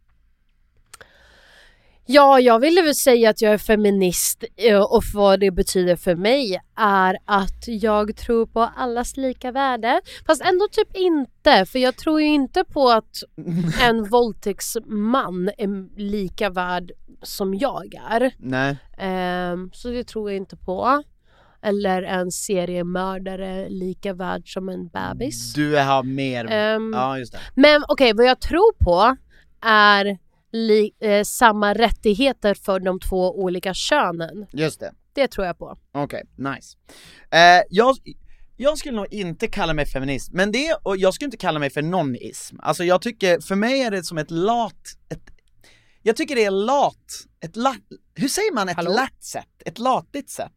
Ja, 2.09 2.41
jag 2.41 2.59
ville 2.59 2.83
väl 2.83 2.95
säga 2.95 3.31
att 3.31 3.41
jag 3.41 3.53
är 3.53 3.59
feminist 3.59 4.45
eh, 4.57 4.81
och 4.81 5.03
vad 5.15 5.41
det 5.41 5.51
betyder 5.51 5.97
för 5.97 6.15
mig 6.15 6.61
är 6.77 7.19
att 7.25 7.65
jag 7.67 8.17
tror 8.17 8.47
på 8.47 8.61
allas 8.77 9.17
lika 9.17 9.53
värde. 9.53 10.01
Fast 10.27 10.43
ändå 10.43 10.69
typ 10.73 10.97
inte, 10.97 11.67
för 11.67 11.79
jag 11.79 11.97
tror 11.97 12.21
ju 12.21 12.27
inte 12.27 12.65
på 12.65 12.91
att 12.91 13.23
en 13.83 14.05
våldtäktsman 14.09 15.51
är 15.59 15.99
lika 16.01 16.51
värd 16.51 16.93
som 17.23 17.55
jag 17.55 17.95
är. 18.11 18.33
Nej. 18.39 18.77
Ehm, 18.99 19.71
så 19.73 19.89
det 19.89 20.05
tror 20.05 20.31
jag 20.31 20.37
inte 20.37 20.57
på. 20.57 21.03
Eller 21.63 22.03
en 22.03 22.31
seriemördare 22.31 23.69
lika 23.69 24.15
värd 24.15 24.53
som 24.53 24.69
en 24.69 24.89
bebis. 24.89 25.53
Du 25.53 25.77
har 25.77 26.03
mer... 26.03 26.47
Ehm, 26.51 26.93
ja, 26.95 27.19
just 27.19 27.33
det. 27.33 27.39
Men 27.55 27.85
okej, 27.89 28.13
vad 28.15 28.27
jag 28.27 28.41
tror 28.41 28.85
på 28.85 29.17
är 29.61 30.19
eh, 31.01 31.23
samma 31.25 31.75
rättigheter 31.75 32.55
för 32.55 32.81
de 32.81 33.01
två 33.01 33.39
olika 33.43 33.75
könen. 33.75 34.47
Just 34.53 34.81
det. 34.81 34.93
Det 35.13 35.29
tror 35.29 35.47
jag 35.47 35.59
på. 35.59 35.77
Okej, 35.93 36.23
nice. 36.37 36.77
Eh, 37.31 37.63
jag, 37.71 37.97
jag 38.57 38.79
skulle 38.79 38.97
nog 38.97 39.07
inte 39.13 39.47
kalla 39.47 39.73
mig 39.75 39.87
feminist, 39.87 40.33
men 40.33 40.53
det, 40.53 40.75
och 40.83 40.97
jag 40.97 41.15
skulle 41.15 41.27
inte 41.27 41.37
kalla 41.37 41.59
mig 41.59 41.71
för 41.71 41.83
nonism. 41.83 42.57
Alltså 42.63 42.85
jag 42.85 43.03
tycker, 43.03 43.41
för 43.41 43.55
mig 43.55 43.81
är 43.81 43.91
det 43.91 44.03
som 44.05 44.19
ett 44.19 44.31
lat, 44.31 44.83
ett, 45.09 45.23
jag 46.03 46.17
tycker 46.17 46.35
det 46.35 46.45
är 46.45 46.51
lat, 46.51 46.97
ett 47.41 47.57
lat, 47.57 47.77
hur 48.15 48.29
säger 48.29 48.55
man 48.55 48.69
ett 48.69 48.77
Hallå? 48.77 48.93
lätt 48.93 49.25
sätt? 49.25 49.63
Ett 49.65 49.79
latigt 49.79 50.31
sätt? 50.31 50.53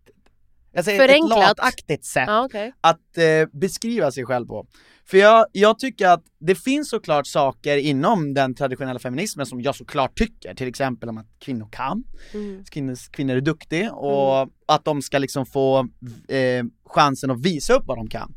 Jag 0.71 0.85
säger 0.85 0.99
Förenklat. 1.07 1.39
ett 1.41 1.47
lataktigt 1.57 2.05
sätt 2.05 2.23
Ja, 2.27 2.45
okej. 2.45 2.73
att 2.81 3.17
eh, 3.17 3.45
beskriva 3.59 4.11
sig 4.11 4.25
själv 4.25 4.45
på. 4.47 4.67
För 5.09 5.17
jag, 5.17 5.45
jag 5.51 5.79
tycker 5.79 6.07
att 6.07 6.23
det 6.39 6.55
finns 6.55 6.89
såklart 6.89 7.27
saker 7.27 7.77
inom 7.77 8.33
den 8.33 8.55
traditionella 8.55 8.99
feminismen 8.99 9.45
som 9.45 9.61
jag 9.61 9.75
såklart 9.75 10.17
tycker, 10.17 10.53
till 10.53 10.67
exempel 10.67 11.09
om 11.09 11.17
att 11.17 11.27
kvinnor 11.39 11.67
kan, 11.71 12.03
Mm. 12.33 12.63
kvinnor, 12.71 12.95
kvinnor 13.11 13.35
är 13.35 13.41
duktiga 13.41 13.91
och 13.91 14.49
att 14.65 14.85
de 14.85 15.01
ska 15.01 15.17
liksom 15.17 15.45
få 15.45 15.79
eh, 16.27 16.63
chansen 16.85 17.31
att 17.31 17.45
visa 17.45 17.73
upp 17.73 17.83
vad 17.85 17.97
de 17.97 18.07
kan. 18.09 18.33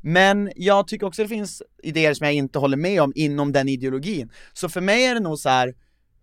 Men 0.00 0.50
jag 0.56 0.88
tycker 0.88 1.06
också 1.06 1.22
det 1.22 1.28
finns 1.28 1.62
idéer 1.82 2.14
som 2.14 2.24
jag 2.24 2.34
inte 2.34 2.58
håller 2.58 2.76
med 2.76 3.02
om 3.02 3.12
inom 3.14 3.52
den 3.52 3.68
ideologin. 3.68 4.30
Så 4.52 4.68
för 4.68 4.80
mig 4.80 5.04
är 5.06 5.14
det 5.14 5.20
nog 5.20 5.38
så 5.38 5.48
här. 5.48 5.74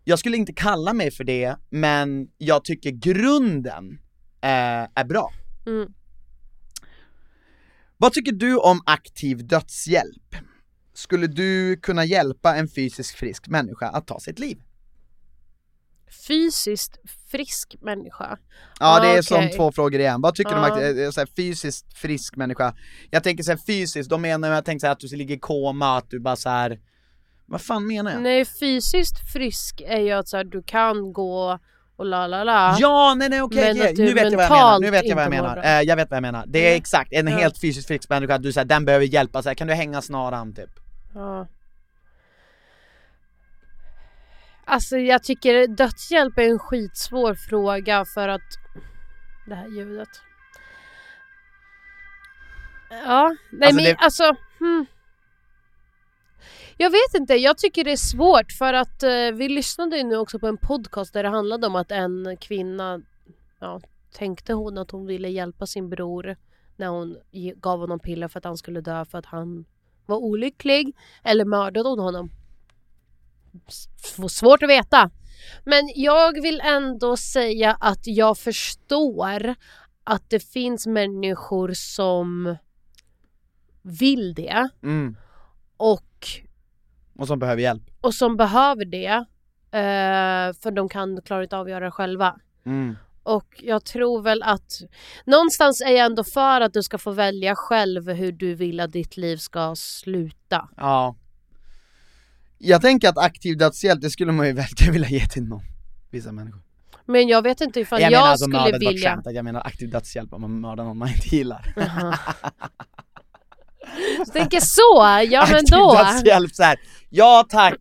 jag 0.04 0.20
skulle 0.20 0.38
inte 0.38 0.54
kalla 0.54 0.94
mig 0.94 1.12
för 1.12 1.24
det, 1.24 1.56
men 1.70 2.28
jag 2.38 2.64
tycker 2.66 2.92
grunden 2.92 4.00
eh, 4.42 4.84
är 4.96 5.06
bra. 5.06 5.32
Mm. 5.68 5.94
Vad 7.98 8.14
tycker 8.14 8.32
du 8.32 8.58
om 8.58 8.82
aktiv 8.86 9.48
dödshjälp? 9.48 10.36
Skulle 10.94 11.28
du 11.28 11.78
kunna 11.78 12.06
hjälpa 12.06 12.56
en 12.56 12.68
fysiskt 12.68 13.16
frisk 13.16 13.48
människa 13.48 13.88
att 13.88 14.08
ta 14.08 14.20
sitt 14.20 14.40
liv? 14.40 14.62
Fysiskt 16.28 16.98
frisk 17.32 17.76
människa. 17.82 18.38
Ja 18.80 19.00
det 19.00 19.08
är 19.08 19.12
Okej. 19.12 19.24
som 19.24 19.50
två 19.58 19.72
frågor 19.72 20.00
igen, 20.00 20.22
vad 20.22 20.36
tycker 20.36 20.52
du 20.52 20.58
om 20.58 20.64
aktiv, 20.64 21.00
eh, 21.00 21.12
så 21.12 21.22
här, 21.22 21.28
fysiskt 21.36 21.94
frisk 21.94 22.36
människa? 22.36 22.76
Jag 23.12 23.24
tänker 23.24 23.44
såhär 23.44 23.60
fysiskt, 23.68 24.10
då 24.10 24.18
menar 24.18 24.48
jag, 24.48 24.58
jag 24.58 24.66
tänker 24.66 24.80
så 24.80 24.86
här, 24.86 24.92
att 24.92 25.00
du 25.00 25.16
ligger 25.16 25.36
i 25.36 25.40
koma, 25.40 25.98
att 25.98 26.10
du 26.10 26.20
bara 26.20 26.36
så 26.36 26.50
här. 26.50 26.80
Vad 27.46 27.62
fan 27.62 27.88
menar 27.88 28.12
jag? 28.12 28.22
Nej, 28.22 28.46
fysiskt 28.46 29.32
frisk 29.34 29.82
är 29.86 30.00
ju 30.00 30.12
att 30.12 30.28
så 30.28 30.38
här, 30.38 30.44
du 30.44 30.64
kan 30.64 31.14
gå 31.14 31.60
och 31.96 32.06
la 32.06 32.28
la 32.28 32.44
la. 32.44 32.76
Ja, 32.80 33.14
nej 33.18 33.30
nej 33.30 33.42
okej, 33.42 33.90
att 33.90 33.96
du 33.96 34.06
nu 34.06 34.14
vet 34.14 34.32
jag 34.32 34.38
vad 34.38 34.46
jag 34.46 34.52
menar, 34.52 34.80
nu 34.80 34.90
vet 34.92 35.06
jag 35.06 35.16
vad 35.16 35.24
jag 35.26 35.30
menar. 35.30 35.58
Eh, 35.58 35.82
jag 35.82 35.96
vet 35.96 36.10
vad 36.10 36.16
jag 36.18 36.22
menar. 36.22 36.44
Det 36.48 36.60
är 36.60 36.68
Mm. 36.72 36.78
exakt, 36.78 37.14
en 37.14 37.28
Ja. 37.28 37.38
helt 37.38 37.60
fysiskt 37.62 37.88
frisk 37.88 38.10
människa, 38.10 38.38
du 38.38 38.54
säger 38.54 38.66
den 38.66 38.86
behöver 38.86 39.06
hjälpa, 39.06 39.42
så 39.44 39.50
här, 39.50 39.56
kan 39.56 39.68
du 39.68 39.74
hänga 39.74 40.02
snaran 40.02 40.54
typ? 40.56 40.70
Ja. 41.14 41.48
Alltså 44.66 44.98
jag 44.98 45.24
tycker 45.24 45.68
dödshjälp 45.68 46.38
är 46.38 46.42
en 46.50 46.60
skitsvår 46.60 47.34
fråga 47.36 48.06
för 48.06 48.28
att 48.28 48.42
det 49.48 49.56
här 49.56 49.68
ljudet. 49.68 50.10
Ja, 53.06 53.36
nej 53.52 53.68
Alltså, 53.68 53.76
men 53.76 53.84
det- 53.84 53.96
alltså 54.00 54.36
hmm. 54.60 54.86
Jag 56.78 56.90
vet 56.90 57.14
inte, 57.22 57.34
jag 57.34 57.58
tycker 57.58 57.84
det 57.84 57.92
är 57.92 57.98
svårt 57.98 58.52
för 58.52 58.74
att 58.74 59.04
eh, 59.04 59.32
vi 59.34 59.50
lyssnade 59.50 59.98
ju 59.98 60.04
nu 60.04 60.18
också 60.18 60.40
på 60.40 60.48
en 60.48 60.58
podcast 60.58 61.14
där 61.14 61.24
det 61.24 61.30
handlade 61.30 61.68
om 61.68 61.76
att 61.76 61.92
en 61.92 62.38
kvinna, 62.40 63.02
ja, 63.60 63.82
tänkte 64.14 64.54
hon 64.54 64.78
att 64.78 64.92
hon 64.92 65.06
ville 65.06 65.30
hjälpa 65.30 65.66
sin 65.66 65.90
bror 65.90 66.36
när 66.76 66.88
hon 66.88 67.18
gav 67.56 67.80
honom 67.80 68.00
piller 68.00 68.28
för 68.28 68.38
att 68.40 68.46
han 68.46 68.58
skulle 68.58 68.82
dö 68.82 69.06
för 69.06 69.18
att 69.18 69.26
han 69.26 69.66
var 70.06 70.18
olycklig 70.18 70.96
eller 71.24 71.46
mördade 71.46 71.90
hon 71.90 72.00
honom? 72.00 72.32
S- 73.68 73.88
Svårt 74.30 74.64
att 74.64 74.70
veta. 74.70 75.10
Men 75.66 75.90
jag 75.96 76.42
vill 76.42 76.62
ändå 76.64 77.18
säga 77.18 77.78
att 77.80 78.08
jag 78.08 78.38
förstår 78.38 79.56
att 80.04 80.30
det 80.30 80.40
finns 80.40 80.88
människor 80.88 81.72
som 81.74 82.56
vill 83.82 84.34
det 84.34 84.70
Mm. 84.84 85.16
och, 85.78 86.04
Och 87.18 87.28
som 87.28 87.40
behöver 87.40 87.62
hjälp. 87.62 87.84
och 88.02 88.14
som 88.14 88.38
behöver 88.38 88.86
det 88.86 89.26
eh, 89.72 90.54
för 90.62 90.72
de 90.72 90.90
kan 90.90 91.22
klara 91.22 91.44
inte 91.44 91.58
av 91.58 91.66
att 91.66 91.72
göra 91.72 91.86
det 91.86 91.92
själva. 91.92 92.36
Mm. 92.66 92.96
Och 93.24 93.46
jag 93.64 93.86
tror 93.86 94.22
väl 94.22 94.44
att 94.44 94.82
någonstans 95.26 95.82
är 95.82 95.92
jag 95.92 96.06
ändå 96.06 96.24
för 96.24 96.62
att 96.62 96.74
du 96.74 96.84
ska 96.84 96.98
få 96.98 97.12
välja 97.12 97.56
själv 97.56 98.10
hur 98.10 98.32
du 98.32 98.56
vill 98.56 98.80
att 98.80 98.92
ditt 98.92 99.18
liv 99.18 99.38
ska 99.38 99.76
sluta. 99.76 100.70
Ja. 100.78 101.16
Jag 102.58 102.82
tänker 102.82 103.10
att 103.10 103.18
aktiv 103.18 103.58
dödshjälp, 103.58 104.02
det 104.02 104.10
skulle 104.10 104.32
man 104.32 104.48
ju 104.48 104.54
verkligen 104.64 104.94
vilja 104.94 105.10
ge 105.10 105.28
till 105.28 105.44
någon, 105.44 105.64
vissa 106.10 106.32
människor. 106.32 106.62
Men 107.06 107.28
jag 107.28 107.42
vet 107.42 107.62
inte 107.62 107.80
ifall 107.80 108.02
jag, 108.02 108.12
menar 108.12 108.28
alltså 108.28 108.46
skulle 108.46 108.78
vilja... 108.78 109.10
skämt, 109.10 109.26
jag 109.32 109.46
menar 109.46 109.62
aktiv 109.62 109.90
dödshjälp 109.90 110.34
om 110.34 110.42
man 110.42 110.62
mördar 110.62 110.84
någon 110.84 110.98
man 110.98 111.08
inte 111.08 111.36
gillar. 111.36 111.74
Jaha. 111.76 112.20
Du 114.18 114.26
tänker 114.26 114.60
så, 114.60 115.24
ja 115.32 115.46
men 115.48 115.56
aktiv 115.56 115.78
då. 115.78 115.94
dödshjälp 115.94 116.56
så 116.56 116.64
här. 116.64 116.80
Ja 117.16 117.46
tack, 117.50 117.76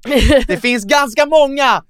det 0.46 0.56
finns 0.56 0.84
ganska 0.84 1.26
många! 1.26 1.82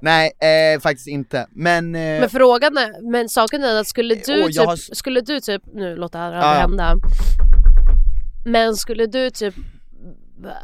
Nej, 0.00 0.32
eh, 0.74 0.80
faktiskt 0.80 1.06
inte, 1.08 1.46
men... 1.50 1.94
Eh, 1.94 2.20
Men 2.20 2.30
frågan 2.30 2.76
är, 2.78 3.10
men 3.12 3.28
saken 3.28 3.64
är 3.64 3.80
att 3.80 3.86
skulle 3.86 4.14
du 4.14 4.42
Åh, 4.42 4.46
typ, 4.48 4.56
har- 4.66 4.94
skulle 4.94 5.20
du 5.20 5.40
typ, 5.40 5.62
nu 5.74 5.96
låt 5.96 6.12
det 6.12 6.18
här 6.18 6.32
ja. 6.32 6.40
hända. 6.52 6.94
Men 8.44 8.76
skulle 8.76 9.06
du 9.06 9.30
typ 9.30 9.54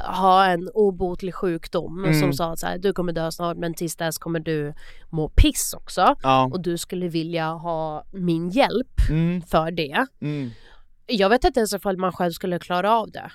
ha 0.07 0.47
en 0.47 0.69
obotlig 0.75 1.35
sjukdom 1.35 2.05
Mm. 2.05 2.21
som 2.21 2.33
sa 2.33 2.53
att 2.53 2.59
så 2.59 2.67
här, 2.67 2.79
du 2.79 2.93
kommer 2.93 3.13
dö 3.13 3.31
snart 3.31 3.57
men 3.57 3.75
tills 3.75 3.97
dess 3.97 4.19
kommer 4.19 4.41
du 4.41 4.75
må 5.11 5.29
piss 5.29 5.75
också. 5.75 6.17
ja. 6.23 6.51
Och 6.53 6.61
du 6.63 6.79
skulle 6.79 7.09
vilja 7.09 7.47
ha 7.49 8.05
min 8.13 8.51
hjälp 8.51 9.01
Mm, 9.11 9.43
för 9.43 9.71
det. 9.71 10.07
mm. 10.23 10.51
Jag 11.07 11.29
vet 11.29 11.45
inte 11.45 11.61
ens 11.61 11.73
ifall 11.73 11.97
man 11.97 12.13
själv 12.13 12.33
skulle 12.33 12.59
klara 12.59 12.93
av 12.97 13.11
det. 13.11 13.31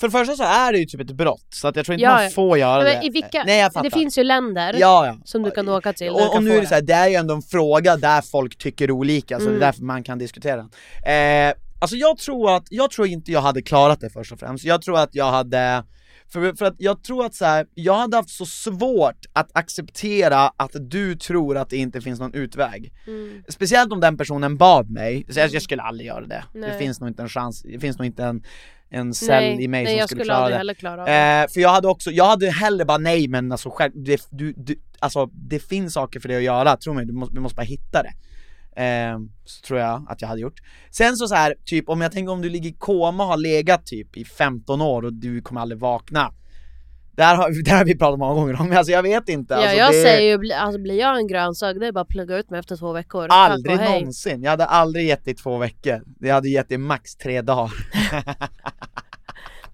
För 0.00 0.06
det 0.08 0.12
första 0.12 0.36
så 0.36 0.42
är 0.42 0.72
det 0.72 0.78
ju 0.78 0.84
typ 0.86 1.00
ett 1.00 1.10
brott, 1.10 1.46
så 1.50 1.68
att 1.68 1.76
jag 1.76 1.86
tror 1.86 1.94
inte 1.94 2.02
Ja, 2.04 2.16
man 2.16 2.30
får 2.30 2.58
göra 2.58 2.82
Men 2.84 3.00
det. 3.00 3.06
i 3.06 3.10
vilka, 3.10 3.44
Nej 3.46 3.60
jag 3.60 3.72
fattar. 3.72 3.90
det 3.90 3.96
finns 3.96 4.18
ju 4.18 4.24
länder 4.24 4.74
ja, 4.78 5.06
ja. 5.06 5.16
som 5.24 5.42
du 5.42 5.50
kan 5.50 5.68
åka 5.68 5.92
till. 5.92 6.10
Och, 6.10 6.34
och 6.36 6.42
nu 6.42 6.56
är 6.56 6.60
det 6.60 6.66
så 6.66 6.74
här, 6.74 6.82
det 6.82 6.92
är 6.92 7.08
ju 7.08 7.14
ändå 7.14 7.34
en 7.34 7.42
fråga 7.42 7.96
där 7.96 8.22
folk 8.22 8.58
tycker 8.58 8.90
olika, 8.90 9.38
så 9.38 9.42
Mm. 9.46 9.54
det 9.54 9.64
är 9.64 9.66
därför 9.66 9.82
man 9.82 10.02
kan 10.02 10.18
diskutera 10.18 10.56
den. 10.56 10.70
Eh, 11.48 11.54
alltså 11.80 11.96
jag 11.96 12.18
tror 12.18 12.56
att, 12.56 12.66
jag 12.70 12.90
tror 12.90 13.06
inte 13.06 13.32
jag 13.32 13.40
hade 13.40 13.62
klarat 13.62 14.00
det 14.00 14.10
först 14.10 14.32
och 14.32 14.38
främst, 14.40 14.64
jag 14.64 14.82
tror 14.82 14.98
att 14.98 15.14
jag 15.14 15.30
hade 15.30 15.84
För, 16.32 16.52
för 16.56 16.64
att 16.64 16.74
jag 16.78 17.02
tror 17.04 17.26
att 17.26 17.34
så 17.34 17.44
här, 17.44 17.66
jag 17.74 17.94
hade 17.94 18.16
haft 18.16 18.30
så 18.30 18.46
svårt 18.46 19.26
att 19.32 19.50
acceptera 19.56 20.52
att 20.56 20.70
du 20.80 21.14
tror 21.16 21.56
att 21.56 21.70
det 21.70 21.76
inte 21.76 22.00
finns 22.00 22.20
någon 22.20 22.34
utväg. 22.34 22.92
Mm. 23.06 23.42
Speciellt 23.48 23.92
om 23.92 24.00
den 24.00 24.16
personen 24.16 24.56
bad 24.56 24.90
mig, 24.90 25.26
så 25.30 25.38
jag, 25.40 25.50
jag 25.50 25.62
skulle 25.62 25.82
aldrig 25.82 26.06
göra 26.06 26.26
det. 26.26 26.44
Det 26.52 26.58
Nej. 26.58 26.78
finns 26.78 27.00
nog 27.00 27.10
inte 27.10 27.22
en 27.22 27.28
chans, 27.28 27.62
det 27.62 27.78
finns 27.78 27.98
nog 27.98 28.06
inte 28.06 28.24
en, 28.24 28.42
en 28.90 29.14
cell 29.14 29.42
Nej, 29.42 29.64
i 29.64 29.68
mig 29.68 29.84
nej, 29.84 29.92
som 29.92 29.98
jag 29.98 30.08
skulle, 30.08 30.20
skulle 30.20 30.24
klara 30.24 30.38
aldrig 30.38 30.54
det. 30.54 30.58
heller 30.58 30.74
klara 30.74 31.00
av 31.00 31.06
det. 31.06 31.42
Eh, 31.44 31.52
för 31.52 31.60
jag 31.60 31.68
hade 31.68 31.88
också, 31.88 32.10
jag 32.10 32.24
hade 32.24 32.50
hellre 32.50 32.84
bara 32.84 32.98
nej 32.98 33.28
men 33.28 33.52
alltså 33.52 33.70
själv, 33.70 33.92
det, 33.94 34.28
du, 34.30 34.52
du, 34.56 34.80
alltså, 34.98 35.26
det 35.32 35.58
finns 35.58 35.94
saker 35.94 36.20
för 36.20 36.28
dig 36.28 36.36
att 36.36 36.42
göra, 36.42 36.76
tro 36.76 36.92
mig, 36.92 37.06
du 37.06 37.12
måste, 37.12 37.34
du 37.34 37.40
måste 37.40 37.56
bara 37.56 37.62
hitta 37.62 38.02
det. 38.02 38.12
Eh, 38.82 39.18
så 39.44 39.66
tror 39.66 39.80
jag 39.80 40.06
att 40.08 40.20
jag 40.20 40.28
hade 40.28 40.40
gjort. 40.40 40.60
Sen 40.90 41.16
så, 41.16 41.28
så 41.28 41.34
här, 41.34 41.54
typ 41.64 41.88
om 41.88 42.00
jag 42.00 42.12
tänker 42.12 42.32
om 42.32 42.42
du 42.42 42.48
ligger 42.48 42.70
i 42.70 42.72
koma 42.72 43.22
och 43.24 43.28
har 43.28 43.36
legat 43.36 43.86
typ 43.86 44.16
i 44.16 44.24
15 44.24 44.80
år 44.80 45.04
och 45.04 45.12
du 45.12 45.42
kommer 45.42 45.60
aldrig 45.60 45.80
vakna. 45.80 46.32
Där 47.16 47.36
har, 47.36 47.50
där 47.64 47.76
har 47.76 47.84
vi 47.84 47.98
pratat 47.98 48.18
många 48.18 48.34
gånger 48.34 48.60
om, 48.60 48.68
men 48.68 48.78
alltså 48.78 48.92
jag 48.92 49.02
vet 49.02 49.28
inte. 49.28 49.54
Ja, 49.54 49.60
alltså, 49.60 49.76
jag 49.76 49.92
det, 49.92 50.02
säger 50.02 50.30
ju, 50.30 50.38
bli- 50.38 50.52
alltså, 50.52 50.80
blir 50.80 50.98
jag 51.00 51.16
en 51.18 51.26
grönsak, 51.26 51.76
det 51.80 51.86
är 51.86 51.92
bara 51.92 52.00
att 52.00 52.08
plugga 52.08 52.36
ut 52.36 52.50
mig 52.50 52.60
efter 52.60 52.76
två 52.76 52.92
veckor. 52.92 53.28
Tack 53.28 53.50
Aldrig 53.50 53.76
hej. 53.78 53.98
någonsin, 54.00 54.42
jag 54.42 54.50
hade 54.50 54.66
aldrig 54.66 55.06
gett 55.06 55.24
dig 55.24 55.34
två 55.34 55.58
veckor. 55.58 56.02
Jag 56.20 56.34
hade 56.34 56.48
gett 56.48 56.68
dig 56.68 56.78
max 56.78 57.16
tre 57.16 57.42
dagar. 57.42 57.72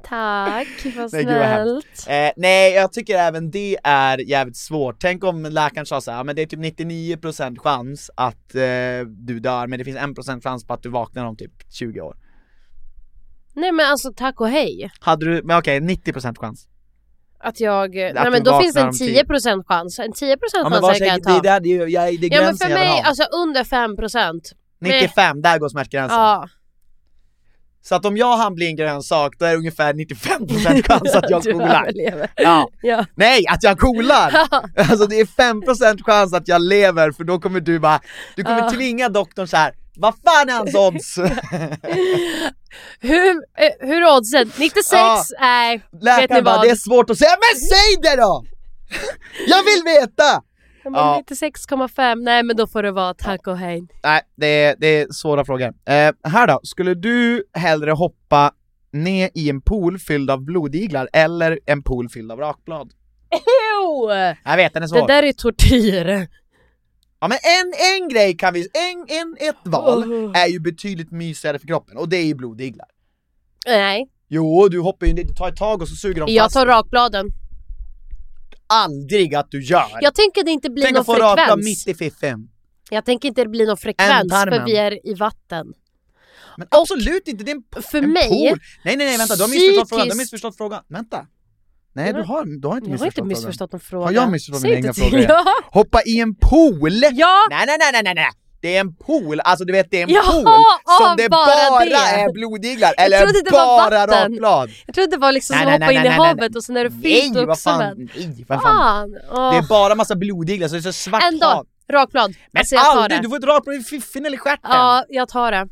Tack, 0.04 0.68
vad 0.96 1.10
snällt. 1.22 2.06
Eh, 2.08 2.30
nej, 2.36 2.72
jag 2.72 2.92
tycker 2.92 3.14
även 3.18 3.50
det 3.50 3.78
är 3.84 4.18
jävligt 4.18 4.56
svårt. 4.56 4.96
Tänk 5.00 5.24
om 5.24 5.42
läkaren 5.42 5.86
sa 5.86 6.00
så 6.00 6.10
här, 6.10 6.18
"Ja, 6.18 6.24
men 6.24 6.36
det 6.36 6.42
är 6.42 6.46
typ 6.46 6.58
99% 6.60 7.58
chans 7.58 8.10
att 8.14 8.54
eh, 8.54 8.60
du 9.06 9.40
dör, 9.40 9.66
men 9.66 9.78
det 9.78 9.84
finns 9.84 9.98
1% 9.98 10.42
chans 10.42 10.66
på 10.66 10.74
att 10.74 10.82
du 10.82 10.88
vaknar 10.88 11.24
om 11.24 11.36
typ 11.36 11.52
20 11.72 12.00
år. 12.00 12.16
Nej 13.54 13.72
men 13.72 13.86
alltså 13.86 14.12
tack 14.16 14.40
och 14.40 14.48
hej. 14.48 14.90
Hade 15.00 15.26
du, 15.26 15.42
men 15.44 15.58
okej, 15.58 15.80
90% 15.80 16.38
chans. 16.38 16.68
Att 17.44 17.60
jag, 17.60 17.94
nej 17.94 18.14
du 18.24 18.30
men 18.30 18.44
då 18.44 18.60
finns 18.60 18.74
det 18.74 18.80
en 18.80 18.86
vaknar 18.86 19.48
om 19.48 19.60
10% 19.60 19.64
chans, 19.64 19.98
en 19.98 20.12
10% 20.12 20.36
Ja, 20.52 20.62
men 20.62 20.72
chans 20.72 20.82
var 20.82 20.96
jag 21.06 21.08
kan 21.08 21.20
ta. 21.20 21.40
det, 21.40 21.48
är 21.48 21.60
det, 21.60 21.70
är, 21.70 22.18
det 22.18 22.26
är 22.26 22.36
ja 22.36 22.42
men 22.42 22.56
för 22.56 22.64
jag 22.64 22.68
vill 22.68 22.78
mig, 22.78 22.88
ha. 22.88 23.02
alltså 23.02 23.22
under 23.22 23.64
5% 23.64 24.40
95, 24.80 25.42
där 25.42 25.58
går 25.58 25.68
smärtgränsen. 25.68 26.18
Ja. 26.18 26.48
Så 27.84 27.94
att 27.94 28.04
om 28.04 28.16
jag 28.16 28.36
hann 28.36 28.54
bli 28.54 28.66
en 28.66 28.76
grönsak, 28.76 29.32
då 29.38 29.44
är 29.44 29.50
det 29.50 29.56
ungefär 29.56 29.92
95% 29.94 30.82
chans 30.88 31.14
att 31.14 31.30
jag 31.30 31.42
coolar. 31.42 31.90
Ja. 32.36 32.68
Ja. 32.82 33.06
Nej, 33.14 33.44
att 33.48 33.62
jag 33.62 33.78
coolar! 33.78 34.32
Ja. 34.50 34.84
Alltså 34.90 35.06
det 35.06 35.20
är 35.20 35.24
5% 35.24 36.02
chans 36.04 36.34
att 36.34 36.48
jag 36.48 36.62
lever 36.62 37.12
för 37.12 37.24
då 37.24 37.38
kommer 37.38 37.60
du 37.60 37.78
bara, 37.78 38.00
du 38.36 38.44
kommer 38.44 38.58
Ja. 38.58 38.70
tvinga 38.70 39.08
doktorn 39.08 39.46
så 39.46 39.56
här. 39.56 39.74
Vad 39.96 40.14
fan 40.24 40.48
är 40.48 40.52
hans 40.52 40.74
odds? 40.74 41.16
Hur, 43.00 43.28
eh, 43.58 43.70
hur 43.88 44.02
är 44.02 44.16
oddsen? 44.16 44.46
96? 44.58 44.86
Ja. 44.92 45.22
Nej, 45.40 45.78
vet 45.78 45.92
ni 45.92 46.04
Läkaren 46.04 46.44
bara, 46.44 46.56
vad? 46.56 46.64
det 46.66 46.70
är 46.70 46.74
svårt 46.76 47.10
att 47.10 47.18
säga, 47.18 47.30
men 47.30 47.60
säg 47.60 47.96
det 48.02 48.22
då! 48.22 48.44
Jag 49.46 49.62
vill 49.64 49.82
veta! 49.84 50.42
Ja, 50.84 50.90
men 50.90 51.00
Ja. 51.00 51.22
96,5, 51.30 52.14
nej 52.24 52.42
men 52.42 52.56
då 52.56 52.66
får 52.66 52.82
det 52.82 52.90
vara 52.92 53.14
tack 53.14 53.46
och 53.46 53.58
hej. 53.58 53.82
Nej, 54.04 54.20
det 54.36 54.46
är, 54.64 54.76
det 54.78 54.86
är 54.86 55.06
svåra 55.12 55.44
frågor. 55.44 55.66
Eh, 55.68 56.12
här 56.24 56.46
då, 56.46 56.60
skulle 56.62 56.94
du 56.94 57.44
hellre 57.54 57.90
hoppa 57.90 58.52
ner 58.92 59.30
i 59.34 59.50
en 59.50 59.60
pool 59.60 59.98
fylld 59.98 60.30
av 60.30 60.44
blodiglar 60.44 61.08
eller 61.12 61.58
en 61.66 61.82
pool 61.82 62.08
fylld 62.08 62.32
av 62.32 62.38
rakblad? 62.38 62.90
Ew! 63.32 64.34
Jag 64.44 64.56
vet, 64.56 64.72
den 64.74 64.82
är 64.82 64.86
Det 64.86 64.88
svår. 64.98 65.06
där 65.06 65.22
är 65.22 65.32
tortyr. 65.32 66.28
Ja 67.22 67.28
men 67.28 67.38
en, 67.42 67.72
en 68.02 68.08
grej 68.08 68.36
kan 68.36 68.54
vi, 68.54 68.68
en, 68.74 69.06
en, 69.08 69.36
ett 69.48 69.56
val 69.64 70.12
Oh. 70.12 70.38
är 70.38 70.46
ju 70.46 70.60
betydligt 70.60 71.10
mysigare 71.10 71.58
för 71.58 71.66
kroppen 71.66 71.96
och 71.96 72.08
det 72.08 72.16
är 72.16 72.24
ju 72.24 72.34
blodiglar. 72.34 72.86
Nej, 73.66 74.08
Jo, 74.28 74.68
du 74.68 74.80
hoppar 74.80 75.06
ju, 75.06 75.12
du 75.12 75.34
tar 75.34 75.48
ett 75.48 75.56
tag 75.56 75.82
och 75.82 75.88
så 75.88 75.94
suger 75.94 76.20
de 76.20 76.32
jag 76.34 76.44
fast 76.44 76.54
tar 76.54 76.66
rakbladen. 76.66 77.26
Aldrig 78.66 79.34
att 79.34 79.50
du 79.50 79.62
gör! 79.62 79.98
Jag 80.00 80.14
tänker 80.14 80.44
det 80.44 80.50
inte 80.50 80.70
blir 80.70 80.84
Tänk 80.84 80.94
någon 80.94 81.00
att 81.00 81.06
få 81.06 81.14
rakblad 81.14 81.46
frekvens. 81.48 81.64
mitt 81.64 81.88
i 81.88 81.94
fiffen. 81.98 82.48
Jag 82.90 83.04
tänker 83.04 83.28
inte 83.28 83.44
det 83.44 83.48
blir 83.48 83.66
någon 83.66 83.76
frekvens 83.76 84.32
för 84.32 84.64
vi 84.64 84.76
är 84.76 85.06
i 85.06 85.14
vatten. 85.14 85.72
Men 86.56 86.68
absolut 86.70 87.28
inte, 87.28 87.44
det 87.44 87.50
är 87.50 87.56
en, 87.56 87.82
För 87.82 87.98
en 87.98 88.12
mig, 88.12 88.28
pool! 88.28 88.58
Nej 88.84 88.96
nej 88.96 89.06
nej 89.06 89.18
vänta, 89.18 89.36
du 89.36 89.42
har 89.42 89.48
missförstått 89.48 89.88
frågan, 89.88 90.06
du 90.06 90.12
har 90.12 90.18
missförstått 90.18 90.56
frågan, 90.56 90.84
vänta! 90.88 91.26
Nej 91.94 92.12
du 92.12 92.22
har, 92.22 92.60
du 92.60 92.68
har 92.68 92.76
inte 92.76 92.90
jag 92.90 92.98
har 92.98 93.06
inte 93.06 93.22
missförstått 93.22 93.26
missförstått 93.26 93.72
någon 93.72 93.80
fråga. 93.80 94.04
Har 94.06 94.12
jag 94.12 94.30
missförstått 94.30 94.60
Säg 94.62 94.72
egna 94.72 94.92
till. 94.92 95.02
frågor? 95.02 95.24
Ja. 95.28 95.44
Hoppa 95.72 96.02
i 96.02 96.20
en 96.20 96.34
pool! 96.34 96.92
Ja. 97.12 97.46
Nej 97.50 97.64
nej 97.66 97.76
nej 97.92 98.02
nej 98.04 98.14
nej! 98.14 98.28
Det 98.60 98.76
är 98.76 98.80
en 98.80 98.94
pool, 98.94 99.40
alltså 99.40 99.64
du 99.64 99.72
vet 99.72 99.86
det 99.90 99.98
är 99.98 100.02
en 100.02 100.10
Jaha, 100.10 100.32
pool 100.32 100.42
ja, 100.44 100.98
som 101.06 101.16
det 101.16 101.28
bara 101.28 101.70
bara, 101.70 101.84
det. 101.84 101.94
är 101.94 102.32
blodiglar, 102.32 102.94
eller 102.98 103.50
bara 103.50 104.06
rakblad! 104.06 104.70
Jag 104.86 104.94
trodde 104.94 105.10
det 105.10 105.16
var 105.16 105.32
liksom 105.32 105.56
Nej, 105.56 105.64
som 105.64 105.72
att 105.72 105.80
hoppa 105.80 105.86
nej, 105.86 105.96
in 105.96 106.02
nej, 106.02 106.12
i 106.12 106.14
havet 106.14 106.56
och 106.56 106.64
sen 106.64 106.76
är 106.76 106.84
det 106.84 106.90
fint 107.02 107.36
vad 107.36 107.50
också 107.50 107.70
fan, 107.70 107.78
med. 107.78 108.10
nej 108.16 108.44
vad 108.48 108.62
fan! 108.62 109.16
Åh. 109.30 109.50
Det 109.52 109.56
är 109.58 109.68
bara 109.68 109.94
massa 109.94 110.16
blodiglar 110.16 110.68
så 110.68 110.74
det 110.74 110.78
är 110.80 110.82
så 110.82 110.92
svart 110.92 111.22
Ändå, 111.32 111.46
hav. 111.46 111.66
rakblad. 111.92 112.34
Men 112.52 112.60
alltså 112.60 112.76
aldrig, 112.76 113.18
det. 113.18 113.22
du 113.22 113.28
får 113.28 113.36
ett 113.36 113.44
rakblad 113.44 113.76
i 113.76 113.80
fiffen 113.80 114.26
eller 114.26 114.36
stjärten! 114.36 114.70
Ja, 114.70 115.04
jag 115.08 115.28
tar 115.28 115.52
det. 115.52 115.68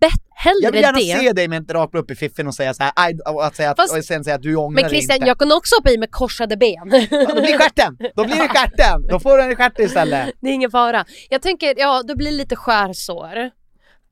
Bet, 0.00 0.12
hellre 0.44 0.58
Jag 0.62 0.72
vill 0.72 0.80
gärna 0.82 0.98
det. 0.98 1.20
se 1.20 1.32
dig 1.32 1.48
med 1.48 1.62
ett 1.62 1.70
rakblad 1.70 2.02
upp 2.04 2.10
i 2.10 2.14
fiffen 2.14 2.46
och 2.46 2.54
säga 2.54 2.74
såhär, 2.74 2.92
aj, 2.96 3.18
och, 3.26 3.46
att 3.46 3.56
säga 3.56 3.70
att, 3.70 3.76
Fast- 3.76 3.96
och 3.96 4.04
sen 4.04 4.24
säga 4.24 4.36
att 4.36 4.42
du 4.42 4.56
ångrar 4.56 4.74
Men 4.74 4.82
dig 4.82 4.90
Christian, 4.90 5.16
inte. 5.16 5.28
jag 5.28 5.38
kan 5.38 5.52
också 5.52 5.74
hoppa 5.76 5.90
i 5.90 5.98
med 5.98 6.10
korsade 6.10 6.56
ben. 6.56 7.08
Ja, 7.10 7.26
då 7.34 7.40
blir 7.40 7.52
det 7.52 7.58
stjärten! 7.58 7.98
Då 8.16 8.24
blir 8.24 8.36
det 8.36 8.48
stjärten! 8.48 9.06
Då 9.10 9.20
får 9.20 9.36
du 9.38 9.42
en 9.44 9.56
stjärt 9.56 9.78
istället! 9.78 10.34
Det 10.40 10.48
är 10.48 10.52
ingen 10.52 10.70
fara. 10.70 11.04
Jag 11.30 11.42
tänker, 11.42 11.74
ja, 11.78 12.02
det 12.02 12.14
blir 12.16 12.32
lite 12.32 12.56
skärsår. 12.56 13.50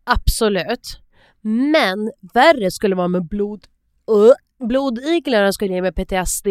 Absolut. 0.05 0.99
Men 1.43 2.11
värre 2.35 2.71
skulle 2.71 2.95
vara 2.95 3.09
med 3.09 3.29
blod... 3.29 3.65
Uh, 4.11 4.33
blodiglarna 4.69 5.53
skulle 5.53 5.75
ge 5.75 5.83
mig 5.83 5.93
PTSD 5.93 6.47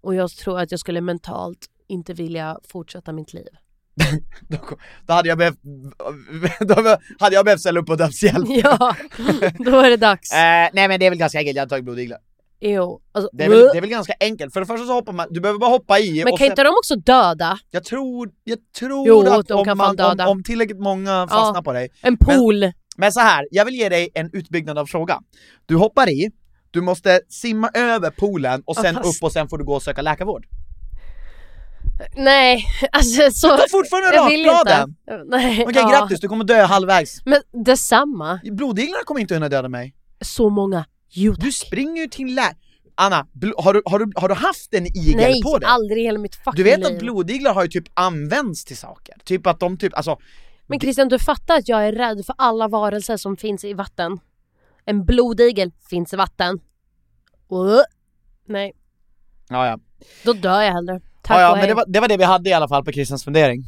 och 0.00 0.14
jag 0.14 0.30
tror 0.30 0.60
att 0.60 0.70
jag 0.70 0.80
skulle 0.80 1.00
mentalt 1.00 1.66
inte 1.88 2.12
vilja 2.12 2.58
fortsätta 2.68 3.12
mitt 3.12 3.32
liv. 3.32 3.48
Då, 4.48 4.58
då 5.06 5.12
hade 5.12 5.28
jag 5.28 5.38
behövt, 5.38 5.58
då 6.60 6.74
hade 7.18 7.34
jag 7.36 7.44
behövt 7.44 7.60
ställa 7.60 7.80
upp 7.80 7.86
på 7.86 7.94
dödshjälp. 7.96 8.48
Ja, 8.48 8.96
då 9.58 9.80
är 9.80 9.90
det 9.90 9.96
dags. 9.96 10.32
Eh, 10.32 10.68
nej 10.72 10.88
men 10.88 11.00
det 11.00 11.06
är 11.06 11.10
väl 11.10 11.18
ganska 11.18 11.38
enkelt, 11.38 11.56
jag 11.56 11.60
hade 11.62 11.70
tagit 11.70 11.84
blodiglar. 11.84 12.18
Jo. 12.60 13.00
Alltså, 13.12 13.30
Det 13.32 13.44
är, 13.44 13.48
väl, 13.48 13.58
det 13.58 13.76
är 13.76 13.80
väl 13.80 13.90
ganska 13.90 14.14
enkelt, 14.20 14.52
för 14.52 14.60
det 14.60 14.66
första 14.66 14.86
så 14.86 14.92
hoppar 14.92 15.12
man, 15.12 15.26
du 15.30 15.40
behöver 15.40 15.58
bara 15.60 15.70
hoppa 15.70 15.98
i 15.98 16.24
men 16.24 16.30
kan 16.32 16.38
sen, 16.38 16.46
inte 16.46 16.62
de 16.64 16.68
också 16.68 16.96
döda? 16.96 17.58
jag 17.70 17.84
tror, 17.84 18.30
jag 18.44 18.58
tror 18.78 19.08
Jo, 19.08 19.28
att 19.28 19.48
de 19.48 19.54
om, 19.54 19.64
kan 19.64 19.76
man, 19.76 19.96
döda. 19.96 20.24
om, 20.26 20.30
om 20.30 20.42
tillräckligt 20.44 20.80
många 20.80 21.28
fastnar 21.30 21.62
på 21.62 21.72
dig 21.72 21.88
En 22.02 22.16
pool. 22.16 22.72
Men 22.96 23.12
så 23.12 23.20
här, 23.20 23.46
jag 23.50 23.64
vill 23.64 23.74
ge 23.74 23.88
dig 23.88 24.08
en 24.14 24.30
utbyggnad 24.32 24.78
av 24.78 24.86
frågan. 24.86 25.22
Du 25.66 25.76
hoppar 25.76 26.10
i, 26.10 26.30
du 26.70 26.80
måste 26.80 27.20
simma 27.28 27.70
över 27.74 28.10
poolen 28.10 28.62
och 28.66 28.74
Ja, 28.76 28.82
sen 28.82 28.94
fast- 28.94 29.06
upp 29.22 29.24
och 29.26 29.32
sen 29.32 29.48
får 29.48 29.58
du 29.58 29.64
gå 29.64 29.74
och 29.74 29.82
söka 29.82 30.02
läkarvård. 30.02 30.46
Nej, 32.16 32.64
alltså 32.92 33.30
så... 33.30 33.50
Du 33.50 33.56
tar 33.56 33.68
fortfarande 33.68 34.18
rakbladen! 34.18 34.96
Nej, 35.30 35.64
Okej 35.66 35.82
ja. 35.82 35.90
grattis, 35.90 36.20
du 36.20 36.28
kommer 36.28 36.44
dö 36.44 36.62
halvvägs. 36.62 37.18
Men 37.24 37.42
detsamma. 37.64 38.40
Blodiglarna 38.44 39.04
kommer 39.04 39.20
inte 39.20 39.34
hinna 39.34 39.48
döda 39.48 39.68
mig. 39.68 39.94
Så 40.20 40.48
många. 40.50 40.84
Jo, 41.10 41.32
Du 41.38 41.52
springer 41.52 42.02
ju 42.02 42.08
till 42.08 42.34
lä... 42.34 42.42
Anna, 42.94 43.16
har, 43.56 43.74
du, 43.74 43.82
har, 43.86 43.98
du, 43.98 44.12
har 44.14 44.28
du 44.28 44.34
haft 44.34 44.74
en 44.74 44.86
igel 44.86 45.16
Nej, 45.16 45.42
på 45.42 45.58
dig? 45.58 45.68
aldrig 45.68 46.02
i 46.02 46.06
hela 46.06 46.18
mitt 46.18 46.34
fucking 46.34 46.52
Du 46.56 46.62
vet 46.62 46.78
liv. 46.78 46.86
att 46.86 46.98
blodiglar 46.98 47.54
har 47.54 47.62
ju 47.62 47.68
typ 47.68 47.84
använts 47.94 48.64
till 48.64 48.76
saker, 48.76 49.14
typ 49.24 49.46
att 49.46 49.60
de 49.60 49.78
typ, 49.78 49.94
alltså 49.96 50.18
Men 50.66 50.80
Christian, 50.80 51.08
du 51.08 51.18
fattar 51.18 51.58
att 51.58 51.68
jag 51.68 51.86
är 51.88 51.92
rädd 51.92 52.26
för 52.26 52.34
alla 52.38 52.68
varelser 52.68 53.16
som 53.16 53.36
finns 53.36 53.64
i 53.64 53.72
vatten. 53.74 54.20
En 54.84 55.04
blodigel 55.04 55.72
finns 55.90 56.12
i 56.12 56.16
vatten. 56.16 56.60
Uh. 57.52 57.80
Nej, 58.48 58.72
Ja 59.48 59.66
ja, 59.66 59.78
då 60.24 60.32
dör 60.32 60.60
jag 60.62 60.72
hellre. 60.72 61.00
Tack 61.22 61.36
ja, 61.36 61.40
ja 61.40 61.50
och 61.50 61.56
men 61.56 61.60
hej. 61.60 61.68
det 61.68 61.74
var, 61.74 61.84
det 61.88 62.00
var 62.00 62.08
det 62.08 62.16
vi 62.16 62.24
hade 62.24 62.50
i 62.50 62.52
alla 62.52 62.68
fall 62.68 62.84
på 62.84 62.92
Christians 62.92 63.24
fundering. 63.24 63.62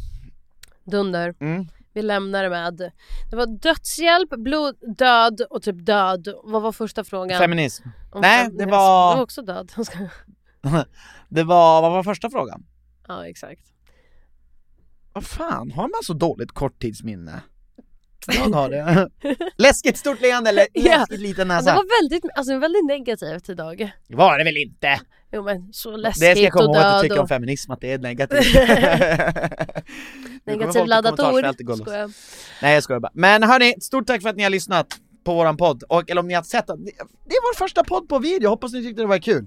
Dunder. 0.84 1.34
Mm. 1.40 1.68
Vi 1.92 2.02
lämnar 2.02 2.42
det 2.42 2.50
med... 2.50 2.92
Det 3.30 3.36
var 3.36 3.46
dödshjälp, 3.46 4.30
blod, 4.30 4.74
död 4.98 5.40
och 5.50 5.62
typ 5.62 5.86
död. 5.86 6.28
Vad 6.44 6.62
var 6.62 6.72
första 6.72 7.05
frågan? 7.05 7.38
Feminism. 7.38 7.88
Om 8.12 8.20
Nej, 8.20 8.38
feminism. 8.44 8.59
det 8.59 8.70
var- 8.70 9.11
Det 9.12 9.16
var 9.16 9.22
också 9.22 9.42
död. 9.42 9.72
Det 11.28 11.42
var, 11.42 11.82
vad 11.82 11.92
var 11.92 12.02
första 12.02 12.30
frågan? 12.30 12.66
ja, 13.09 13.26
exakt. 13.26 13.61
Vad 15.12 15.24
fan, 15.24 15.70
har 15.70 15.82
man 15.82 16.02
så 16.05 16.12
dåligt 16.12 16.52
korttidsminne? 16.52 17.40
Jag 18.26 18.50
har 18.50 18.70
det. 18.70 19.09
Läskigt 19.57 19.98
stort 19.98 20.20
leende 20.20 20.50
eller 20.50 20.66
läskigt 20.74 21.20
liten 21.20 21.50
Alltså, 21.50 21.70
det 21.70 21.72
näsa? 21.72 21.74
var 21.74 22.02
väldigt, 22.02 22.24
alltså, 22.34 22.59
väldigt 22.59 22.84
negativt 22.86 23.48
idag. 23.48 23.90
var 24.09 24.38
det 24.38 24.44
väl 24.44 24.57
inte? 24.57 25.00
Jo 25.35 25.43
men 25.43 25.72
så 25.72 25.97
läskigt 25.97 26.20
Det 26.20 26.35
ska 26.35 26.43
jag 26.43 26.53
komma 26.53 26.68
och 26.68 26.74
ihåg 26.74 26.85
att 26.85 26.93
död 26.93 27.03
du 27.03 27.09
tycker 27.09 27.16
och... 27.16 27.22
om 27.22 27.28
feminism, 27.28 27.72
att 27.72 27.80
det 27.80 27.93
är 27.93 27.99
negativt. 27.99 28.55
Negativ 30.45 30.87
laddat 30.87 31.20
ord. 31.20 31.78
Skojar. 31.78 32.11
Nej 32.62 32.74
jag 32.74 32.82
skojar 32.82 33.01
bara. 33.01 33.12
Men 33.14 33.43
hörni, 33.43 33.74
stort 33.80 34.07
tack 34.07 34.22
för 34.22 34.28
att 34.28 34.37
ni 34.37 34.43
har 34.43 34.51
lyssnat 34.51 34.87
på 35.24 35.35
våran 35.35 35.57
podd, 35.57 35.82
och, 35.89 36.11
eller 36.11 36.20
om 36.20 36.28
ni 36.28 36.35
har 36.35 36.43
sett 36.43 36.66
den. 36.66 36.85
Det 36.85 36.93
det 37.24 37.35
är 37.35 37.53
vår 37.53 37.55
första 37.55 37.85
podd 37.85 38.09
på 38.09 38.18
video, 38.18 38.49
hoppas 38.49 38.72
ni 38.72 38.82
tyckte 38.82 39.03
det 39.03 39.07
var 39.07 39.18
kul. 39.18 39.47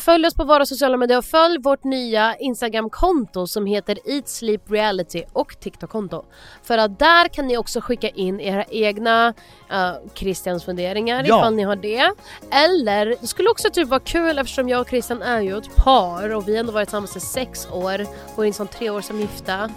Följ 0.00 0.26
oss 0.26 0.34
på 0.34 0.44
våra 0.44 0.66
sociala 0.66 0.96
medier 0.96 1.18
och 1.18 1.24
följ 1.24 1.58
vårt 1.62 1.84
nya 1.84 2.36
Instagram-konto 2.36 3.46
som 3.46 3.66
heter 3.66 3.98
Eat 4.04 4.28
Sleep 4.28 4.70
Reality 4.70 5.24
och 5.32 5.60
TikTok-konto. 5.60 6.24
För 6.62 6.78
att 6.78 6.98
där 6.98 7.28
kan 7.28 7.46
ni 7.46 7.56
också 7.56 7.80
skicka 7.80 8.08
in 8.08 8.40
era 8.40 8.64
egna 8.64 9.28
uh, 9.72 9.92
Christians 10.14 10.64
funderingar 10.64 11.24
Ja. 11.26 11.38
ifall 11.38 11.54
ni 11.54 11.62
har 11.62 11.76
det. 11.76 12.10
Eller, 12.50 13.14
det 13.20 13.26
skulle 13.26 13.50
också 13.50 13.70
typ 13.70 13.88
vara 13.88 14.00
kul 14.00 14.38
eftersom 14.38 14.68
jag 14.68 14.80
och 14.80 14.88
Christian 14.88 15.22
är 15.22 15.40
ju 15.40 15.58
ett 15.58 15.76
par 15.76 16.34
och 16.34 16.48
vi 16.48 16.52
har 16.52 16.60
ändå 16.60 16.72
varit 16.72 16.88
tillsammans 16.88 17.16
i 17.16 17.20
sex 17.20 17.68
år, 17.72 18.06
går 18.36 18.46
in 18.46 18.54
som 18.54 18.66
tre 18.68 18.90
år 18.90 19.00
som 19.00 19.20
gifta. 19.20 19.70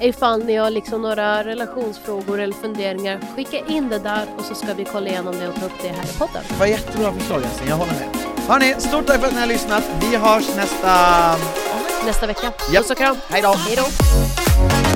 Ifall 0.00 0.44
ni 0.44 0.56
har 0.56 0.70
liksom 0.70 1.02
några 1.02 1.44
relationsfrågor 1.44 2.40
eller 2.40 2.54
funderingar, 2.54 3.20
skicka 3.36 3.58
in 3.58 3.88
det 3.88 3.98
där 3.98 4.26
och 4.38 4.44
så 4.44 4.54
ska 4.54 4.74
vi 4.74 4.84
kolla 4.84 5.08
igenom 5.08 5.34
det 5.38 5.48
och 5.48 5.54
ta 5.54 5.66
upp 5.66 5.82
det 5.82 5.88
här 5.88 6.04
i 6.04 6.18
podden. 6.18 6.42
Det 6.48 6.54
var 6.58 6.66
jättebra 6.66 7.12
förslag 7.12 7.42
Jasmin, 7.42 7.68
jag 7.68 7.76
håller 7.76 7.92
med. 7.92 8.35
Hörni, 8.48 8.74
stort 8.78 9.06
tack 9.06 9.20
för 9.20 9.26
att 9.26 9.34
ni 9.34 9.40
har 9.40 9.46
lyssnat. 9.46 9.84
Vi 10.00 10.16
hörs 10.16 10.44
nästa... 10.56 11.36
Nästa 12.06 12.26
vecka. 12.26 12.52
Puss 12.74 12.90
och 12.90 12.96
kram. 12.96 13.16
Hej 13.28 13.42
då. 13.42 14.95